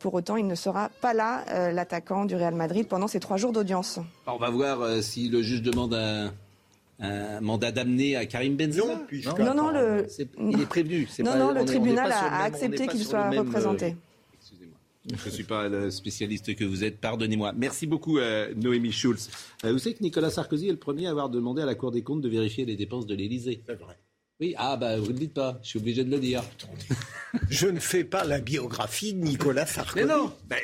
[0.00, 3.52] pour autant, il ne sera pas là, l'attaquant du Real Madrid, pendant ces trois jours
[3.52, 3.98] d'audience.
[4.26, 6.32] On va voir si le juge demande un
[7.00, 9.06] un mandat d'amener à Karim Benzema
[9.38, 10.06] Non, non, le...
[10.50, 11.08] il est prévenu.
[11.20, 13.86] non, non, le tribunal a, accepté qu'il soit représenté.
[13.86, 14.76] Euh, excusez-moi.
[15.16, 17.52] Je ne suis pas le spécialiste que vous êtes, pardonnez-moi.
[17.56, 19.30] Merci beaucoup, euh, Noémie Schulz.
[19.64, 21.92] Euh, vous savez que Nicolas Sarkozy est le premier à avoir demandé à la Cour
[21.92, 23.62] des comptes de vérifier les dépenses de l'Élysée.
[23.66, 23.96] C'est vrai.
[24.40, 26.44] Oui, ah bah vous ne le dites pas, je suis obligé de le dire.
[27.50, 30.06] Je ne fais pas la biographie de Nicolas Sarkozy.
[30.06, 30.58] Mais non, ben,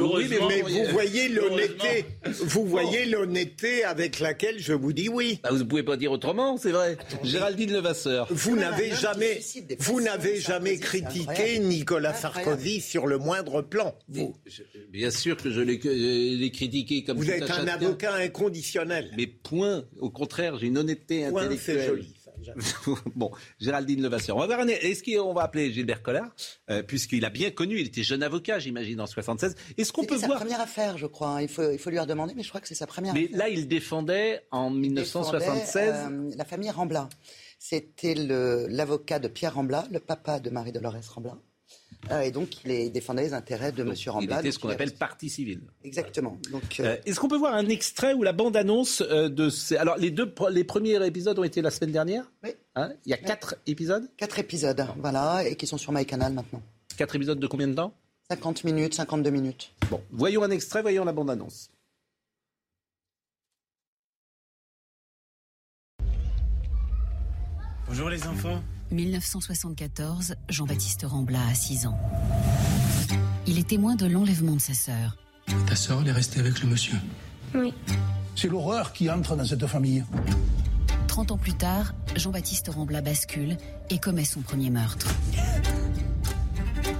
[0.00, 5.38] oui, mais, vous voyez l'honnêteté, vous voyez l'honnêteté avec laquelle je vous dis oui.
[5.42, 6.96] Bah, vous ne pouvez pas dire autrement, c'est vrai.
[7.24, 8.26] Géraldine Levasseur.
[8.30, 9.40] Vous n'avez jamais,
[9.80, 13.94] vous n'avez jamais critiqué Nicolas Sarkozy sur le moindre plan.
[14.08, 14.34] Vous.
[14.90, 19.10] Bien sûr que je l'ai critiqué comme vous êtes un avocat inconditionnel.
[19.16, 19.84] Mais point.
[20.00, 21.80] Au contraire, j'ai une honnêteté intellectuelle.
[21.80, 22.14] C'est joli.
[23.16, 23.30] bon,
[23.60, 24.36] Géraldine Levasseur.
[24.36, 26.30] On va voir Est-ce qu'on va appeler Gilbert Collard
[26.70, 29.54] euh, Puisqu'il a bien connu, il était jeune avocat, j'imagine, en 76.
[29.76, 30.20] Est-ce qu'on peut voir.
[30.20, 31.28] C'est sa première affaire, je crois.
[31.28, 31.42] Hein.
[31.42, 33.48] Il faut, il faut lui redemander, mais je crois que c'est sa première mais là,
[33.48, 35.94] il défendait en 1976.
[35.94, 37.08] Euh, la famille Rambla.
[37.58, 41.36] C'était l'avocat de Pierre Rambla, le papa de Marie-Dolores Rambla.
[42.10, 43.92] Euh, et donc, il défendait les intérêts de M.
[44.06, 44.36] Rambla.
[44.36, 45.60] Il était ce qu'on appelle partie civile.
[45.84, 46.38] Exactement.
[46.50, 49.76] Donc, euh, Est-ce qu'on peut voir un extrait ou la bande-annonce euh, de ces...
[49.76, 52.30] Alors, les, deux, les premiers épisodes ont été la semaine dernière?
[52.44, 52.50] Oui.
[52.76, 52.92] Hein?
[53.04, 54.08] Il y a quatre épisodes?
[54.16, 56.62] Quatre épisodes, voilà, et qui sont sur MyCanal maintenant.
[56.96, 57.92] Quatre épisodes de combien de temps?
[58.30, 59.72] 50 minutes, 52 minutes.
[59.90, 61.70] Bon, voyons un extrait, voyons la bande-annonce.
[67.86, 68.62] Bonjour les enfants.
[68.90, 71.98] 1974, Jean-Baptiste Rambla a 6 ans.
[73.46, 75.16] Il est témoin de l'enlèvement de sa sœur.
[75.66, 76.96] Ta sœur, elle est restée avec le monsieur
[77.54, 77.72] Oui.
[78.34, 80.04] C'est l'horreur qui entre dans cette famille.
[81.08, 83.56] 30 ans plus tard, Jean-Baptiste Rambla bascule
[83.90, 85.08] et commet son premier meurtre.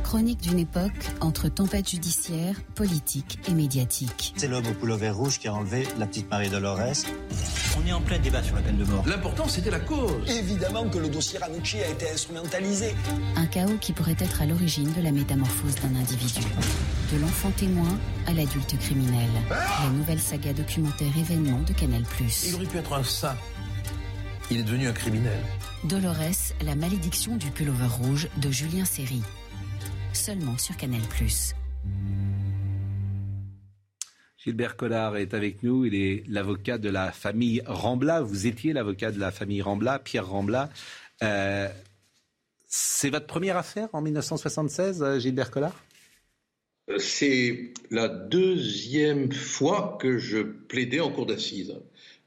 [0.09, 4.33] Chronique d'une époque entre tempête judiciaire, politique et médiatique.
[4.39, 7.05] C'est l'homme au pullover rouge qui a enlevé la petite Marie Dolores.
[7.77, 9.05] On est en plein débat sur la peine de mort.
[9.07, 10.27] L'important, c'était la cause.
[10.27, 12.95] Évidemment que le dossier Ranucci a été instrumentalisé.
[13.37, 16.41] Un chaos qui pourrait être à l'origine de la métamorphose d'un individu.
[17.13, 19.29] De l'enfant témoin à l'adulte criminel.
[19.51, 22.03] La nouvelle saga documentaire événement de Canal+.
[22.47, 23.37] Il aurait pu être un saint.
[24.51, 25.39] Il est devenu un criminel.
[25.85, 29.21] Dolores, la malédiction du pullover rouge de Julien Serry
[30.19, 31.01] seulement sur Canal+.
[34.37, 35.85] Gilbert Collard est avec nous.
[35.85, 38.21] Il est l'avocat de la famille Rambla.
[38.21, 40.71] Vous étiez l'avocat de la famille Rambla, Pierre Rambla.
[41.23, 41.69] Euh,
[42.67, 45.85] c'est votre première affaire en 1976, euh, Gilbert Collard?
[46.91, 51.77] Euh, C'est la deuxième fois que je plaidais en cour d'assises.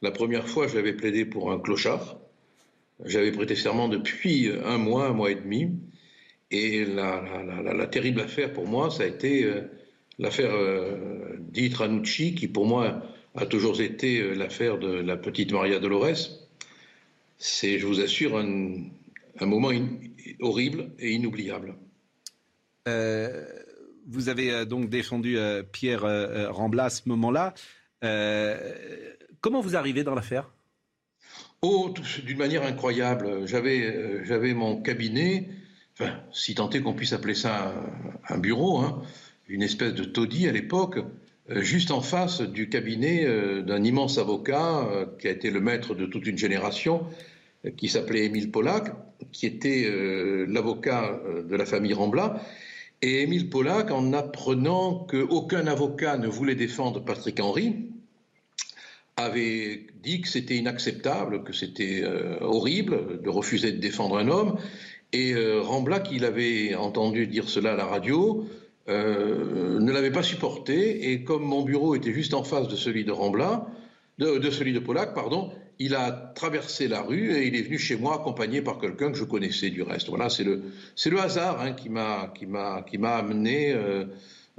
[0.01, 2.17] La première fois, j'avais plaidé pour un clochard.
[3.03, 5.71] J'avais prêté serment depuis un mois, un mois et demi.
[6.51, 9.61] Et la, terrible affaire pour moi, ça a été euh,
[10.19, 13.03] l'affaire euh, qui pour moi
[13.35, 16.29] a toujours été euh, l'affaire de la petite Maria Dolores.
[17.37, 19.71] C'est, je vous assure, un, moment
[20.41, 21.73] horrible et inoubliable.
[22.85, 25.37] vous avez donc défendu
[25.71, 26.03] Pierre
[26.51, 27.55] Rambla à ce moment-là.
[29.39, 30.51] comment vous arrivez dans l'affaire?
[31.63, 31.91] Oh,
[32.23, 33.47] d'une manière incroyable.
[33.47, 35.49] J'avais, j'avais mon cabinet,
[36.31, 37.73] si tant est qu'on puisse appeler ça
[38.29, 39.01] un, bureau, hein,
[39.47, 40.99] une espèce de taudis à l'époque,
[41.49, 45.59] euh, juste en face du cabinet euh, d'un immense avocat euh, qui a été le
[45.59, 47.05] maître de toute une génération,
[47.77, 48.91] qui s'appelait Émile Pollack,
[49.31, 49.87] qui était
[50.47, 52.41] l'avocat de la famille Rambla.
[53.03, 57.75] Et Émile Pollack, en apprenant qu'aucun avocat ne voulait défendre Patrick Henry,
[59.15, 62.03] avait dit que c'était inacceptable, que c'était
[62.41, 64.57] horrible de refuser de défendre un homme.
[65.13, 68.47] Et Rambla, qui avait entendu dire cela à la radio,
[68.89, 73.05] euh, ne l'avait pas supporté et comme mon bureau était juste en face de celui
[73.05, 73.67] de Rambla,
[74.17, 77.95] de, celui de Polac, pardon, il a traversé la rue et il est venu chez
[77.95, 80.09] moi accompagné par quelqu'un que je connaissais du reste.
[80.09, 80.63] Voilà, c'est le,
[80.95, 84.05] c'est le hasard hein, qui m'a, qui m'a, qui m'a amené euh,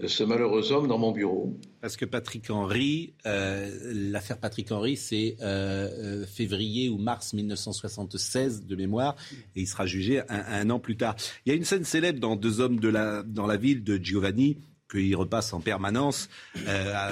[0.06, 1.59] ce malheureux homme dans mon bureau.
[1.81, 8.66] Parce que Patrick Henry, euh, l'affaire Patrick Henry, c'est euh, euh, février ou mars 1976
[8.66, 9.16] de mémoire,
[9.55, 11.16] et il sera jugé un, an plus tard.
[11.44, 13.97] Il y a une scène célèbre dans Deux hommes de la, dans la ville de
[13.97, 14.59] Giovanni
[14.90, 16.28] qu'il repasse en permanence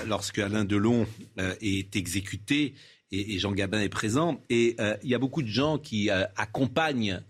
[0.07, 1.07] lorsque Alain Delon
[1.39, 2.75] est exécuté
[3.13, 4.41] et, Jean Gabin est présent.
[4.51, 7.21] Et il y a beaucoup de gens qui accompagnent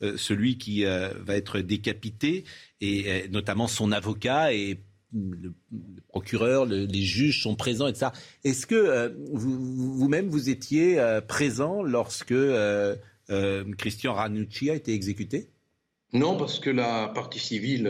[0.00, 2.44] celui qui va être décapité,
[2.80, 4.78] et notamment son avocat et
[5.12, 5.52] le,
[6.08, 8.12] procureur, les juges sont présents, et ça.
[8.44, 12.96] Est-ce que euh, vous-même, vous, étiez euh, présent lorsque euh,
[13.78, 15.50] Christian Ranucci a été exécuté?
[16.12, 17.84] Non, parce que la partie civile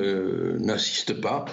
[0.60, 1.44] n'assiste pas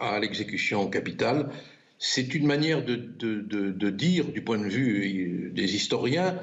[0.00, 1.50] à l'exécution capitale.
[1.98, 6.38] C'est une manière de, dire, du point de vue des historiens,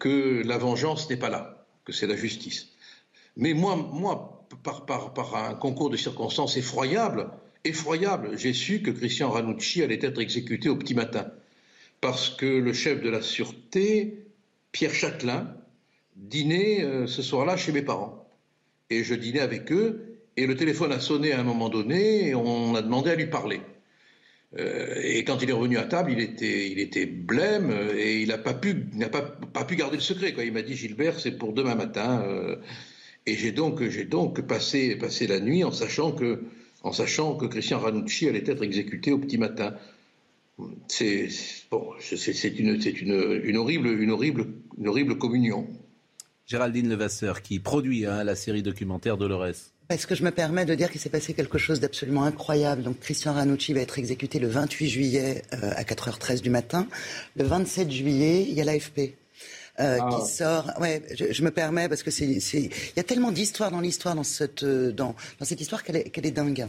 [0.00, 2.68] que la vengeance n'est pas là, que c'est la justice.
[3.36, 7.30] Mais moi, moi par un concours de circonstances effroyable,
[7.64, 8.36] effroyable.
[8.36, 11.30] J'ai su que Christian Ranucci allait être exécuté au petit matin.
[12.00, 14.26] Parce que le chef de la sûreté,
[14.72, 15.54] Pierre Châtelain,
[16.16, 18.28] dînait euh, ce soir-là chez mes parents.
[18.90, 22.34] Et je dînais avec eux, et le téléphone a sonné à un moment donné, et
[22.34, 23.60] on a demandé à lui parler.
[24.56, 28.28] Euh, et quand il est revenu à table, il était, il était blême, et il
[28.28, 30.32] n'a pas pu, n'a pas, pas, pu garder le secret.
[30.32, 30.44] Quoi.
[30.44, 32.22] Il m'a dit, Gilbert, c'est pour demain matin.
[32.26, 32.56] Euh,
[33.26, 36.44] et j'ai donc, j'ai donc passé, passé la nuit en sachant que
[36.82, 39.74] en sachant que Christian Ranucci allait être exécuté au petit matin.
[40.88, 41.28] C'est
[41.70, 44.46] bon, c'est une, une, une, horrible, une, horrible,
[44.78, 45.68] une horrible communion.
[46.46, 49.72] Géraldine Levasseur, qui produit hein, la série documentaire Dolores.
[49.90, 53.00] Est-ce que je me permets de dire qu'il s'est passé quelque chose d'absolument incroyable Donc
[53.00, 56.86] Christian Ranucci va être exécuté le 28 juillet euh, à 4h13 du matin.
[57.36, 59.14] Le 27 juillet, il y a l'AFP
[59.80, 60.08] euh, ah.
[60.12, 60.70] qui sort.
[60.78, 64.24] Ouais, je, me permets parce que c'est, il y a tellement d'histoires dans l'histoire dans
[64.24, 66.66] cette euh, dans, dans cette histoire qu'elle est, qu'elle est dingue.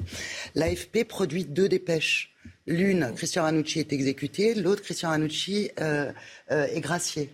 [0.55, 2.33] L'AFP produit deux dépêches.
[2.67, 6.11] L'une, Christian Ranucci est exécuté, l'autre, Christian Ranucci euh,
[6.51, 7.31] euh, est gracié.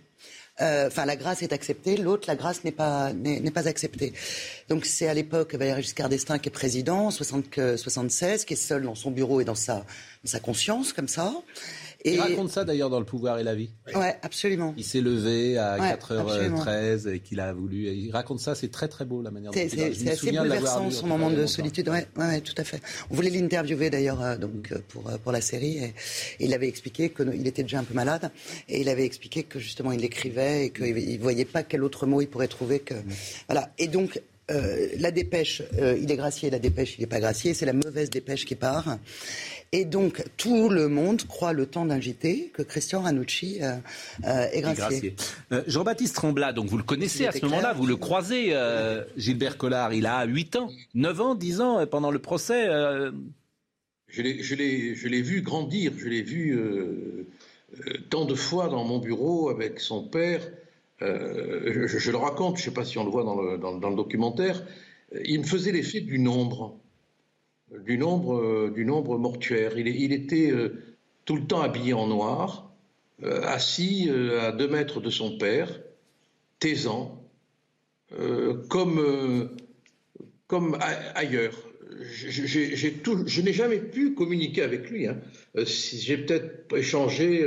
[0.62, 4.14] Euh, enfin, la grâce est acceptée, l'autre, la grâce n'est pas, n'est, pas acceptée.
[4.68, 8.94] Donc, c'est à l'époque Valéry Giscard d'Estaing qui est président, 76, qui est seul dans
[8.94, 9.84] son bureau et dans sa, dans
[10.24, 11.34] sa conscience, comme ça.
[12.12, 13.70] Il raconte ça d'ailleurs dans Le pouvoir et la vie.
[13.94, 14.74] Oui, absolument.
[14.76, 17.88] Il s'est levé à 4h13 et qu'il a voulu.
[17.88, 21.06] Il raconte ça, c'est très très beau la manière dont il C'est assez bouleversant son
[21.06, 21.88] moment de solitude.
[21.88, 22.80] Oui, ouais, tout à fait.
[23.10, 25.94] On voulait l'interviewer d'ailleurs euh, donc euh, pour euh, pour la série et,
[26.40, 28.30] il avait expliqué qu'il était déjà un peu malade
[28.68, 32.06] et il avait expliqué que justement il écrivait et qu'il ne voyait pas quel autre
[32.06, 32.94] mot il pourrait trouver que
[33.48, 33.70] voilà.
[33.78, 37.72] Et donc la dépêche, il est gracié, la dépêche, il n'est pas gracié, c'est la
[37.72, 38.96] mauvaise dépêche qui part.
[39.72, 43.76] Et donc, tout le monde croit le temps d'inviter que Christian Ranucci euh,
[44.24, 45.16] euh, est gracié.
[45.52, 48.54] Euh, Jean-Baptiste Tremblat, donc vous le connaissez à ce moment-là, vous le croisez,
[49.16, 52.68] Gilbert Collard, il a 8 ans, 9 ans, 10 ans pendant le procès.
[54.08, 56.58] Je l'ai vu grandir, je l'ai vu
[58.10, 60.40] tant de fois dans mon bureau avec son père.
[61.00, 63.96] Je, le raconte, je ne sais pas si on le voit dans le, dans le
[63.96, 64.62] documentaire.
[65.24, 66.78] Il me faisait l'effet du nombre
[67.70, 69.78] du nombre, euh, du nombre mortuaire.
[69.78, 72.72] Il, était euh, tout le temps habillé en noir,
[73.22, 74.10] euh, assis
[74.40, 75.80] à deux mètres de son père,
[76.58, 77.22] taisant,
[78.68, 79.50] comme,
[80.46, 80.78] comme
[81.14, 81.54] ailleurs.
[82.00, 85.06] je n'ai jamais pu communiquer avec lui.
[85.06, 85.18] Hein.
[85.56, 87.44] J'ai peut-être échangé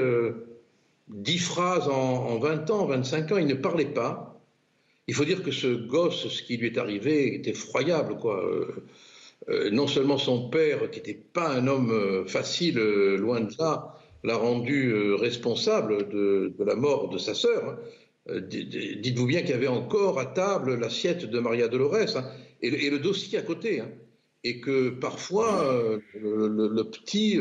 [1.07, 3.37] dix phrases en, en, 20 ans, 25 ans.
[3.37, 4.39] Il ne parlait pas.
[5.07, 8.17] Il faut dire que ce gosse, ce qui lui est arrivé, est effroyable.
[8.17, 8.67] Quoi.
[9.49, 13.51] Euh, non seulement son père, qui n'était pas un homme euh, facile, euh, loin de
[13.57, 17.79] là, l'a rendu responsable de, la mort de sa sœur.
[18.27, 18.41] Hein.
[18.41, 22.25] Dites-vous bien qu'il y avait encore à table l'assiette de Maria Dolores hein,
[22.61, 23.79] et, le, dossier à côté.
[23.79, 23.89] Hein.
[24.43, 25.73] et que parfois
[26.13, 27.39] le, petit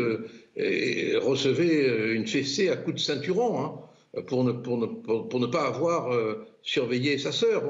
[1.17, 3.81] recevait une fessée à coups de ceinturon
[4.29, 6.17] pour, ne, pas avoir
[6.63, 7.65] surveillé sa sœur.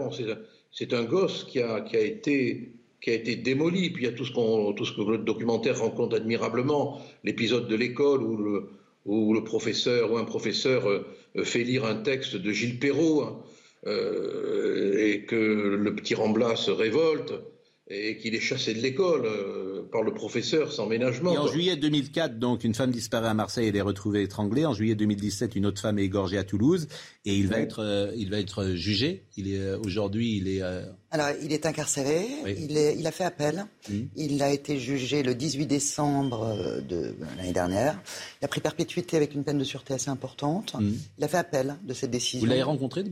[0.71, 3.91] C'est un gosse qui a été qui a été démoli.
[3.91, 7.77] Puis il y a tout ce, tout ce que le documentaire rencontre admirablement, l'épisode de
[7.77, 8.69] l'école où le,
[9.05, 11.05] où le professeur ou un professeur
[11.43, 13.43] fait lire un texte de Gilles Perrault hein,
[13.87, 17.33] et que le petit Rambla se révolte
[17.91, 21.33] et qu'il est chassé de l'école euh, par le professeur sans ménagement.
[21.33, 24.67] Et en juillet 2004, donc, une femme disparaît à Marseille, elle est retrouvée étranglée.
[24.67, 26.87] En juillet 2017, une autre femme est égorgée à Toulouse
[27.25, 29.25] et il va être, euh, il va être jugé.
[29.37, 30.63] Il est euh, aujourd'hui, il est
[31.11, 32.27] alors, il est incarcéré,
[32.59, 33.65] il, est, il, a fait appel.
[33.89, 33.95] Mmh.
[34.17, 37.99] Il a été jugé le 18 décembre euh, de l'année dernière.
[38.43, 40.75] Il a pris perpétuité avec une peine de sûreté assez importante.
[40.79, 40.91] Mmh.
[41.17, 42.41] Il a fait appel de cette décision.
[42.41, 43.05] Vous l'avez rencontré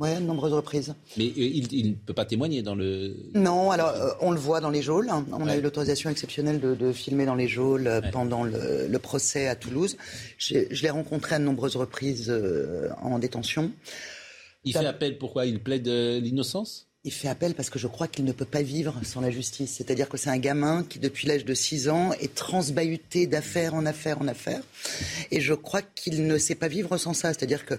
[0.00, 0.96] Oui, de nombreuses reprises.
[1.16, 3.14] Mais euh, il ne peut pas témoigner dans le...
[3.34, 5.08] Non, alors euh, on le voit dans les geôles.
[5.30, 9.46] On a eu l'autorisation exceptionnelle de, de, filmer dans les geôles pendant le, le, procès
[9.46, 9.96] à Toulouse.
[10.38, 12.34] Je, je l'ai rencontré à de nombreuses reprises
[13.00, 13.70] en détention.
[14.64, 15.46] Il fait appel pourquoi?
[15.46, 16.88] Il plaide l'innocence?
[17.04, 19.74] Il fait appel parce que je crois qu'il ne peut pas vivre sans la justice.
[19.76, 23.84] C'est-à-dire que c'est un gamin qui, depuis l'âge de 6 ans, est transbahuté d'affaires en
[23.84, 24.62] affaires en affaires.
[25.30, 27.34] Et je crois qu'il ne sait pas vivre sans ça.
[27.34, 27.74] C'est-à-dire que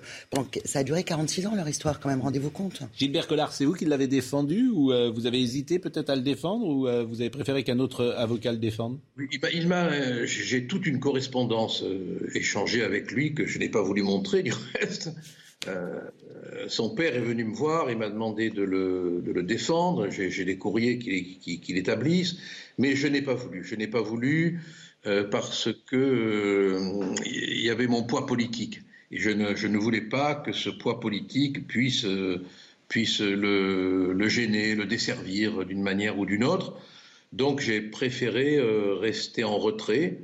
[0.64, 2.81] ça a duré 46 ans, leur histoire, quand même, rendez-vous compte.
[2.95, 6.22] Gilbert Collard, c'est vous qui l'avez défendu ou euh, vous avez hésité peut-être à le
[6.22, 8.99] défendre ou euh, vous avez préféré qu'un autre avocat le défende?
[9.53, 11.84] Il m'a, euh, J'ai toute une correspondance
[12.35, 15.10] échangée avec lui que je n'ai pas voulu montrer, du reste.
[15.67, 15.99] Euh,
[16.67, 20.97] son père est venu me voir, il m'a demandé de le, défendre, j'ai des courriers
[20.97, 22.37] qu'il établisse,
[22.77, 23.63] mais je n'ai pas voulu.
[23.63, 24.61] Je n'ai pas voulu
[25.05, 28.81] euh, parce que euh, y avait mon poids politique.
[29.11, 32.43] Et je ne, voulais pas que ce poids politique puisse, le,
[34.27, 36.79] gêner, le desservir d'une manière ou d'une autre.
[37.31, 38.59] Donc j'ai préféré
[38.99, 40.17] rester en retrait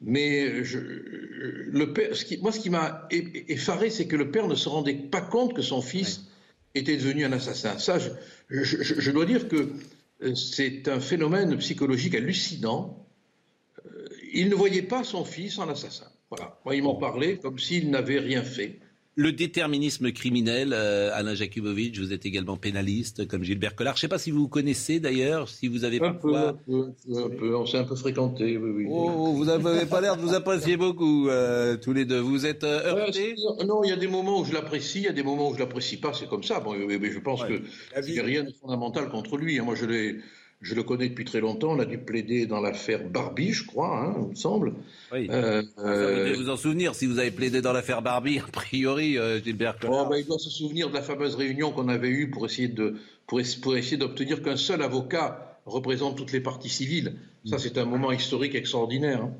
[0.00, 4.46] mais je, le père, ce qui, moi, ce qui m'a effaré, c'est que le père
[4.46, 6.24] ne se rendait pas compte que son fils
[6.74, 7.78] était devenu un assassin.
[7.78, 8.10] Ça, je,
[8.50, 9.72] je dois dire que
[10.22, 13.06] euh, c'est un phénomène psychologique hallucinant.
[13.86, 16.06] Euh, il ne voyait pas son fils en assassin.
[16.30, 16.58] Voilà.
[16.64, 18.80] Moi, il m'en parlait comme s'il n'avait rien fait.
[19.20, 23.96] Le déterminisme criminel, euh, Alain Jakubowicz, vous êtes également pénaliste, comme Gilbert Collard.
[23.96, 26.52] Je ne sais pas si vous vous connaissez d'ailleurs, si vous avez un Peu, un
[26.52, 28.86] peu, on s'est un peu fréquenté, oui, oui.
[28.88, 32.20] Oh, vous n'avez pas l'air de vous apprécier beaucoup, euh, tous les deux.
[32.20, 33.34] Vous êtes euh, heurtés
[33.66, 35.54] Non, il y a des moments où je l'apprécie, il y a des moments où
[35.54, 36.60] je ne l'apprécie pas, c'est comme ça.
[36.60, 39.58] Bon, mais je pense qu'il n'y a rien de fondamental contre lui.
[39.58, 39.64] Hein.
[39.64, 40.18] Moi, je l'ai
[40.60, 41.72] je le connais depuis très longtemps.
[41.72, 44.74] On a dû plaider dans l'affaire Barbie, je crois, hein, il me semble.
[45.12, 45.28] Oui.
[45.30, 49.18] Euh, vous devez vous en souvenir si vous avez plaidé dans l'affaire Barbie, a priori,
[49.18, 52.30] euh, Gilbert oh, ben, Il doit se souvenir de la fameuse réunion qu'on avait eue
[52.30, 57.14] pour essayer de pour, pour essayer d'obtenir qu'un seul avocat représente toutes les parties civiles.
[57.44, 57.58] Ça, mm.
[57.58, 59.22] c'est un moment historique extraordinaire.
[59.22, 59.32] Hein.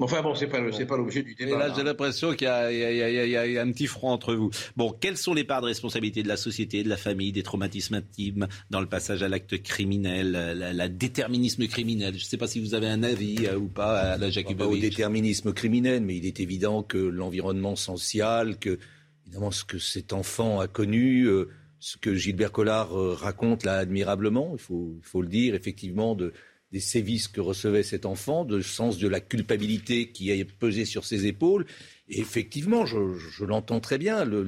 [0.00, 1.50] Enfin bon, c'est pas, pas l'objet du débat.
[1.50, 4.50] Et là, j'ai l'impression qu'il y, a un petit front entre vous.
[4.76, 7.94] Bon, quelles sont les parts de responsabilité de la société, de la famille, des traumatismes
[7.94, 12.14] intimes dans le passage à l'acte criminel, la, déterminisme criminel?
[12.14, 14.66] Je ne sais pas si vous avez un avis euh, ou pas à la Pas
[14.66, 18.78] au déterminisme criminel, mais il est évident que l'environnement social, que
[19.26, 21.48] évidemment ce que cet enfant a connu, euh,
[21.80, 26.14] ce que Gilbert Collard euh, raconte là admirablement, il faut, il faut le dire, effectivement,
[26.14, 26.32] de
[26.72, 31.04] des sévices que recevait cet enfant, de sens de la culpabilité qui a pesé sur
[31.04, 31.64] ses épaules.
[32.10, 34.40] Effectivement, je, l'entends très bien, le,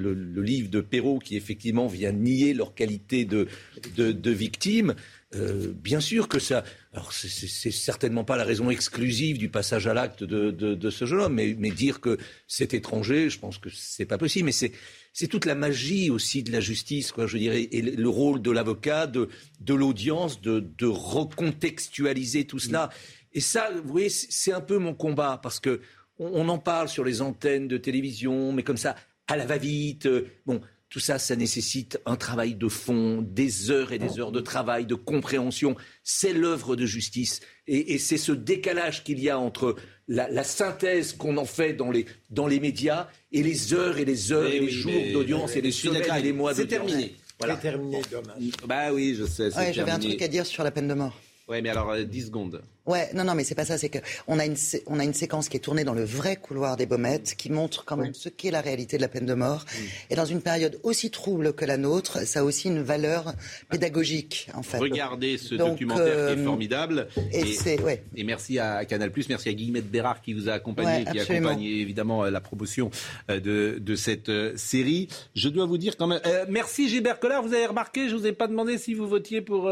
[0.43, 3.49] livre de Perrault qui effectivement vient nier leur qualité de,
[3.97, 4.95] de, victime,
[5.35, 6.65] euh, bien sûr que ça.
[6.93, 11.20] Alors, c'est certainement pas la raison exclusive du passage à l'acte de, de, ce jeune
[11.20, 14.47] homme, mais, mais dire que c'est étranger, je pense que c'est pas possible.
[14.47, 14.73] Mais c'est
[15.12, 18.51] c'est toute la magie aussi de la justice, quoi, je dirais, et le rôle de
[18.51, 19.28] l'avocat, de,
[19.61, 22.90] de l'audience, de, de, recontextualiser tout cela.
[23.32, 25.81] Et ça, vous voyez, c'est un peu mon combat, parce que
[26.19, 28.94] on, en parle sur les antennes de télévision, mais comme ça,
[29.27, 30.07] à la va-vite.
[30.07, 30.61] Euh, bon,
[30.91, 34.87] tout ça, ça nécessite un travail de fond, des heures et des heures de travail,
[34.87, 35.77] de compréhension.
[36.03, 37.41] C'est l'œuvre de justice.
[37.69, 39.77] Et, c'est ce décalage qu'il y a entre
[40.09, 44.33] la, synthèse qu'on en fait dans les, dans les médias et les heures et les
[44.33, 46.71] heures et, les jours d'audience et les semaines et les mois d'audience.
[46.71, 47.15] C'est terminé.
[47.39, 47.55] Voilà.
[47.55, 48.51] C'est terminé, dommage.
[48.67, 49.57] Bah oui, je sais.
[49.57, 51.17] Ouais, J'avais un truc à dire sur la peine de mort.
[51.47, 52.62] Oui, mais alors, 10 euh, secondes.
[52.86, 53.78] Ouais, non, non, mais c'est pas ça.
[53.78, 56.77] C'est qu'on a une, on a une séquence qui est tournée dans le vrai couloir
[56.77, 59.65] des Baumettes, qui montre quand même ce qu'est la réalité de la peine de mort.
[60.09, 63.35] Et dans une période aussi trouble que la nôtre, ça a aussi une valeur
[63.69, 64.78] pédagogique, en fait.
[64.78, 67.09] Regardez ce documentaire qui est euh, formidable.
[67.32, 68.02] Et, ouais.
[68.16, 71.81] et merci à Canal+, merci à Guillemette Bérard qui vous a accompagné, qui a accompagné
[71.81, 72.90] évidemment euh, la promotion
[73.31, 75.09] euh, de, de cette série.
[75.35, 77.43] Je dois vous dire quand même, merci Gilbert Collard.
[77.43, 79.70] Vous avez remarqué, je vous ai pas demandé si vous votiez pour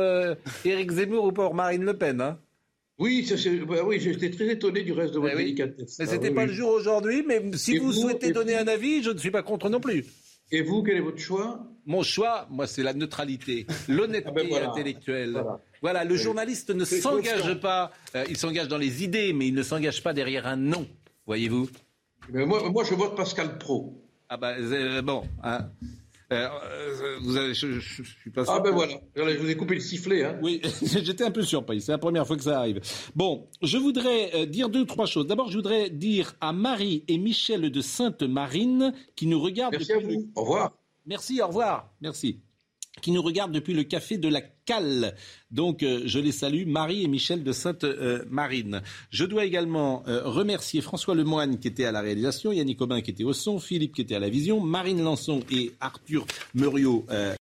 [0.65, 2.21] Éric Zemmour ou pour Marine Le Pen.
[2.21, 2.39] Hein
[2.99, 3.29] Oui,
[3.69, 5.99] bah oui j'étais très étonné du reste de votre délicatesse.
[5.99, 9.11] Mais ce n'était pas le jour aujourd'hui, mais si vous, souhaitez donner un avis, je
[9.11, 10.05] ne suis pas contre non plus.
[10.51, 11.67] Et vous, quel est votre choix?
[11.87, 15.45] Mon choix, moi, c'est la neutralité, l'honnêteté ah ben intellectuelle.
[15.81, 16.05] Voilà.
[16.05, 20.03] le journaliste ne s'engage pas, euh, il s'engage dans les idées, mais il ne s'engage
[20.03, 20.87] pas derrière un nom,
[21.27, 21.69] voyez-vous
[22.31, 24.05] moi, moi, je vote Pascal Pro.
[24.29, 25.71] Ah ben, euh, bon, hein.
[26.31, 30.25] Euh, vous avez, je, suis pas Ah ben voilà, je vous ai coupé le sifflet.
[30.25, 30.39] Hein.
[30.43, 32.81] Oui, j'étais un peu surpris, c'est la première fois que ça arrive.
[33.17, 35.27] Bon, je voudrais euh, dire deux, trois choses.
[35.27, 39.75] D'abord, je voudrais dire à Marie et Michel de Sainte-Marine qui nous regardent...
[39.75, 40.73] Merci à vous, au revoir.
[41.07, 42.43] Merci, au revoir, merci
[43.01, 45.15] qui nous regardent depuis le café de la Cale.
[45.51, 48.83] Donc, euh, je les salue, Marie et Michel de Sainte-Marine.
[49.11, 53.11] je dois également euh, remercier François Lemoine qui était à la réalisation, Yannick Aubin qui
[53.11, 57.07] était au son, Philippe qui était à la vision, Marine Lançon et Arthur Muriot.
[57.11, 57.35] Euh,